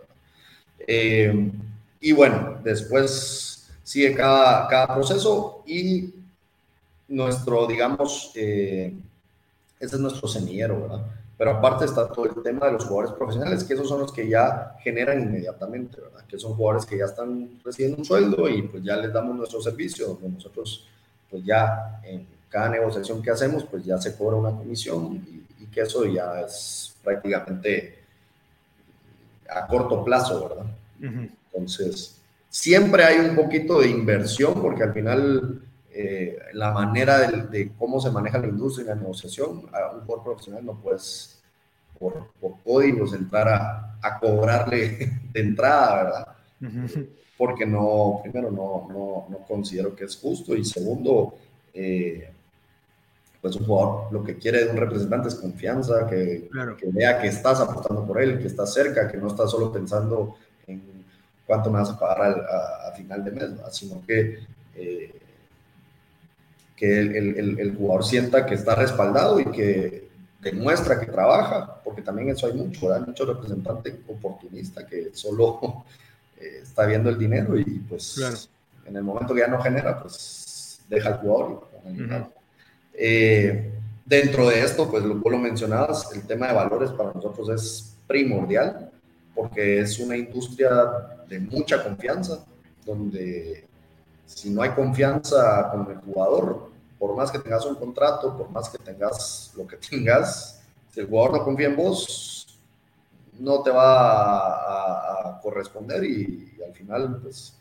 Y 0.87 2.13
bueno, 2.13 2.59
después 2.63 3.69
sigue 3.83 4.15
cada, 4.15 4.67
cada 4.69 4.95
proceso 4.95 5.63
y 5.67 6.13
nuestro, 7.09 7.67
digamos, 7.67 8.33
eh, 8.35 8.93
ese 9.79 9.97
es 9.97 10.01
nuestro 10.01 10.27
semillero, 10.29 10.83
¿verdad? 10.83 11.07
Pero 11.39 11.51
aparte 11.53 11.85
está 11.85 12.09
todo 12.09 12.25
el 12.25 12.43
tema 12.43 12.67
de 12.67 12.73
los 12.73 12.85
jugadores 12.85 13.13
profesionales, 13.17 13.63
que 13.65 13.75
esos 13.75 13.89
son 13.89 14.01
los 14.01 14.13
que 14.13 14.29
ya 14.29 14.77
generan 14.81 15.21
inmediatamente, 15.23 16.01
¿verdad? 16.01 16.25
Que 16.27 16.39
son 16.39 16.55
jugadores 16.55 16.87
que 16.87 16.99
ya 16.99 17.05
están 17.05 17.61
recibiendo 17.65 17.99
un 17.99 18.05
sueldo 18.05 18.49
y 18.49 18.63
pues 18.63 18.83
ya 18.83 18.97
les 18.97 19.13
damos 19.13 19.37
nuestro 19.37 19.61
servicio, 19.61 20.09
donde 20.09 20.31
nosotros 20.31 20.87
pues 21.31 21.45
ya 21.45 22.01
en 22.05 22.27
cada 22.49 22.71
negociación 22.71 23.23
que 23.23 23.31
hacemos 23.31 23.65
pues 23.65 23.85
ya 23.85 23.99
se 23.99 24.17
cobra 24.17 24.37
una 24.37 24.51
comisión 24.51 25.15
y, 25.15 25.63
y 25.63 25.67
que 25.67 25.83
eso 25.83 26.07
ya 26.07 26.41
es 26.41 26.97
prácticamente 27.05 28.06
a 29.49 29.67
corto 29.67 30.05
plazo, 30.05 30.49
¿verdad? 30.49 30.67
Entonces, 31.01 32.17
Siempre 32.57 33.05
hay 33.05 33.19
un 33.19 33.37
poquito 33.37 33.81
de 33.81 33.91
inversión 33.91 34.55
porque 34.63 34.83
al 34.83 34.95
final 34.95 35.61
eh, 35.91 36.39
la 36.55 36.73
manera 36.73 37.19
de, 37.31 37.71
cómo 37.79 38.01
se 38.01 38.11
maneja 38.11 38.39
la 38.39 38.47
industria 38.47 38.85
y 38.85 38.89
la 38.89 38.95
negociación, 38.95 39.69
a 39.75 39.95
un 39.95 40.01
jugador 40.01 40.25
profesional 40.25 40.65
no 40.65 40.75
puedes 40.81 41.39
por, 41.99 42.29
por 42.41 42.53
códigos 42.65 43.13
entrar 43.13 43.49
a, 43.49 43.99
a, 44.01 44.19
cobrarle 44.19 45.21
de 45.35 45.41
entrada, 45.41 46.03
¿verdad? 46.03 46.29
Porque 47.37 47.67
no, 47.67 48.21
primero, 48.23 48.51
no, 48.51 48.89
no, 48.89 49.27
no, 49.29 49.39
considero 49.47 49.95
que 49.95 50.05
es 50.05 50.17
justo 50.17 50.57
y 50.57 50.65
segundo, 50.65 51.35
eh, 51.75 52.31
pues 53.41 53.57
un 53.57 53.67
jugador 53.67 54.13
lo 54.13 54.25
que 54.25 54.37
quiere 54.37 54.65
de 54.65 54.71
un 54.71 54.77
representante 54.77 55.29
es 55.29 55.35
confianza, 55.35 56.07
que, 56.07 56.49
que, 56.79 56.89
vea 56.91 57.21
que 57.21 57.29
estás 57.29 57.61
apostando 57.61 58.07
por 58.07 58.21
él, 58.21 58.39
que 58.39 58.47
estás 58.47 58.73
cerca, 58.73 59.09
que 59.09 59.19
no 59.19 59.29
estás 59.29 59.51
solo 59.51 59.73
pensando 59.73 60.37
en 60.67 60.83
cuánto 61.47 61.71
me 61.71 61.79
vas 61.79 61.91
a 61.91 61.99
pagar 61.99 62.47
a, 62.49 62.93
final 62.93 63.25
de 63.25 63.31
mes, 63.31 63.51
sino 63.73 64.03
que, 64.07 64.39
eh, 64.75 65.15
que 66.75 66.99
el, 66.99 67.59
el, 67.61 67.77
jugador 67.77 68.05
sienta 68.05 68.47
que 68.47 68.55
está 68.55 68.75
respaldado 68.75 69.39
y 69.39 69.45
que 69.47 70.09
demuestra 70.41 70.99
que 70.99 71.07
trabaja, 71.07 71.81
porque 71.85 72.03
también 72.03 72.31
eso 72.31 72.47
hay 72.47 72.55
mucho, 72.55 72.89
¿verdad? 72.89 73.07
Mucho 73.07 73.27
representante 73.27 74.01
oportunista 74.09 74.87
que 74.87 75.11
solo 75.13 75.85
eh, 76.41 76.61
está 76.63 76.87
viendo 76.87 77.11
el 77.11 77.19
dinero 77.19 77.59
y 77.59 77.65
pues 77.89 78.51
en 78.87 78.97
el 78.97 79.03
momento 79.03 79.35
que 79.35 79.41
ya 79.41 79.49
no 79.49 79.61
genera, 79.61 80.01
pues 80.01 80.81
deja 80.89 81.11
al 81.11 81.19
jugador. 81.19 81.69
Eh, 82.97 83.73
dentro 84.05 84.49
de 84.49 84.61
esto, 84.63 84.91
pues 84.91 85.05
lo, 85.05 85.15
lo 85.15 85.39
mencionabas, 85.39 86.13
el 86.15 86.27
tema 86.27 86.49
de 86.49 86.55
valores 86.55 86.91
para 86.91 87.13
nosotros 87.13 87.49
es 87.51 87.97
primordial 88.07 88.91
porque 89.37 89.81
es 89.81 90.01
una 90.01 90.17
industria 90.17 90.71
de 91.29 91.39
mucha 91.39 91.85
confianza, 91.85 92.45
donde 92.87 93.67
si 94.25 94.49
no 94.51 94.63
hay 94.63 94.71
confianza 94.71 95.71
con 95.71 95.91
el 95.91 95.99
jugador, 95.99 96.71
por 96.99 97.15
más 97.15 97.31
que 97.31 97.39
tengas 97.39 97.67
un 97.67 97.75
contrato, 97.75 98.35
por 98.37 98.51
más 98.51 98.71
que 98.71 98.79
tengas 98.79 99.53
lo 99.55 99.67
que 99.67 99.77
tengas, 99.91 100.63
si 100.91 101.01
el 101.01 101.07
jugador 101.07 101.39
no 101.39 101.45
confía 101.45 101.67
en 101.67 101.77
vos, 101.77 102.59
no 103.39 103.63
te 103.63 103.71
va 103.71 105.29
a, 105.29 105.41
corresponder 105.43 106.03
y, 106.03 106.59
al 106.67 106.73
final, 106.73 107.21
pues, 107.23 107.55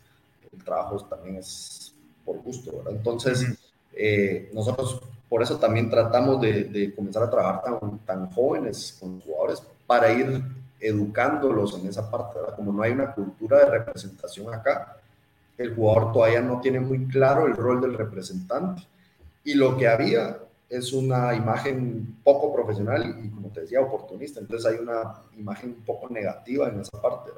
el 0.52 0.64
trabajo 0.64 0.98
también 1.06 1.36
es 1.36 1.94
por 2.24 2.38
gusto, 2.42 2.78
¿verdad? 2.78 2.94
Entonces, 2.94 3.46
eh, 3.94 4.50
nosotros 4.54 5.02
por 5.30 5.42
eso 5.42 5.58
también 5.58 5.90
tratamos 5.90 6.40
de, 6.42 6.94
comenzar 6.96 7.24
a 7.24 7.30
trabajar 7.30 7.62
tan, 7.64 8.00
tan 8.00 8.32
jóvenes 8.32 8.98
con 9.00 9.20
jugadores 9.22 9.64
para 9.88 10.12
ir 10.12 10.44
educándolos 10.80 11.80
en 11.80 11.88
esa 11.88 12.10
parte, 12.10 12.40
¿verdad? 12.40 12.56
Como 12.56 12.72
no 12.72 12.84
hay 12.84 12.92
una 12.92 13.14
cultura 13.14 13.60
de 13.60 13.66
representación 13.66 14.54
acá, 14.54 14.98
el 15.58 15.74
jugador 15.74 16.12
todavía 16.12 16.42
no 16.42 16.60
tiene 16.60 16.80
muy 16.80 17.08
claro 17.08 17.48
el 17.48 17.56
rol 17.56 17.82
del 17.82 17.94
representante. 17.94 18.84
Y 19.44 19.54
lo 19.54 19.78
que 19.78 19.88
había 19.88 20.38
es 20.70 20.94
una 20.94 21.34
imagen 21.34 22.18
poco 22.24 22.54
profesional 22.54 23.24
y, 23.24 23.30
como 23.30 23.50
te 23.50 23.62
decía, 23.62 23.82
oportunista. 23.82 24.40
Entonces 24.40 24.72
hay 24.72 24.80
una 24.80 25.22
imagen 25.38 25.76
un 25.78 25.86
poco 25.86 26.10
negativa 26.10 26.68
en 26.68 26.82
esa 26.82 27.00
parte. 27.02 27.32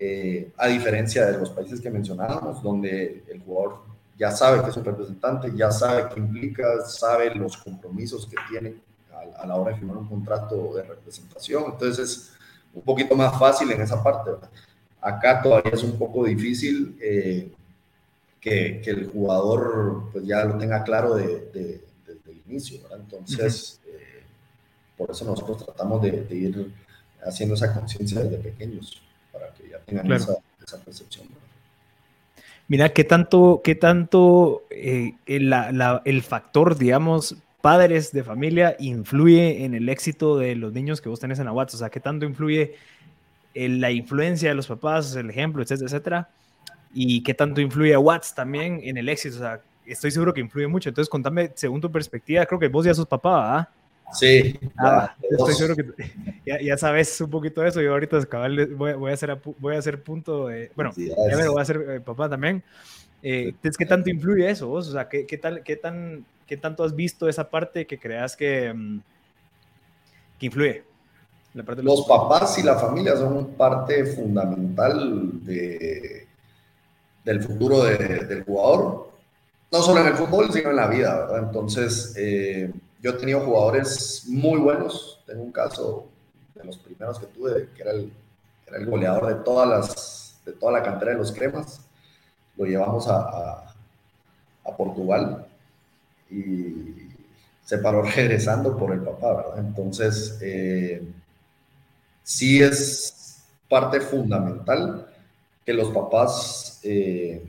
Eh, 0.00 0.52
a 0.56 0.68
diferencia 0.68 1.26
de 1.26 1.38
los 1.38 1.50
países 1.50 1.80
que 1.80 1.90
mencionábamos, 1.90 2.62
donde 2.62 3.24
el 3.28 3.40
jugador 3.42 3.80
ya 4.18 4.30
sabe 4.30 4.62
que 4.62 4.70
es 4.70 4.76
un 4.76 4.84
representante, 4.84 5.52
ya 5.54 5.70
sabe 5.70 6.08
qué 6.12 6.20
implica, 6.20 6.82
sabe 6.84 7.34
los 7.34 7.56
compromisos 7.56 8.26
que 8.26 8.36
tiene 8.50 8.76
a, 9.12 9.42
a 9.42 9.46
la 9.46 9.54
hora 9.56 9.72
de 9.72 9.78
firmar 9.78 9.96
un 9.96 10.08
contrato 10.08 10.74
de 10.74 10.82
representación. 10.82 11.64
Entonces, 11.72 12.32
un 12.74 12.82
poquito 12.82 13.14
más 13.16 13.38
fácil 13.38 13.70
en 13.70 13.80
esa 13.80 14.02
parte. 14.02 14.30
Acá 15.00 15.42
todavía 15.42 15.72
es 15.72 15.82
un 15.82 15.98
poco 15.98 16.24
difícil 16.24 16.96
eh, 17.00 17.52
que, 18.40 18.80
que, 18.82 18.90
el 18.90 19.10
jugador 19.10 20.10
pues 20.12 20.24
ya 20.24 20.44
lo 20.44 20.58
tenga 20.58 20.82
claro 20.82 21.14
de, 21.14 21.50
desde 21.52 22.30
el 22.30 22.42
inicio. 22.46 22.80
Entonces, 22.94 23.80
eh, 23.86 24.22
por 24.96 25.10
eso 25.10 25.24
nosotros 25.24 25.64
tratamos 25.64 26.02
de, 26.02 26.26
ir 26.30 26.72
haciendo 27.24 27.54
esa 27.54 27.74
conciencia 27.74 28.20
desde 28.22 28.38
pequeños, 28.38 29.00
para 29.32 29.52
que 29.52 29.68
ya 29.68 29.78
tengan 29.80 30.10
esa, 30.12 30.36
esa, 30.64 30.78
percepción. 30.78 31.28
Mira, 32.68 32.90
¿qué 32.90 33.02
tanto, 33.02 33.62
qué 33.64 33.74
tanto 33.74 34.62
eh, 34.68 35.14
el 35.26 36.22
factor, 36.22 36.76
digamos, 36.76 37.36
padres 37.62 38.12
de 38.12 38.22
familia 38.22 38.76
influye 38.78 39.64
en 39.64 39.72
el 39.72 39.88
éxito 39.88 40.36
de 40.36 40.54
los 40.54 40.74
niños 40.74 41.00
que 41.00 41.08
vos 41.08 41.18
tenés 41.18 41.38
en 41.38 41.46
la? 41.46 41.52
O 41.52 41.68
sea, 41.68 41.88
¿qué 41.88 41.98
tanto 41.98 42.26
influye 42.26 42.74
en 43.54 43.80
la 43.80 43.90
influencia 43.90 44.50
de 44.50 44.54
los 44.54 44.66
papás, 44.66 45.16
el 45.16 45.30
ejemplo, 45.30 45.62
etcétera, 45.62 45.86
etcétera? 45.86 46.30
¿Y 46.92 47.22
qué 47.22 47.32
tanto 47.32 47.62
influye 47.62 47.94
a 47.94 47.98
Watts 47.98 48.34
también 48.34 48.80
en 48.82 48.98
el 48.98 49.08
éxito? 49.08 49.36
O 49.36 49.38
sea, 49.38 49.62
estoy 49.86 50.10
seguro 50.10 50.34
que 50.34 50.42
influye 50.42 50.66
mucho. 50.66 50.90
Entonces, 50.90 51.08
contame, 51.08 51.50
según 51.54 51.80
tu 51.80 51.90
perspectiva, 51.90 52.44
creo 52.44 52.60
que 52.60 52.68
vos 52.68 52.84
ya 52.84 52.92
sos 52.92 53.06
papá, 53.06 53.58
¿ah? 53.58 53.68
Sí. 54.12 54.58
Ah, 54.76 55.14
estoy 55.30 55.54
seguro 55.54 55.76
que 55.76 56.62
ya, 56.64 56.76
sabes 56.76 57.20
un 57.20 57.30
poquito 57.30 57.60
de 57.60 57.68
eso. 57.68 57.80
Yo 57.80 57.92
ahorita 57.92 58.18
voy, 58.76 59.10
a 59.10 59.14
hacer, 59.14 59.38
voy 59.58 59.76
a 59.76 59.78
hacer 59.78 60.02
punto 60.02 60.48
de. 60.48 60.70
Bueno, 60.74 60.92
ya 60.96 61.36
me 61.36 61.44
lo 61.44 61.52
voy 61.52 61.60
a 61.60 61.62
hacer 61.62 61.84
eh, 61.88 62.00
papá 62.00 62.28
también. 62.28 62.62
Eh, 63.22 63.54
¿Qué 63.76 63.86
tanto 63.86 64.10
influye 64.10 64.48
eso 64.48 64.68
vos? 64.68 64.88
O 64.88 64.92
sea, 64.92 65.08
¿qué, 65.08 65.26
qué, 65.26 65.38
tal, 65.38 65.62
qué, 65.62 65.76
tan, 65.76 66.24
¿qué 66.46 66.56
tanto 66.56 66.84
has 66.84 66.94
visto 66.94 67.28
esa 67.28 67.50
parte 67.50 67.86
que 67.86 67.98
creas 67.98 68.36
que, 68.36 68.72
mm, 68.72 69.00
que 70.38 70.46
influye? 70.46 70.84
La 71.54 71.64
parte 71.64 71.82
los, 71.82 72.06
papás 72.06 72.58
y 72.58 72.62
la 72.62 72.76
familia 72.76 73.16
son 73.16 73.54
parte 73.54 74.04
fundamental 74.06 75.44
de, 75.44 76.28
del 77.24 77.42
futuro 77.42 77.82
del 77.82 78.44
jugador, 78.44 79.10
no 79.72 79.82
solo 79.82 80.00
en 80.00 80.06
el 80.08 80.14
fútbol, 80.14 80.52
sino 80.52 80.70
en 80.70 80.76
la 80.76 80.86
vida, 80.86 81.26
¿verdad? 81.26 81.44
Entonces, 81.48 82.14
eh, 82.16 82.70
yo 83.00 83.10
he 83.10 83.14
tenido 83.14 83.40
jugadores 83.40 84.24
muy 84.26 84.58
buenos. 84.58 85.20
Tengo 85.26 85.42
un 85.42 85.52
caso 85.52 86.08
de 86.54 86.64
los 86.64 86.78
primeros 86.78 87.18
que 87.18 87.26
tuve, 87.26 87.68
que 87.74 87.82
era 87.82 87.92
el, 87.92 88.12
era 88.66 88.78
el 88.78 88.86
goleador 88.86 89.26
de, 89.26 89.44
todas 89.44 89.68
las, 89.68 90.40
de 90.44 90.52
toda 90.52 90.72
la 90.72 90.82
cantera 90.82 91.12
de 91.12 91.18
los 91.18 91.32
cremas. 91.32 91.80
Lo 92.56 92.64
llevamos 92.64 93.06
a, 93.08 93.64
a, 94.64 94.76
Portugal 94.76 95.46
y 96.30 97.08
se 97.64 97.78
paró 97.78 98.02
regresando 98.16 98.76
por 98.76 98.92
el 98.92 99.00
papá, 99.00 99.34
¿verdad? 99.34 99.58
Entonces, 99.58 100.38
eh, 100.42 101.02
sí 102.22 102.62
es 102.62 103.42
parte 103.68 104.00
fundamental 104.00 105.08
que 105.64 105.72
los 105.72 105.90
papás 105.90 106.80
eh, 106.82 107.46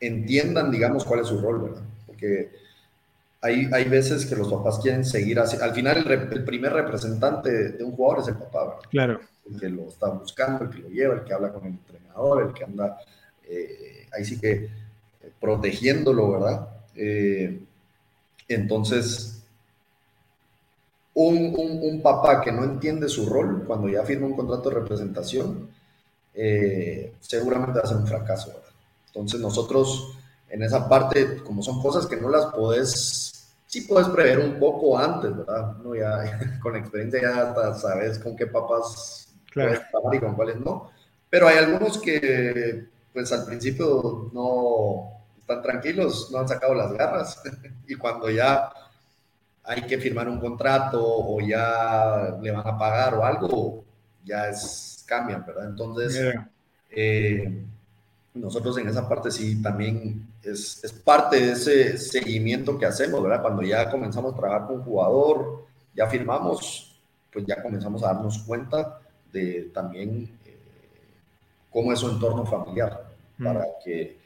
entiendan, 0.00 0.70
digamos, 0.70 1.04
cuál 1.04 1.20
es 1.20 1.26
su 1.26 1.40
rol, 1.40 1.62
¿verdad? 1.62 1.82
Porque 2.06 2.65
hay, 3.46 3.68
hay 3.72 3.84
veces 3.84 4.26
que 4.26 4.34
los 4.34 4.52
papás 4.52 4.80
quieren 4.80 5.04
seguir 5.04 5.38
así. 5.38 5.56
Al 5.60 5.72
final, 5.72 6.10
el, 6.10 6.44
primer 6.44 6.72
representante 6.72 7.72
de 7.72 7.84
un 7.84 7.92
jugador 7.92 8.22
es 8.22 8.28
el 8.28 8.36
papá, 8.36 8.64
¿verdad? 8.64 8.82
Claro. 8.90 9.20
El 9.48 9.60
que 9.60 9.68
lo 9.68 9.88
está 9.88 10.08
buscando, 10.08 10.64
el 10.64 10.70
que 10.70 10.78
lo 10.78 10.88
lleva, 10.88 11.14
el 11.14 11.24
que 11.24 11.32
habla 11.32 11.52
con 11.52 11.64
el 11.64 11.72
entrenador, 11.74 12.42
el 12.42 12.52
que 12.52 12.64
anda 12.64 12.98
eh, 13.48 14.06
ahí 14.12 14.24
sí 14.24 14.40
que 14.40 14.52
eh, 14.52 14.70
protegiéndolo, 15.40 16.32
¿verdad? 16.32 16.68
Eh, 16.96 17.60
entonces, 18.48 19.42
un, 21.14 21.54
un, 21.56 21.78
un, 21.82 22.02
papá 22.02 22.40
que 22.40 22.50
no 22.50 22.64
entiende 22.64 23.08
su 23.08 23.28
rol 23.28 23.64
cuando 23.66 23.88
ya 23.88 24.02
firma 24.02 24.26
un 24.26 24.36
contrato 24.36 24.68
de 24.68 24.74
representación, 24.76 25.70
seguramente 27.20 27.78
va 27.78 27.84
a 27.84 27.88
ser 27.88 27.96
un 27.96 28.06
fracaso, 28.06 28.48
¿verdad? 28.48 28.70
Entonces, 29.06 29.40
nosotros 29.40 30.16
en 30.48 30.62
esa 30.62 30.88
parte, 30.88 31.38
como 31.38 31.62
son 31.62 31.82
cosas 31.82 32.06
que 32.06 32.16
no 32.16 32.28
las 32.28 32.46
podés, 32.46 33.35
sí 33.66 33.82
puedes 33.82 34.08
prever 34.08 34.38
un 34.38 34.58
poco 34.58 34.98
antes, 34.98 35.36
¿verdad? 35.36 35.76
No, 35.78 35.94
ya 35.94 36.58
con 36.62 36.76
experiencia 36.76 37.20
ya 37.22 37.74
sabes 37.74 38.18
con 38.18 38.36
qué 38.36 38.46
puedes 38.46 39.34
trabajar 39.52 40.14
y 40.14 40.20
con 40.20 40.34
cuáles 40.34 40.56
no. 40.56 40.90
Pero 41.28 41.48
hay 41.48 41.58
algunos 41.58 41.98
que, 41.98 42.86
pues 43.12 43.32
al 43.32 43.44
principio 43.44 44.30
no 44.32 45.16
están 45.38 45.62
tranquilos, 45.62 46.30
no 46.30 46.38
han 46.38 46.48
sacado 46.48 46.74
las 46.74 46.92
garras. 46.92 47.42
y 47.88 47.94
cuando 47.96 48.30
ya 48.30 48.70
hay 49.64 49.82
que 49.82 49.98
firmar 49.98 50.28
un 50.28 50.38
contrato 50.38 51.02
o 51.02 51.40
ya 51.40 52.38
le 52.40 52.50
van 52.52 52.66
a 52.66 52.78
pagar 52.78 53.14
o 53.14 53.24
algo, 53.24 53.84
ya 54.24 54.48
es, 54.48 55.04
cambian, 55.06 55.44
¿verdad? 55.44 55.66
Entonces, 55.66 56.36
eh, 56.90 57.64
nosotros 58.36 58.78
en 58.78 58.88
esa 58.88 59.08
parte 59.08 59.30
sí 59.30 59.60
también 59.62 60.26
es, 60.42 60.82
es, 60.84 60.92
parte 60.92 61.40
de 61.40 61.52
ese 61.52 61.98
seguimiento 61.98 62.78
que 62.78 62.86
hacemos, 62.86 63.22
¿verdad? 63.22 63.42
Cuando 63.42 63.62
ya 63.62 63.90
comenzamos 63.90 64.32
a 64.32 64.36
trabajar 64.36 64.66
con 64.66 64.76
un 64.76 64.82
jugador, 64.82 65.64
ya 65.94 66.06
firmamos, 66.06 67.00
pues 67.32 67.44
ya 67.46 67.62
comenzamos 67.62 68.02
a 68.02 68.08
darnos 68.12 68.38
cuenta 68.38 69.00
de 69.32 69.70
también 69.72 70.30
eh, 70.44 70.56
cómo 71.70 71.92
es 71.92 71.98
su 71.98 72.08
entorno 72.08 72.44
familiar, 72.44 73.06
mm. 73.38 73.44
para 73.44 73.64
que 73.84 74.16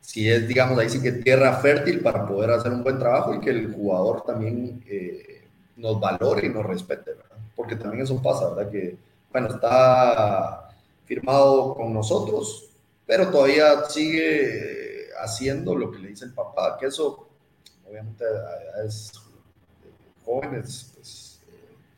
si 0.00 0.30
es, 0.30 0.46
digamos, 0.48 0.78
ahí 0.78 0.88
sí 0.88 1.02
que 1.02 1.12
tierra 1.12 1.52
fértil 1.58 2.00
para 2.00 2.26
poder 2.26 2.50
hacer 2.50 2.72
un 2.72 2.82
buen 2.82 2.98
trabajo 2.98 3.34
y 3.34 3.40
que 3.40 3.50
el 3.50 3.74
jugador 3.74 4.22
también 4.24 4.82
eh, 4.88 5.42
nos 5.76 6.00
valore 6.00 6.46
y 6.46 6.50
nos 6.50 6.64
respete, 6.64 7.12
¿verdad? 7.12 7.36
Porque 7.54 7.76
también 7.76 8.04
eso 8.04 8.20
pasa, 8.22 8.48
¿verdad? 8.50 8.70
Que, 8.70 8.96
bueno, 9.32 9.48
está 9.48 10.70
firmado 11.04 11.74
con 11.74 11.92
nosotros, 11.92 12.67
pero 13.08 13.30
todavía 13.30 13.86
sigue 13.88 15.08
haciendo 15.18 15.74
lo 15.74 15.90
que 15.90 15.98
le 15.98 16.08
dice 16.08 16.26
el 16.26 16.34
papá, 16.34 16.76
que 16.78 16.86
eso 16.86 17.26
obviamente 17.88 18.22
es 18.84 19.12
jóvenes 20.26 20.92
pues, 20.94 21.40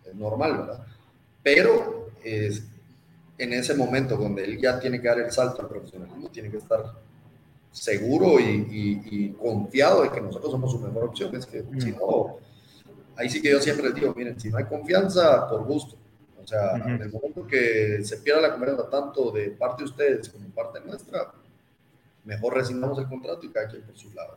es 0.07 0.15
normal, 0.15 0.59
¿verdad? 0.59 0.87
Pero 1.43 2.11
es, 2.23 2.63
en 3.37 3.53
ese 3.53 3.75
momento 3.75 4.17
donde 4.17 4.45
él 4.45 4.61
ya 4.61 4.79
tiene 4.79 5.01
que 5.01 5.09
dar 5.09 5.19
el 5.19 5.33
salto 5.33 5.63
al 5.63 5.69
profesionalismo, 5.69 6.31
tiene 6.31 6.49
que 6.49 6.59
estar 6.59 6.95
seguro 7.73 8.39
y, 8.39 9.35
confiado 9.41 10.03
de 10.03 10.11
que 10.11 10.21
nosotros 10.21 10.53
somos 10.53 10.71
su 10.71 10.79
mejor 10.79 11.07
opción. 11.07 11.35
Es 11.35 11.45
que 11.45 11.65
si 11.81 11.91
no, 11.91 12.37
ahí 13.17 13.29
sí 13.29 13.43
que 13.43 13.51
yo 13.51 13.61
siempre 13.61 13.87
les 13.87 13.97
digo, 13.97 14.15
miren, 14.15 14.39
si 14.39 14.49
no 14.49 14.59
hay 14.59 14.65
confianza, 14.65 15.49
por 15.49 15.65
gusto. 15.65 15.97
O 16.51 16.53
sea, 16.53 16.75
en 16.85 17.01
el 17.01 17.13
momento 17.13 17.47
que 17.47 18.03
se 18.03 18.17
pierda 18.17 18.41
la 18.41 18.51
confianza 18.51 18.91
tanto 18.91 19.31
de 19.31 19.51
parte 19.51 19.85
de 19.85 19.89
ustedes 19.89 20.29
como 20.29 20.49
parte 20.49 20.81
nuestra, 20.85 21.33
mejor 22.25 22.55
resignamos 22.55 22.99
el 22.99 23.07
contrato 23.07 23.47
y 23.47 23.51
cada 23.51 23.69
quien 23.69 23.83
por 23.83 23.97
su 23.97 24.13
lado. 24.13 24.37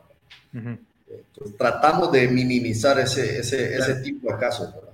Entonces, 0.52 1.56
tratamos 1.58 2.12
de 2.12 2.28
minimizar 2.28 3.00
ese, 3.00 3.40
ese, 3.40 3.74
ese 3.76 3.96
tipo 3.96 4.32
de 4.32 4.38
casos, 4.38 4.72
¿verdad? 4.72 4.92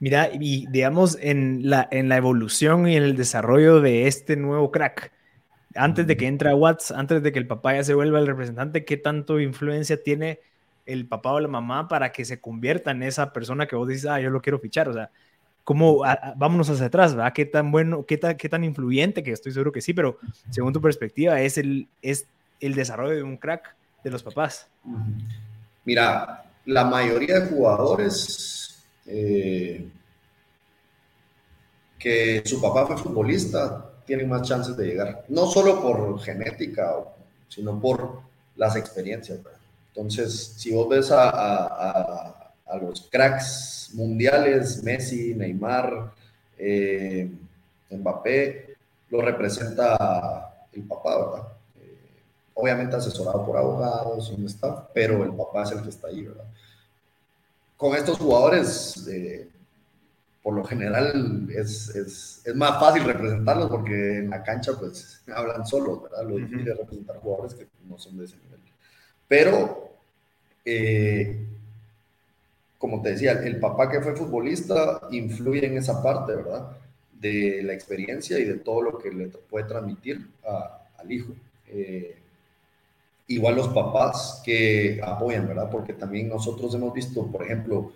Mira, 0.00 0.28
y 0.32 0.66
digamos, 0.66 1.16
en 1.20 1.70
la, 1.70 1.86
en 1.92 2.08
la 2.08 2.16
evolución 2.16 2.88
y 2.88 2.96
en 2.96 3.04
el 3.04 3.16
desarrollo 3.16 3.80
de 3.80 4.08
este 4.08 4.34
nuevo 4.34 4.72
crack, 4.72 5.12
antes 5.76 6.04
de 6.04 6.16
que 6.16 6.26
entre 6.26 6.50
a 6.50 6.56
Watts, 6.56 6.90
antes 6.90 7.22
de 7.22 7.30
que 7.30 7.38
el 7.38 7.46
papá 7.46 7.74
ya 7.74 7.84
se 7.84 7.94
vuelva 7.94 8.18
el 8.18 8.26
representante, 8.26 8.84
¿qué 8.84 8.96
tanto 8.96 9.38
influencia 9.38 10.02
tiene 10.02 10.40
el 10.84 11.06
papá 11.06 11.30
o 11.30 11.38
la 11.38 11.46
mamá 11.46 11.86
para 11.86 12.10
que 12.10 12.24
se 12.24 12.40
convierta 12.40 12.90
en 12.90 13.04
esa 13.04 13.32
persona 13.32 13.68
que 13.68 13.76
vos 13.76 13.86
dices, 13.86 14.06
ah, 14.06 14.20
yo 14.20 14.30
lo 14.30 14.42
quiero 14.42 14.58
fichar? 14.58 14.88
O 14.88 14.94
sea, 14.94 15.10
cómo, 15.64 16.02
vámonos 16.36 16.68
hacia 16.70 16.86
atrás, 16.86 17.14
¿verdad? 17.14 17.32
¿Qué 17.32 17.46
tan 17.46 17.72
bueno, 17.72 18.04
qué 18.06 18.18
tan, 18.18 18.36
qué 18.36 18.48
tan 18.48 18.62
influyente, 18.62 19.22
que 19.22 19.32
estoy 19.32 19.52
seguro 19.52 19.72
que 19.72 19.80
sí, 19.80 19.94
pero 19.94 20.18
según 20.50 20.72
tu 20.72 20.80
perspectiva, 20.80 21.40
es 21.40 21.58
el, 21.58 21.88
es 22.02 22.26
el 22.60 22.74
desarrollo 22.74 23.16
de 23.16 23.22
un 23.22 23.38
crack 23.38 23.74
de 24.04 24.10
los 24.10 24.22
papás? 24.22 24.68
Mira, 25.84 26.44
la 26.66 26.84
mayoría 26.84 27.40
de 27.40 27.48
jugadores 27.48 28.84
eh, 29.06 29.88
que 31.98 32.42
su 32.44 32.60
papá 32.60 32.86
fue 32.86 32.98
futbolista 32.98 33.90
tienen 34.06 34.28
más 34.28 34.42
chances 34.42 34.76
de 34.76 34.86
llegar, 34.86 35.24
no 35.28 35.46
solo 35.46 35.80
por 35.80 36.20
genética, 36.20 36.94
sino 37.48 37.80
por 37.80 38.20
las 38.56 38.76
experiencias. 38.76 39.40
Entonces, 39.94 40.54
si 40.58 40.72
vos 40.74 40.88
ves 40.88 41.10
a 41.10 42.43
los 42.80 43.08
cracks 43.10 43.90
mundiales, 43.94 44.82
Messi, 44.82 45.34
Neymar, 45.34 46.12
eh, 46.58 47.30
Mbappé, 47.90 48.76
lo 49.10 49.20
representa 49.20 50.66
el 50.72 50.82
papá, 50.82 51.18
¿verdad? 51.18 51.48
Eh, 51.80 52.22
obviamente 52.54 52.96
asesorado 52.96 53.44
por 53.44 53.56
abogados, 53.56 54.30
un 54.30 54.46
staff, 54.46 54.86
pero 54.92 55.22
el 55.24 55.34
papá 55.34 55.62
es 55.62 55.72
el 55.72 55.82
que 55.82 55.90
está 55.90 56.08
ahí, 56.08 56.22
¿verdad? 56.22 56.44
Con 57.76 57.94
estos 57.94 58.18
jugadores, 58.18 59.06
eh, 59.08 59.48
por 60.42 60.54
lo 60.54 60.64
general 60.64 61.48
es, 61.54 61.88
es, 61.94 62.42
es, 62.44 62.54
más 62.54 62.78
fácil 62.78 63.04
representarlos 63.04 63.70
porque 63.70 64.18
en 64.18 64.30
la 64.30 64.42
cancha 64.42 64.72
pues 64.78 65.22
hablan 65.34 65.66
solos, 65.66 66.02
¿verdad? 66.02 66.24
Lo 66.24 66.36
difícil 66.36 66.68
es 66.68 66.76
representar 66.76 67.16
jugadores 67.18 67.54
que 67.54 67.66
no 67.88 67.98
son 67.98 68.18
de 68.18 68.24
ese 68.24 68.36
nivel. 68.36 68.60
Pero 69.28 69.90
eh, 70.64 71.46
como 72.84 73.00
te 73.00 73.12
decía, 73.12 73.32
el 73.32 73.58
papá 73.60 73.88
que 73.88 74.02
fue 74.02 74.14
futbolista 74.14 75.00
influye 75.10 75.64
en 75.64 75.78
esa 75.78 76.02
parte, 76.02 76.34
¿verdad? 76.34 76.76
De 77.18 77.62
la 77.62 77.72
experiencia 77.72 78.38
y 78.38 78.44
de 78.44 78.58
todo 78.58 78.82
lo 78.82 78.98
que 78.98 79.10
le 79.10 79.28
puede 79.28 79.64
transmitir 79.64 80.28
al 80.98 81.10
hijo. 81.10 81.32
Eh, 81.66 82.14
igual 83.28 83.56
los 83.56 83.68
papás 83.68 84.42
que 84.44 85.00
apoyan, 85.02 85.48
¿verdad? 85.48 85.70
Porque 85.70 85.94
también 85.94 86.28
nosotros 86.28 86.74
hemos 86.74 86.92
visto, 86.92 87.26
por 87.26 87.44
ejemplo, 87.44 87.90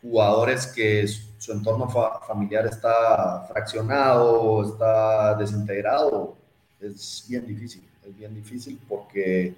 jugadores 0.00 0.68
que 0.68 1.04
su, 1.08 1.50
entorno 1.50 1.88
familiar 1.88 2.66
está 2.66 3.44
fraccionado, 3.48 4.62
está 4.70 5.34
desintegrado. 5.34 6.36
Es 6.80 7.26
bien 7.28 7.44
difícil, 7.44 7.82
es 8.08 8.16
bien 8.16 8.32
difícil 8.36 8.78
porque 8.88 9.56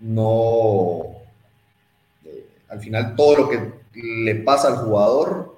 no, 0.00 1.12
eh, 2.24 2.44
al 2.68 2.80
final 2.80 3.14
todo 3.14 3.36
lo 3.36 3.48
que 3.48 3.79
le 3.94 4.36
pasa 4.36 4.68
al 4.68 4.76
jugador 4.76 5.56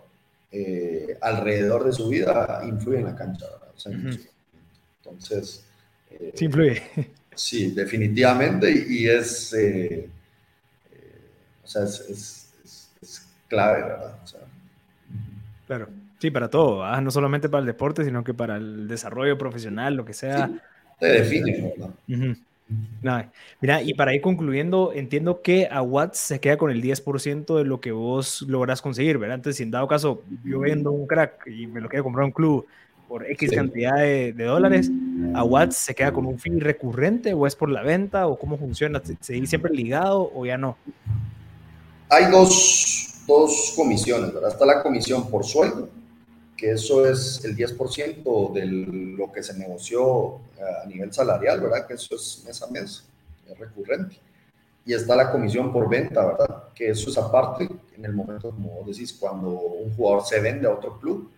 eh, 0.51 1.17
alrededor 1.21 1.85
de 1.85 1.93
su 1.93 2.09
vida 2.09 2.61
influye 2.67 2.99
en 2.99 3.05
la 3.05 3.15
cancha. 3.15 3.47
Entonces... 4.99 5.65
Eh, 6.11 6.33
sí, 6.35 6.45
influye. 6.45 6.83
Sí, 7.35 7.71
definitivamente. 7.71 8.71
Y, 8.71 9.09
es, 9.09 9.55
eh, 9.55 10.09
o 11.65 11.67
sea, 11.67 11.85
es, 11.85 12.53
clave, 13.49 13.83
¿verdad? 13.83 14.19
claro. 15.67 15.89
Sí, 16.19 16.31
para 16.31 16.49
todo, 16.49 17.01
no 17.01 17.11
solamente 17.11 17.49
para 17.49 17.61
el 17.61 17.67
deporte, 17.67 18.05
sino 18.05 18.23
que 18.23 18.33
para 18.33 18.57
el 18.57 18.87
desarrollo 18.87 19.37
profesional, 19.37 19.95
lo 19.97 20.05
que 20.05 20.13
sea. 20.13 20.49
te 21.01 21.07
define, 21.07 21.75
¿verdad? 21.77 22.37
Mira, 23.61 23.83
y 23.83 23.95
para 23.95 24.15
ir 24.15 24.21
concluyendo, 24.21 24.93
entiendo 24.95 25.43
que 25.43 25.69
a 25.71 25.83
Watts 25.83 26.19
se 26.19 26.41
queda 26.41 26.57
con 26.57 26.71
el 26.71 26.83
10% 26.83 27.57
de 27.57 27.65
lo 27.65 27.81
que 27.81 27.93
vos 27.93 28.43
logras 28.43 28.83
conseguir, 28.83 29.19
¿verdad? 29.19 29.37
Entonces, 29.37 29.59
si 29.59 29.63
en 29.63 29.71
dado 29.71 29.89
caso 29.89 30.23
yo 30.45 30.61
vendo 30.61 30.93
un 30.93 31.07
crack 31.07 31.47
y 31.47 31.67
me 31.67 31.81
lo 31.81 31.89
quiero 31.89 32.05
comprar 32.05 32.25
un 32.25 32.33
club 32.33 32.67
por 33.09 33.29
X 33.31 33.51
cantidad 33.51 33.97
de, 33.97 34.33
dólares, 34.33 34.91
¿a 35.35 35.45
Watts 35.45 35.77
se 35.77 35.95
queda 35.95 36.13
con 36.13 36.25
un 36.25 36.39
fee 36.39 36.59
recurrente 36.61 37.35
o 37.35 37.47
es 37.47 37.55
por 37.55 37.69
la 37.69 37.83
venta 37.83 38.27
o 38.27 38.39
cómo 38.39 38.57
funciona? 38.57 39.03
¿Seguir 39.21 39.47
siempre 39.47 39.73
ligado 39.73 40.31
o 40.35 40.47
ya 40.47 40.57
no? 40.57 40.77
Hay 42.09 42.31
dos, 42.31 43.23
dos 43.27 43.75
comisiones, 43.77 44.33
¿verdad? 44.33 44.51
Está 44.51 44.65
la 44.65 44.83
comisión 44.83 45.29
por 45.29 45.45
sueldo, 45.45 45.89
que 46.63 46.71
eso 46.71 47.05
es 47.05 47.45
el 47.45 47.57
10% 47.57 48.53
de 48.53 48.67
lo 48.67 49.33
que 49.33 49.43
se 49.43 49.53
negoció 49.59 50.37
eh, 50.57 50.63
a 50.85 50.87
nivel 50.87 51.13
salarial, 51.13 51.61
¿verdad? 51.61 51.89
Que 51.89 51.95
eso 51.95 52.15
es 52.15 52.41
mes 52.47 52.63
a 52.63 52.69
mes, 52.69 53.03
es 53.51 53.59
recurrente. 53.59 54.15
Y 54.87 54.95
está 54.95 55.17
la 55.17 55.33
comisión 55.33 55.73
por 55.73 55.89
venta, 55.89 56.25
¿verdad? 56.25 56.69
Que 56.73 56.91
eso 56.91 57.11
es 57.11 57.19
aparte, 57.19 57.69
en 57.97 58.05
el 58.05 58.13
momento, 58.13 58.53
como 58.53 58.81
decís, 58.87 59.13
cuando 59.13 59.49
un 59.49 59.93
jugador 59.97 60.25
se 60.25 60.39
vende 60.39 60.69
a 60.69 60.71
otro 60.71 61.01
club, 61.01 61.33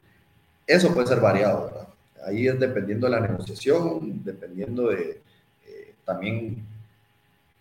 eso 0.67 0.93
puede 0.93 1.07
ser 1.07 1.21
variado, 1.21 1.69
¿verdad? 1.69 1.89
Ahí 2.27 2.47
es 2.47 2.61
dependiendo 2.61 3.07
de 3.07 3.13
la 3.13 3.21
negociación, 3.21 4.23
dependiendo 4.23 4.89
de 4.91 5.23
eh, 5.67 5.95
también 6.05 6.67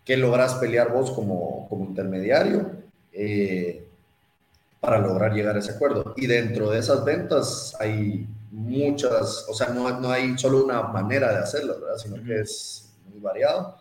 qué 0.03 0.17
logras 0.17 0.55
pelear 0.55 0.91
vos 0.91 1.11
como, 1.11 1.65
como 1.69 1.85
intermediario. 1.85 2.71
Eh, 3.13 3.82
para 4.83 4.99
lograr 4.99 5.31
llegar 5.31 5.55
a 5.55 5.59
ese 5.59 5.71
acuerdo. 5.71 6.13
Y 6.17 6.27
dentro 6.27 6.69
de 6.69 6.79
esas 6.79 7.05
ventas 7.05 7.73
hay 7.79 8.27
muchas, 8.51 9.45
o 9.47 9.53
sea, 9.53 9.69
no, 9.69 9.89
no 10.01 10.11
hay 10.11 10.37
solo 10.37 10.65
una 10.65 10.81
manera 10.83 11.31
de 11.31 11.37
hacerlo, 11.37 11.79
¿verdad? 11.79 11.95
sino 11.95 12.21
que 12.21 12.41
es 12.41 12.93
muy 13.09 13.21
variado. 13.21 13.77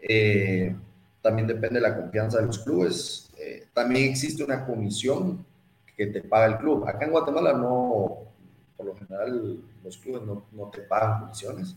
Eh, 0.00 0.74
también 1.20 1.46
depende 1.46 1.78
de 1.78 1.86
la 1.86 1.94
confianza 1.94 2.40
de 2.40 2.46
los 2.46 2.58
clubes. 2.60 3.28
Eh, 3.38 3.66
también 3.74 4.08
existe 4.08 4.42
una 4.42 4.64
comisión 4.64 5.44
que 5.94 6.06
te 6.06 6.22
paga 6.22 6.46
el 6.46 6.56
club. 6.56 6.88
Acá 6.88 7.04
en 7.04 7.10
Guatemala 7.10 7.52
no, 7.52 8.20
por 8.78 8.86
lo 8.86 8.96
general 8.96 9.58
los 9.84 9.98
clubes 9.98 10.22
no, 10.22 10.46
no 10.52 10.70
te 10.70 10.80
pagan 10.80 11.20
comisiones, 11.20 11.76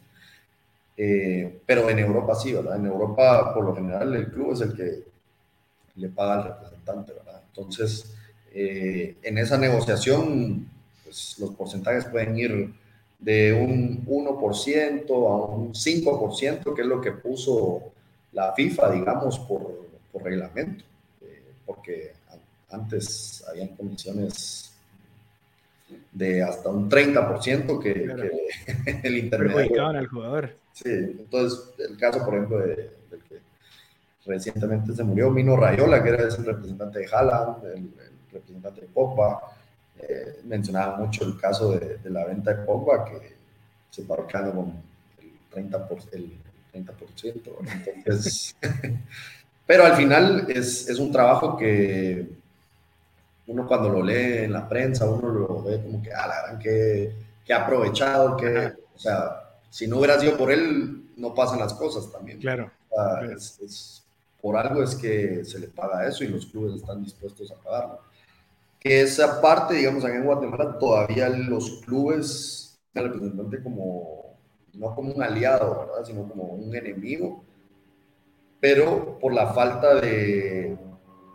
eh, 0.95 1.59
pero 1.65 1.89
en 1.89 1.99
Europa 1.99 2.33
sí, 2.33 2.53
¿verdad? 2.53 2.77
En 2.77 2.85
Europa 2.85 3.53
por 3.53 3.65
lo 3.65 3.75
general 3.75 4.15
el 4.15 4.31
club 4.31 4.53
es 4.53 4.61
el 4.61 4.73
que 4.73 5.03
le 5.95 6.07
paga 6.07 6.35
al 6.35 6.43
representante, 6.45 7.11
¿verdad? 7.11 7.41
Entonces, 7.45 8.15
eh, 8.53 9.17
en 9.21 9.37
esa 9.37 9.57
negociación, 9.57 10.67
pues, 11.03 11.37
los 11.39 11.51
porcentajes 11.51 12.05
pueden 12.05 12.37
ir 12.37 12.73
de 13.19 13.53
un 13.53 14.05
1% 14.05 15.09
a 15.09 15.45
un 15.45 15.73
5%, 15.73 16.73
que 16.73 16.81
es 16.81 16.87
lo 16.87 17.01
que 17.01 17.11
puso 17.11 17.91
la 18.31 18.53
FIFA, 18.53 18.91
digamos, 18.91 19.39
por, 19.39 19.87
por 20.11 20.23
reglamento, 20.23 20.83
eh, 21.21 21.43
porque 21.65 22.13
antes 22.69 23.43
habían 23.49 23.69
condiciones 23.69 24.73
de 26.11 26.43
hasta 26.43 26.69
un 26.69 26.89
30% 26.89 27.79
que, 27.81 27.93
que 27.93 29.01
el 29.07 29.17
intermediario. 29.17 29.87
al 29.87 30.07
jugador. 30.07 30.55
Sí, 30.73 30.89
entonces 30.89 31.71
el 31.77 31.97
caso, 31.97 32.23
por 32.23 32.35
ejemplo, 32.35 32.59
de, 32.59 32.75
del 33.09 33.23
que 33.27 33.39
recientemente 34.25 34.93
se 34.93 35.03
murió, 35.03 35.29
Mino 35.29 35.57
Rayola, 35.57 36.01
que 36.03 36.09
era 36.09 36.23
el 36.23 36.45
representante 36.45 36.99
de 36.99 37.07
Haaland, 37.07 37.65
el, 37.65 37.89
representante 38.31 38.81
de 38.81 38.87
Pogba. 38.87 39.41
Eh, 39.97 40.41
mencionaba 40.45 40.97
mucho 40.97 41.25
el 41.25 41.37
caso 41.37 41.71
de, 41.71 41.99
la 42.05 42.25
venta 42.25 42.53
de 42.53 42.65
Pogba, 42.65 43.05
que 43.05 43.35
se 43.89 44.03
paró 44.03 44.27
con 44.27 44.81
el 45.19 45.31
30%. 45.51 45.87
Por, 45.87 45.99
el 46.13 46.39
30% 46.73 47.49
pero 49.65 49.85
al 49.85 49.95
final 49.95 50.45
es, 50.49 50.87
es, 50.87 50.99
un 50.99 51.11
trabajo 51.11 51.57
que 51.57 52.29
uno 53.47 53.67
cuando 53.67 53.89
lo 53.89 54.03
lee 54.03 54.43
en 54.43 54.53
la 54.53 54.69
prensa, 54.69 55.09
uno 55.09 55.29
lo 55.29 55.63
ve 55.63 55.81
como 55.81 56.01
que, 56.01 56.13
ah, 56.13 56.27
la 56.27 56.41
gran 56.43 56.59
que, 56.59 57.13
que 57.43 57.53
aprovechado, 57.53 58.37
que, 58.37 58.73
o 58.95 58.99
sea, 58.99 59.49
si 59.69 59.87
no 59.87 59.97
hubiera 59.97 60.19
sido 60.19 60.37
por 60.37 60.51
él, 60.51 61.09
no 61.17 61.33
pasan 61.33 61.59
las 61.59 61.73
cosas 61.73 62.11
también. 62.11 62.39
Claro. 62.39 62.71
Es, 63.35 64.03
por 64.41 64.55
algo 64.55 64.81
es 64.81 64.95
que 64.95 65.43
se 65.43 65.59
le 65.59 65.67
paga 65.67 66.07
eso 66.07 66.23
y 66.23 66.27
los 66.27 66.45
clubes 66.45 66.75
están 66.75 67.03
dispuestos 67.03 67.51
a 67.51 67.55
pagarlo 67.55 67.99
que 68.79 69.01
esa 69.01 69.41
parte, 69.41 69.75
digamos, 69.75 70.05
acá 70.05 70.15
en 70.15 70.25
Guatemala 70.25 70.77
todavía 70.79 71.29
los 71.29 71.81
clubes 71.85 72.69
el 72.93 73.03
representante 73.03 73.61
como, 73.61 74.37
no 74.73 74.95
como 74.95 75.13
un 75.13 75.21
aliado, 75.21 75.79
¿verdad? 75.79 76.05
Sino 76.05 76.27
como 76.27 76.43
un 76.43 76.75
enemigo, 76.75 77.43
pero 78.59 79.17
por 79.19 79.33
la 79.33 79.53
falta 79.53 79.95
de, 79.95 80.77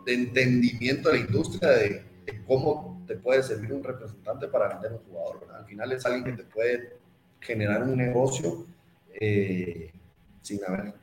de 0.05 0.13
entendimiento 0.13 1.09
de 1.09 1.19
la 1.19 1.25
industria, 1.25 1.69
de, 1.69 2.05
cómo 2.47 3.03
te 3.07 3.15
puede 3.15 3.43
servir 3.43 3.71
un 3.73 3.83
representante 3.83 4.47
para 4.47 4.67
vender 4.69 4.93
un 4.93 4.99
jugador, 4.99 5.41
¿verdad? 5.41 5.57
Al 5.57 5.65
final 5.65 5.91
es 5.91 6.05
alguien 6.05 6.23
que 6.23 6.43
te 6.43 6.49
puede 6.49 6.97
generar 7.39 7.83
un 7.83 7.95
negocio 7.95 8.65
eh, 9.13 9.91
sin 10.41 10.59
haber 10.65 10.93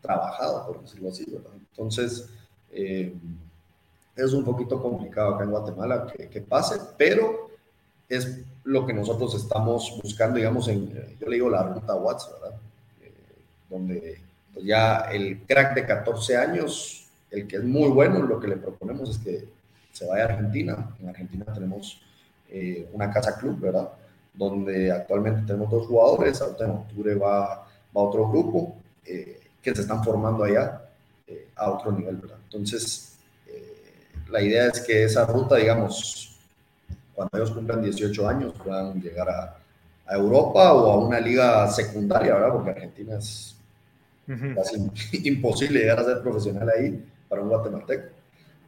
trabajado, 0.00 0.66
por 0.66 0.80
decirlo 0.80 1.10
así, 1.10 1.24
¿verdad? 1.30 1.52
Entonces, 1.54 2.30
eh, 2.70 3.14
es 4.16 4.32
un 4.32 4.44
poquito 4.44 4.80
complicado 4.82 5.34
acá 5.34 5.44
en 5.44 5.50
Guatemala 5.50 6.06
que, 6.30 6.40
pase, 6.40 6.76
pero 6.96 7.50
es 8.08 8.40
lo 8.64 8.86
que 8.86 8.92
nosotros 8.92 9.34
estamos 9.34 9.98
buscando, 10.02 10.36
digamos, 10.36 10.68
en, 10.68 10.90
yo 11.18 11.28
le 11.28 11.36
digo 11.36 11.48
la 11.48 11.62
ruta 11.62 11.94
Watts, 11.94 12.30
¿verdad? 12.32 12.58
Eh, 13.02 13.12
donde 13.68 14.20
pues 14.52 14.64
ya 14.64 15.10
el 15.12 15.42
crack 15.42 15.74
de 15.74 15.86
14 15.86 16.36
años, 16.36 17.06
el 17.30 17.46
que 17.46 17.56
es 17.56 17.64
muy 17.64 17.88
bueno, 17.88 18.20
lo 18.20 18.40
que 18.40 18.48
le 18.48 18.56
proponemos 18.56 19.10
es 19.10 19.18
que 19.18 19.48
se 19.92 20.06
vaya 20.06 20.24
a 20.24 20.26
Argentina. 20.26 20.90
En 21.00 21.08
Argentina 21.08 21.44
tenemos 21.52 22.00
eh, 22.48 22.88
una 22.92 23.10
casa 23.10 23.38
club, 23.38 23.60
¿verdad? 23.60 23.88
Donde 24.34 24.90
actualmente 24.90 25.42
tenemos 25.46 25.70
dos 25.70 25.86
jugadores, 25.86 26.40
ahorita 26.40 26.64
en 26.64 26.70
octubre 26.72 27.14
va, 27.14 27.66
va 27.96 28.02
otro 28.02 28.28
grupo 28.28 28.76
eh, 29.04 29.40
que 29.62 29.74
se 29.74 29.82
están 29.82 30.02
formando 30.02 30.44
allá 30.44 30.82
a 31.54 31.70
otro 31.70 31.92
nivel, 31.92 32.16
¿verdad? 32.16 32.38
Entonces, 32.44 33.09
la 34.30 34.42
idea 34.42 34.68
es 34.68 34.80
que 34.80 35.04
esa 35.04 35.26
ruta, 35.26 35.56
digamos, 35.56 36.38
cuando 37.14 37.36
ellos 37.36 37.50
cumplan 37.50 37.82
18 37.82 38.28
años, 38.28 38.54
puedan 38.64 39.00
llegar 39.00 39.28
a, 39.28 39.56
Europa 40.12 40.72
o 40.72 40.90
a 40.90 40.96
una 41.06 41.20
liga 41.20 41.68
secundaria, 41.68 42.34
¿verdad? 42.34 42.52
Porque 42.52 42.70
Argentina 42.70 43.16
es 43.16 43.56
casi 44.56 44.90
imposible 45.28 45.78
llegar 45.78 46.00
a 46.00 46.04
ser 46.04 46.20
profesional 46.20 46.68
ahí 46.68 47.04
para 47.28 47.42
un 47.42 47.48
guatemalteco. 47.48 48.08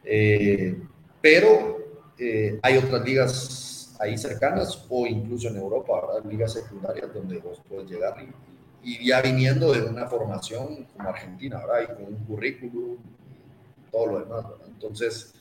Eh, 0.04 0.80
pero 1.20 1.78
eh, 2.16 2.60
hay 2.62 2.76
otras 2.76 3.04
ligas 3.04 3.96
ahí 3.98 4.16
cercanas 4.16 4.86
o 4.88 5.04
incluso 5.04 5.48
en 5.48 5.56
Europa, 5.56 6.00
¿verdad? 6.00 6.30
Ligas 6.30 6.52
secundarias 6.52 7.12
donde 7.12 7.38
vos 7.38 7.60
puedes 7.68 7.90
llegar 7.90 8.16
y, 8.22 8.92
y 8.92 9.08
ya 9.08 9.20
viniendo 9.20 9.72
de 9.72 9.82
una 9.82 10.06
formación 10.06 10.84
como 10.96 11.08
Argentina, 11.08 11.58
¿verdad? 11.66 11.82
Y 11.82 11.86
con 12.04 12.14
un 12.14 12.24
currículum 12.24 12.98
y 12.98 13.90
todo 13.90 14.06
lo 14.06 14.20
demás, 14.20 14.48
¿verdad? 14.48 14.66
Entonces, 14.68 15.34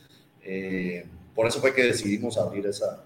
eh, 0.44 1.06
por 1.36 1.48
eso 1.48 1.60
fue 1.60 1.74
que 1.74 1.84
decidimos 1.84 2.38
abrir 2.38 2.66
esa, 2.66 3.04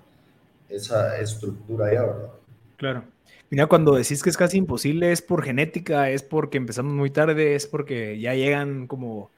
esa 0.70 1.20
estructura 1.20 1.94
ya, 1.94 2.04
¿verdad? 2.04 2.30
Claro. 2.78 3.04
Mira, 3.50 3.68
cuando 3.68 3.96
decís 3.96 4.24
que 4.24 4.30
es 4.30 4.38
casi 4.38 4.58
imposible, 4.58 5.12
¿es 5.12 5.22
por 5.22 5.44
genética? 5.44 6.10
¿Es 6.10 6.24
porque 6.24 6.58
empezamos 6.58 6.94
muy 6.94 7.12
tarde? 7.12 7.56
¿Es 7.56 7.68
porque 7.68 8.20
ya 8.20 8.34
llegan 8.34 8.88
como, 8.88 9.30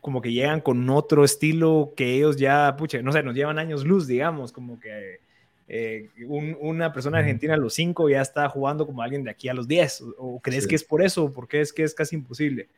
como 0.00 0.22
que 0.22 0.32
llegan 0.32 0.60
con 0.60 0.88
otro 0.88 1.24
estilo 1.24 1.92
que 1.96 2.14
ellos 2.14 2.36
ya, 2.36 2.76
pucha, 2.78 3.02
no 3.02 3.12
sé, 3.12 3.22
nos 3.22 3.34
llevan 3.34 3.58
años 3.58 3.84
luz, 3.84 4.06
digamos, 4.06 4.52
como 4.52 4.80
que 4.80 5.20
eh, 5.68 6.08
una 6.26 6.92
persona 6.92 7.18
argentina 7.18 7.54
a 7.54 7.58
los 7.58 7.74
5 7.74 8.08
ya 8.08 8.22
está 8.22 8.48
jugando 8.48 8.86
como 8.86 9.02
alguien 9.02 9.24
de 9.24 9.30
aquí 9.30 9.48
a 9.48 9.54
los 9.54 9.68
10? 9.68 10.04
¿O, 10.18 10.40
crees 10.40 10.66
que 10.66 10.76
es 10.76 10.84
por 10.84 11.02
eso? 11.02 11.30
¿Por 11.32 11.46
qué 11.46 11.60
es 11.60 11.72
que 11.72 11.82
es 11.82 11.94
casi 11.94 12.16
imposible? 12.16 12.68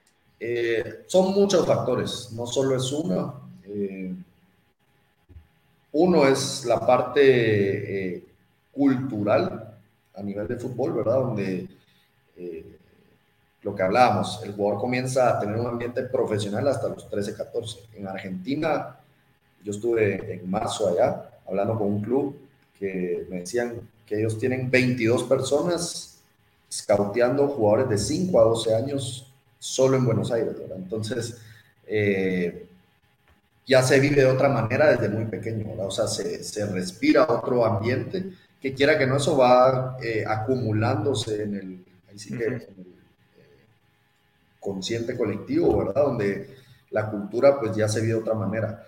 Eh, 0.40 1.04
son 1.06 1.34
muchos 1.34 1.66
factores, 1.66 2.30
no 2.32 2.46
solo 2.46 2.76
es 2.76 2.90
uno. 2.90 3.48
Uno 5.92 6.26
es 6.26 6.64
la 6.64 6.80
parte 6.80 8.14
eh, 8.14 8.24
cultural 8.72 9.76
a 10.14 10.22
nivel 10.22 10.46
de 10.46 10.56
fútbol, 10.56 10.92
¿verdad? 10.92 11.20
Donde 11.20 11.66
eh, 12.36 12.78
lo 13.62 13.74
que 13.74 13.82
hablábamos, 13.82 14.40
el 14.44 14.52
jugador 14.52 14.80
comienza 14.80 15.30
a 15.30 15.40
tener 15.40 15.56
un 15.56 15.66
ambiente 15.66 16.02
profesional 16.02 16.68
hasta 16.68 16.88
los 16.88 17.08
13, 17.08 17.34
14. 17.34 17.78
En 17.94 18.06
Argentina, 18.06 18.96
yo 19.64 19.72
estuve 19.72 20.34
en 20.34 20.48
marzo 20.48 20.88
allá 20.88 21.30
hablando 21.46 21.76
con 21.76 21.88
un 21.88 22.02
club 22.02 22.38
que 22.78 23.26
me 23.28 23.40
decían 23.40 23.80
que 24.06 24.18
ellos 24.18 24.38
tienen 24.38 24.70
22 24.70 25.24
personas 25.24 26.20
scouteando 26.70 27.48
jugadores 27.48 27.88
de 27.88 27.98
5 27.98 28.40
a 28.40 28.44
12 28.44 28.74
años 28.74 29.32
solo 29.58 29.96
en 29.96 30.04
Buenos 30.04 30.30
Aires, 30.30 30.58
¿verdad? 30.58 30.76
Entonces, 30.76 31.38
eh, 31.86 32.68
ya 33.68 33.82
se 33.82 34.00
vive 34.00 34.22
de 34.22 34.26
otra 34.26 34.48
manera 34.48 34.90
desde 34.90 35.10
muy 35.10 35.26
pequeño, 35.26 35.68
¿verdad? 35.68 35.86
O 35.86 35.90
sea, 35.90 36.08
se, 36.08 36.42
se 36.42 36.66
respira 36.66 37.26
otro 37.28 37.66
ambiente 37.66 38.32
que 38.60 38.74
quiera 38.74 38.98
que 38.98 39.06
no, 39.06 39.16
eso 39.16 39.36
va 39.36 39.98
eh, 40.02 40.24
acumulándose 40.26 41.42
en 41.42 41.54
el, 41.54 41.84
ahí 42.08 42.18
sí 42.18 42.36
que, 42.36 42.44
en 42.44 42.54
el 42.54 42.62
eh, 42.62 43.66
consciente 44.58 45.16
colectivo, 45.16 45.84
¿verdad? 45.84 46.02
Donde 46.02 46.56
la 46.90 47.10
cultura 47.10 47.60
pues 47.60 47.76
ya 47.76 47.88
se 47.88 48.00
vive 48.00 48.14
de 48.14 48.20
otra 48.20 48.34
manera. 48.34 48.86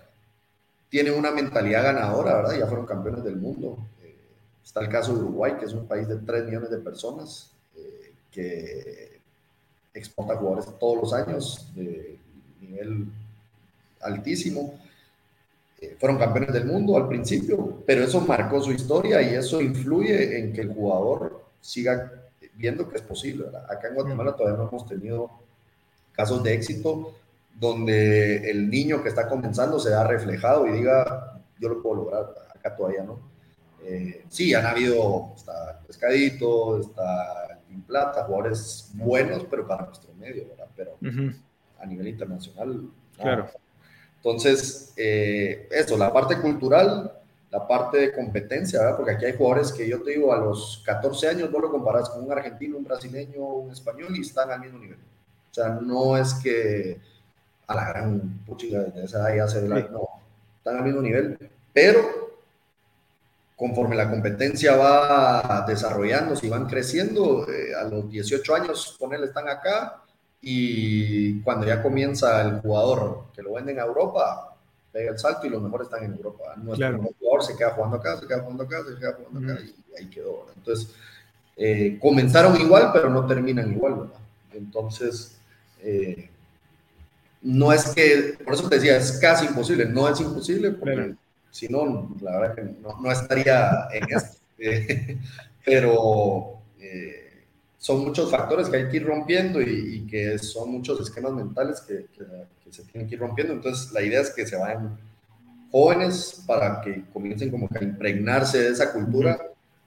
Tienen 0.89 1.13
una 1.13 1.31
mentalidad 1.31 1.83
ganadora, 1.83 2.35
¿verdad? 2.37 2.57
Ya 2.57 2.67
fueron 2.67 2.87
campeones 2.87 3.23
del 3.23 3.37
mundo. 3.37 3.77
Eh, 4.03 4.15
está 4.63 4.81
el 4.81 4.89
caso 4.89 5.13
de 5.13 5.21
Uruguay, 5.21 5.53
que 5.59 5.65
es 5.65 5.73
un 5.73 5.87
país 5.87 6.07
de 6.07 6.17
3 6.17 6.45
millones 6.45 6.71
de 6.71 6.79
personas, 6.79 7.51
que 8.31 9.19
exporta 9.93 10.37
jugadores 10.37 10.79
todos 10.79 11.01
los 11.01 11.13
años 11.13 11.69
de 11.75 12.17
nivel 12.61 13.07
altísimo 14.03 14.79
eh, 15.81 15.95
fueron 15.99 16.19
campeones 16.19 16.53
del 16.53 16.65
mundo 16.65 16.95
al 16.95 17.07
principio, 17.07 17.81
pero 17.87 18.03
eso 18.03 18.21
marcó 18.21 18.61
su 18.61 18.71
historia 18.71 19.21
y 19.21 19.33
eso 19.33 19.61
influye 19.61 20.37
en 20.37 20.53
que 20.53 20.61
el 20.61 20.73
jugador 20.73 21.43
siga 21.59 22.11
viendo 22.53 22.87
que 22.87 22.97
es 22.97 23.01
posible. 23.01 23.47
Acá 23.67 23.87
en 23.87 23.95
Guatemala 23.95 24.35
todavía 24.35 24.57
no 24.57 24.69
hemos 24.69 24.87
tenido 24.87 25.31
casos 26.11 26.43
de 26.43 26.53
éxito 26.53 27.15
donde 27.59 28.49
el 28.49 28.69
niño 28.69 29.01
que 29.01 29.09
está 29.09 29.27
comenzando 29.27 29.79
se 29.79 29.93
ha 29.93 30.03
reflejado 30.03 30.67
y 30.67 30.71
diga, 30.73 31.41
yo 31.59 31.69
lo 31.69 31.81
puedo 31.81 31.95
lograr, 31.95 32.33
acá 32.55 32.75
todavía 32.75 33.03
no. 33.03 33.19
Eh, 33.83 34.25
sí, 34.29 34.53
han 34.53 34.65
habido, 34.67 35.33
está 35.35 35.79
Pescadito, 35.87 36.79
está 36.79 37.59
en 37.71 37.81
Plata, 37.81 38.25
jugadores 38.25 38.91
buenos, 38.93 39.45
pero 39.49 39.67
para 39.67 39.85
nuestro 39.85 40.13
medio, 40.13 40.47
¿verdad? 40.49 40.67
Pero 40.75 40.97
a 41.79 41.85
nivel 41.87 42.07
internacional, 42.07 42.89
claro. 43.17 43.49
Entonces, 44.23 44.93
eh, 44.97 45.67
eso, 45.71 45.97
la 45.97 46.13
parte 46.13 46.39
cultural, 46.39 47.11
la 47.49 47.67
parte 47.67 47.97
de 47.97 48.13
competencia, 48.13 48.79
¿verdad? 48.79 48.97
Porque 48.97 49.11
aquí 49.13 49.25
hay 49.25 49.35
jugadores 49.35 49.71
que 49.71 49.89
yo 49.89 50.03
te 50.03 50.11
digo, 50.11 50.31
a 50.31 50.37
los 50.37 50.83
14 50.85 51.27
años 51.27 51.51
vos 51.51 51.59
lo 51.59 51.71
comparas 51.71 52.07
con 52.09 52.23
un 52.23 52.31
argentino, 52.31 52.77
un 52.77 52.83
brasileño, 52.83 53.43
un 53.43 53.71
español 53.71 54.15
y 54.15 54.21
están 54.21 54.51
al 54.51 54.61
mismo 54.61 54.77
nivel. 54.77 54.99
O 55.49 55.53
sea, 55.53 55.69
no 55.81 56.15
es 56.17 56.35
que 56.35 56.99
a 57.65 57.75
la 57.75 57.89
gran 57.89 58.43
puchiga 58.45 58.81
de 58.81 59.05
esa 59.05 59.33
edad 59.33 59.47
se 59.47 59.67
la, 59.67 59.79
no, 59.89 60.07
están 60.57 60.77
al 60.77 60.83
mismo 60.83 61.01
nivel, 61.01 61.37
pero 61.73 62.31
conforme 63.55 63.95
la 63.95 64.09
competencia 64.09 64.75
va 64.75 65.65
desarrollándose 65.67 66.45
y 66.45 66.49
van 66.49 66.67
creciendo, 66.67 67.47
eh, 67.49 67.73
a 67.75 67.83
los 67.83 68.09
18 68.09 68.55
años, 68.55 68.95
con 68.99 69.13
él 69.13 69.23
están 69.23 69.49
acá, 69.49 70.00
y 70.41 71.39
cuando 71.41 71.67
ya 71.67 71.83
comienza 71.83 72.41
el 72.41 72.61
jugador 72.61 73.25
que 73.35 73.43
lo 73.43 73.53
venden 73.53 73.79
a 73.79 73.83
Europa, 73.83 74.55
pega 74.91 75.11
el 75.11 75.19
salto 75.19 75.45
y 75.45 75.49
los 75.49 75.61
mejores 75.61 75.87
están 75.87 76.03
en 76.03 76.13
Europa. 76.13 76.55
Nuestro 76.57 76.97
jugador 77.19 77.43
se 77.43 77.55
queda 77.55 77.71
jugando 77.71 77.97
acá, 77.97 78.17
se 78.17 78.27
queda 78.27 78.39
jugando 78.39 78.63
acá, 78.63 78.83
se 78.83 78.99
queda 78.99 79.13
jugando 79.13 79.53
acá 79.53 79.61
y 79.61 79.99
ahí 79.99 80.09
quedó. 80.09 80.47
Entonces, 80.55 80.93
eh, 81.55 81.97
comenzaron 82.01 82.59
igual, 82.59 82.89
pero 82.91 83.09
no 83.09 83.25
terminan 83.27 83.71
igual. 83.71 83.95
¿verdad? 83.95 84.19
Entonces, 84.53 85.37
eh, 85.83 86.29
no 87.43 87.71
es 87.71 87.85
que, 87.89 88.37
por 88.43 88.55
eso 88.55 88.67
te 88.67 88.75
decía, 88.75 88.97
es 88.97 89.13
casi 89.19 89.45
imposible, 89.45 89.85
no 89.85 90.09
es 90.09 90.19
imposible, 90.19 90.71
porque 90.71 91.15
si 91.51 91.67
no, 91.67 92.15
la 92.21 92.39
verdad 92.39 92.55
que 92.55 92.61
no, 92.63 92.99
no 92.99 93.11
estaría 93.11 93.87
en 93.93 94.03
esto. 94.11 94.37
pero 95.65 96.61
son 97.81 98.05
muchos 98.05 98.29
factores 98.29 98.69
que 98.69 98.77
hay 98.77 98.89
que 98.89 98.97
ir 98.97 99.07
rompiendo 99.07 99.59
y, 99.59 100.05
que 100.05 100.37
son 100.37 100.71
muchos 100.71 101.01
esquemas 101.01 101.31
mentales 101.31 101.81
que, 101.81 102.05
se 102.69 102.83
tienen 102.83 103.09
que 103.09 103.15
ir 103.15 103.21
rompiendo. 103.21 103.53
Entonces, 103.53 103.91
la 103.91 104.03
idea 104.03 104.21
es 104.21 104.29
que 104.29 104.45
se 104.45 104.55
vayan 104.55 104.99
jóvenes 105.71 106.43
para 106.45 106.79
que 106.79 107.03
comiencen 107.11 107.49
como 107.49 107.67
que 107.67 107.79
a 107.79 107.83
impregnarse 107.83 108.59
de 108.59 108.69
esa 108.69 108.93
cultura 108.93 109.41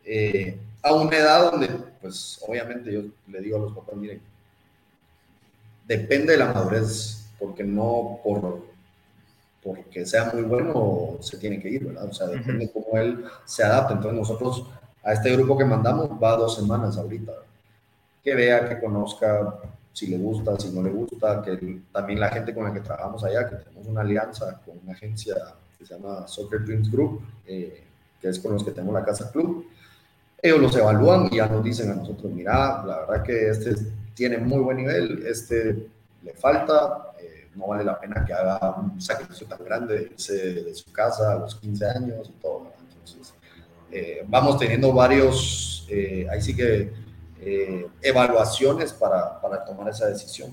eh, 0.04 0.58
a 0.82 0.92
una 0.92 1.16
edad 1.16 1.52
donde, 1.52 1.68
pues, 2.00 2.40
obviamente 2.46 2.92
yo 2.92 3.02
le 3.28 3.40
digo 3.40 3.58
a 3.58 3.60
los 3.60 3.72
papás, 3.72 3.94
miren, 3.94 4.20
depende 5.86 6.32
de 6.32 6.38
la 6.38 6.52
madurez, 6.52 7.28
porque 7.38 7.62
no 7.62 8.18
por 8.24 8.74
porque 9.62 10.04
sea 10.04 10.32
muy 10.34 10.42
bueno 10.42 11.16
se 11.20 11.38
tiene 11.38 11.60
que 11.60 11.70
ir, 11.70 11.86
¿verdad? 11.86 12.06
O 12.06 12.12
sea, 12.12 12.26
depende 12.26 12.66
de 12.66 12.72
cómo 12.72 12.98
él 12.98 13.24
se 13.44 13.62
adapta. 13.62 13.94
Entonces, 13.94 14.18
nosotros 14.18 14.66
a 15.04 15.12
este 15.12 15.30
grupo 15.36 15.56
que 15.56 15.64
mandamos 15.64 16.10
va 16.22 16.36
dos 16.36 16.56
semanas 16.56 16.98
ahorita, 16.98 17.32
que 18.24 18.34
vea, 18.34 18.66
que 18.66 18.80
conozca 18.80 19.60
si 19.92 20.08
le 20.08 20.18
gusta, 20.18 20.58
si 20.58 20.70
no 20.72 20.82
le 20.82 20.90
gusta, 20.90 21.42
que 21.42 21.82
también 21.92 22.18
la 22.18 22.30
gente 22.30 22.52
con 22.52 22.64
la 22.64 22.72
que 22.72 22.80
trabajamos 22.80 23.22
allá, 23.22 23.48
que 23.48 23.56
tenemos 23.56 23.86
una 23.86 24.00
alianza 24.00 24.60
con 24.64 24.78
una 24.82 24.92
agencia 24.92 25.36
que 25.78 25.86
se 25.86 25.94
llama 25.94 26.26
Soccer 26.26 26.64
Dreams 26.64 26.90
Group, 26.90 27.22
eh, 27.46 27.84
que 28.20 28.28
es 28.28 28.40
con 28.40 28.54
los 28.54 28.64
que 28.64 28.72
tenemos 28.72 28.94
la 28.94 29.04
Casa 29.04 29.30
Club, 29.30 29.66
ellos 30.42 30.60
los 30.60 30.76
evalúan 30.76 31.28
y 31.30 31.36
ya 31.36 31.46
nos 31.46 31.62
dicen 31.62 31.90
a 31.90 31.94
nosotros, 31.94 32.32
mira, 32.32 32.82
la 32.84 33.00
verdad 33.00 33.22
que 33.22 33.50
este 33.50 33.74
tiene 34.14 34.38
muy 34.38 34.58
buen 34.58 34.78
nivel, 34.78 35.24
este 35.26 35.86
le 36.22 36.32
falta, 36.32 37.12
eh, 37.20 37.50
no 37.54 37.68
vale 37.68 37.84
la 37.84 38.00
pena 38.00 38.24
que 38.24 38.32
haga 38.32 38.76
un 38.80 39.00
sacrificio 39.00 39.46
tan 39.46 39.62
grande 39.64 40.10
de 40.16 40.74
su 40.74 40.90
casa 40.90 41.32
a 41.32 41.38
los 41.38 41.54
15 41.56 41.86
años 41.86 42.30
y 42.30 42.42
todo. 42.42 42.72
Entonces, 42.90 43.34
eh, 43.92 44.24
vamos 44.26 44.58
teniendo 44.58 44.92
varios, 44.92 45.86
ahí 46.30 46.40
sí 46.40 46.56
que 46.56 47.03
eh, 47.46 47.86
evaluaciones 48.00 48.92
para, 48.92 49.40
para, 49.40 49.64
tomar 49.64 49.90
esa 49.90 50.06
decisión. 50.06 50.50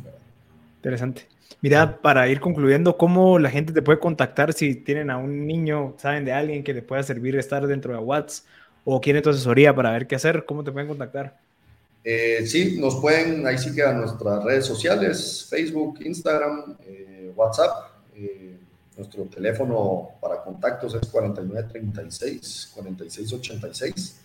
Interesante. 0.77 1.27
Mira, 1.61 2.01
para 2.01 2.27
ir 2.27 2.41
concluyendo, 2.41 2.97
¿cómo 2.97 3.39
la 3.39 3.49
gente 3.49 3.71
te 3.71 3.81
puede 3.81 3.99
contactar 3.99 4.51
si 4.51 4.75
tienen 4.75 5.09
a 5.09 5.17
un 5.17 5.47
niño, 5.47 5.95
saben 5.97 6.25
de 6.25 6.33
alguien 6.33 6.63
que 6.63 6.73
le 6.73 6.81
pueda 6.81 7.01
servir 7.03 7.35
estar 7.37 7.65
dentro 7.65 7.93
de 7.93 7.99
WhatsApp 7.99 8.45
o 8.83 8.99
quieren 8.99 9.21
tu 9.21 9.29
asesoría 9.29 9.73
para 9.73 9.91
ver 9.91 10.05
qué 10.05 10.15
hacer? 10.15 10.43
¿Cómo 10.45 10.63
te 10.63 10.71
pueden 10.71 10.89
contactar? 10.89 11.37
Eh, 12.03 12.45
sí, 12.45 12.77
nos 12.79 12.95
pueden, 12.95 13.47
ahí 13.47 13.57
sí 13.57 13.73
quedan 13.73 13.99
nuestras 13.99 14.43
redes 14.43 14.65
sociales, 14.65 15.47
Facebook, 15.49 15.99
Instagram, 16.03 16.77
eh, 16.85 17.31
WhatsApp. 17.35 17.89
nuestro 18.97 19.23
teléfono 19.25 20.09
para 20.19 20.43
contactos 20.43 20.93
es 20.95 21.07
4936 21.09 22.71
4686. 22.75 24.19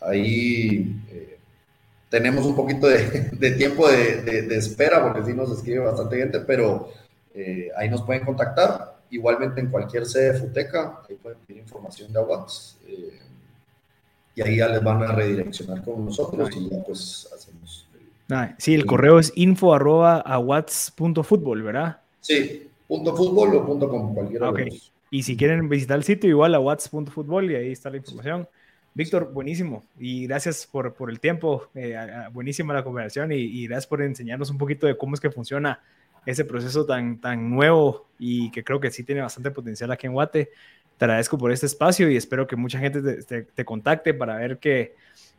Ahí 0.00 0.96
tenemos 2.16 2.46
un 2.46 2.56
poquito 2.56 2.86
de, 2.86 3.50
tiempo 3.58 3.86
de, 3.86 4.56
esspera, 4.56 5.02
porque 5.02 5.22
sí 5.22 5.36
nos 5.36 5.52
escribe 5.52 5.80
bastante 5.80 6.16
gente, 6.16 6.40
pero 6.40 6.88
eh, 7.34 7.68
ahí 7.76 7.90
nos 7.90 8.02
pueden 8.02 8.24
contactar. 8.24 8.96
Igualmente 9.10 9.60
en 9.60 9.70
cualquier 9.70 10.06
sede 10.06 10.32
de 10.32 10.38
Futeca, 10.38 11.02
ahí 11.08 11.16
pueden 11.16 11.38
pedir 11.46 11.60
información 11.60 12.10
de 12.14 12.18
Aguas. 12.18 12.78
Eh, 12.88 13.20
y 14.34 14.42
ahí 14.42 14.56
ya 14.56 14.68
les 14.68 14.82
van 14.82 15.02
a 15.02 15.12
redireccionar 15.12 15.84
con 15.84 16.06
nosotros 16.06 16.48
y 16.56 16.70
ya 16.70 16.82
pues 16.84 17.28
hacemos. 17.34 17.86
sí, 18.58 18.74
el 18.74 18.86
correo 18.86 19.18
es 19.18 19.32
info 19.34 19.74
arroba 19.74 20.24
¿verdad? 21.62 22.00
Sí, 22.20 22.70
punto 22.88 23.14
fútbol 23.14 23.56
o 23.56 23.66
punto 23.66 23.88
com, 23.90 24.14
cualquiera 24.14 24.52
Y 25.10 25.22
si 25.22 25.36
quieren 25.36 25.68
visitar 25.68 25.98
el 25.98 26.04
sitio, 26.04 26.30
igual 26.30 26.54
a 26.54 26.60
watts.futbol 26.60 27.50
y 27.50 27.56
ahí 27.56 27.72
está 27.72 27.90
la 27.90 27.98
información. 27.98 28.48
Víctor, 28.96 29.30
buenísimo. 29.30 29.84
Y 29.98 30.26
gracias 30.26 30.66
por, 30.66 30.94
por 30.94 31.10
el 31.10 31.20
tiempo. 31.20 31.68
Eh, 31.74 31.94
buenísima 32.32 32.72
la 32.72 32.82
conversación 32.82 33.30
y, 33.30 33.66
gracias 33.66 33.86
por 33.86 34.00
enseñarnos 34.00 34.48
un 34.48 34.56
poquito 34.56 34.86
de 34.86 34.96
cómo 34.96 35.14
es 35.14 35.20
que 35.20 35.30
funciona 35.30 35.80
ese 36.24 36.46
proceso 36.46 36.86
tan, 36.86 37.20
tan 37.20 37.50
nuevo 37.50 38.06
y 38.18 38.50
que 38.50 38.64
creo 38.64 38.80
que 38.80 38.90
sí 38.90 39.04
tiene 39.04 39.20
bastante 39.20 39.50
potencial 39.50 39.92
aquí 39.92 40.06
en 40.06 40.14
Guate. 40.14 40.48
Te 40.96 41.04
agradezco 41.04 41.36
por 41.36 41.52
este 41.52 41.66
espacio 41.66 42.10
y 42.10 42.16
espero 42.16 42.46
que 42.46 42.56
mucha 42.56 42.78
gente 42.78 43.02
te, 43.02 43.42
te, 43.42 43.64
contacte 43.66 44.14
para 44.14 44.36
ver 44.36 44.56
que, 44.56 44.94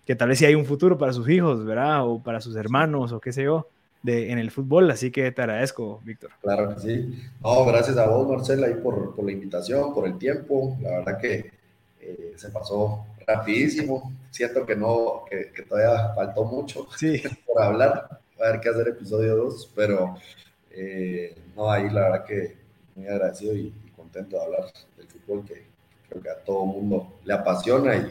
que, 0.06 0.16
tal 0.16 0.30
vez 0.30 0.38
sí 0.38 0.46
hay 0.46 0.54
un 0.54 0.66
futuro 0.66 0.96
para 0.96 1.12
sus 1.12 1.28
hijos, 1.28 1.66
¿verdad? 1.66 2.08
O 2.08 2.22
para 2.22 2.40
sus 2.42 2.56
hermanos 2.56 3.12
o 3.12 3.20
qué 3.20 3.34
sé 3.34 3.42
yo. 3.42 3.68
De, 4.04 4.32
en 4.32 4.38
el 4.38 4.52
fútbol, 4.52 4.92
así 4.92 5.10
que 5.10 5.32
te 5.32 5.42
agradezco, 5.42 6.00
Víctor. 6.06 6.30
Claro 6.42 6.76
que 6.76 6.80
sí. 6.80 7.28
No, 7.42 7.66
gracias 7.66 7.98
a 7.98 8.06
vos, 8.08 8.30
Marcela, 8.30 8.68
por, 8.84 9.16
por 9.16 9.26
la 9.26 9.32
invitación, 9.32 9.96
por 9.96 10.08
el 10.08 10.20
tiempo. 10.20 10.78
La 10.80 11.00
verdad 11.00 11.20
que 11.20 11.52
eh, 12.00 12.34
se 12.36 12.50
pasó 12.50 13.04
rapidísimo. 13.28 14.14
Siento 14.32 14.66
que 14.66 14.76
no, 14.76 15.26
que, 15.30 15.62
todavía 15.64 16.14
faltó 16.16 16.46
mucho 16.46 16.88
por 17.46 17.62
hablar. 17.62 18.22
Va 18.40 18.46
a 18.46 18.50
haber 18.50 18.62
que 18.62 18.70
hacer 18.70 18.88
episodio 18.88 19.36
2, 19.36 19.72
pero 19.76 20.16
eh, 20.72 21.36
no, 21.56 21.70
ahí 21.70 21.90
la 21.90 22.02
verdad 22.02 22.26
que 22.26 22.56
muy 22.96 23.08
agradecido 23.08 23.56
y, 23.56 23.74
contento 23.96 24.38
de 24.38 24.44
hablar 24.44 24.66
del 24.96 25.08
fútbol 25.08 25.44
que 25.44 25.66
creo 26.08 26.22
que 26.22 26.30
a 26.30 26.38
todo 26.38 26.66
mundo 26.66 27.20
le 27.26 27.34
apasiona 27.34 27.96
y, 27.96 28.10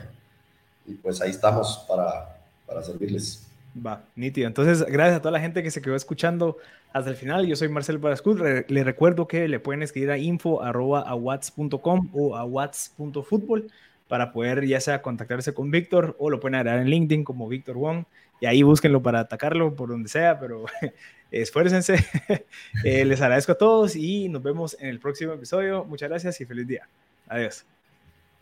y 0.86 0.94
pues 0.94 1.22
ahí 1.22 1.30
estamos 1.30 1.84
para, 1.88 2.36
para 2.66 2.82
servirles. 2.82 3.46
Va, 3.84 4.02
nítido. 4.14 4.48
Entonces, 4.48 4.84
gracias 4.84 5.18
a 5.18 5.20
toda 5.20 5.32
la 5.32 5.40
gente 5.40 5.62
que 5.62 5.70
se 5.70 5.80
quedó 5.80 5.94
escuchando 5.94 6.58
hasta 6.92 7.08
el 7.08 7.16
final. 7.16 7.46
Yo 7.46 7.56
soy 7.56 7.68
Marcel 7.68 7.98
Barascut. 7.98 8.40
le 8.68 8.84
recuerdo 8.84 9.28
que 9.28 9.48
le 9.48 9.60
pueden 9.60 9.82
escribir 9.82 10.10
a 10.10 10.18
info 10.18 10.62
arroba 10.62 11.00
a 11.00 11.14
o 11.14 12.36
a 12.36 12.44
whats.futbol 12.44 13.70
para 14.08 14.32
poder 14.32 14.66
ya 14.66 14.80
sea 14.80 15.02
contactarse 15.02 15.54
con 15.54 15.70
Víctor 15.70 16.16
o 16.18 16.30
lo 16.30 16.40
pueden 16.40 16.56
agregar 16.56 16.80
en 16.80 16.88
LinkedIn 16.88 17.24
como 17.24 17.48
Víctor 17.48 17.76
Wong 17.76 18.04
y 18.40 18.46
ahí 18.46 18.62
búsquenlo 18.62 19.02
para 19.02 19.20
atacarlo 19.20 19.74
por 19.74 19.88
donde 19.88 20.08
sea, 20.08 20.38
pero 20.38 20.64
esfuércense. 21.30 22.04
Eh, 22.84 23.04
les 23.04 23.20
agradezco 23.20 23.52
a 23.52 23.58
todos 23.58 23.96
y 23.96 24.28
nos 24.28 24.42
vemos 24.42 24.76
en 24.78 24.88
el 24.88 25.00
próximo 25.00 25.32
episodio. 25.32 25.84
Muchas 25.84 26.08
gracias 26.08 26.40
y 26.40 26.46
feliz 26.46 26.66
día. 26.66 26.88
Adiós. 27.26 27.66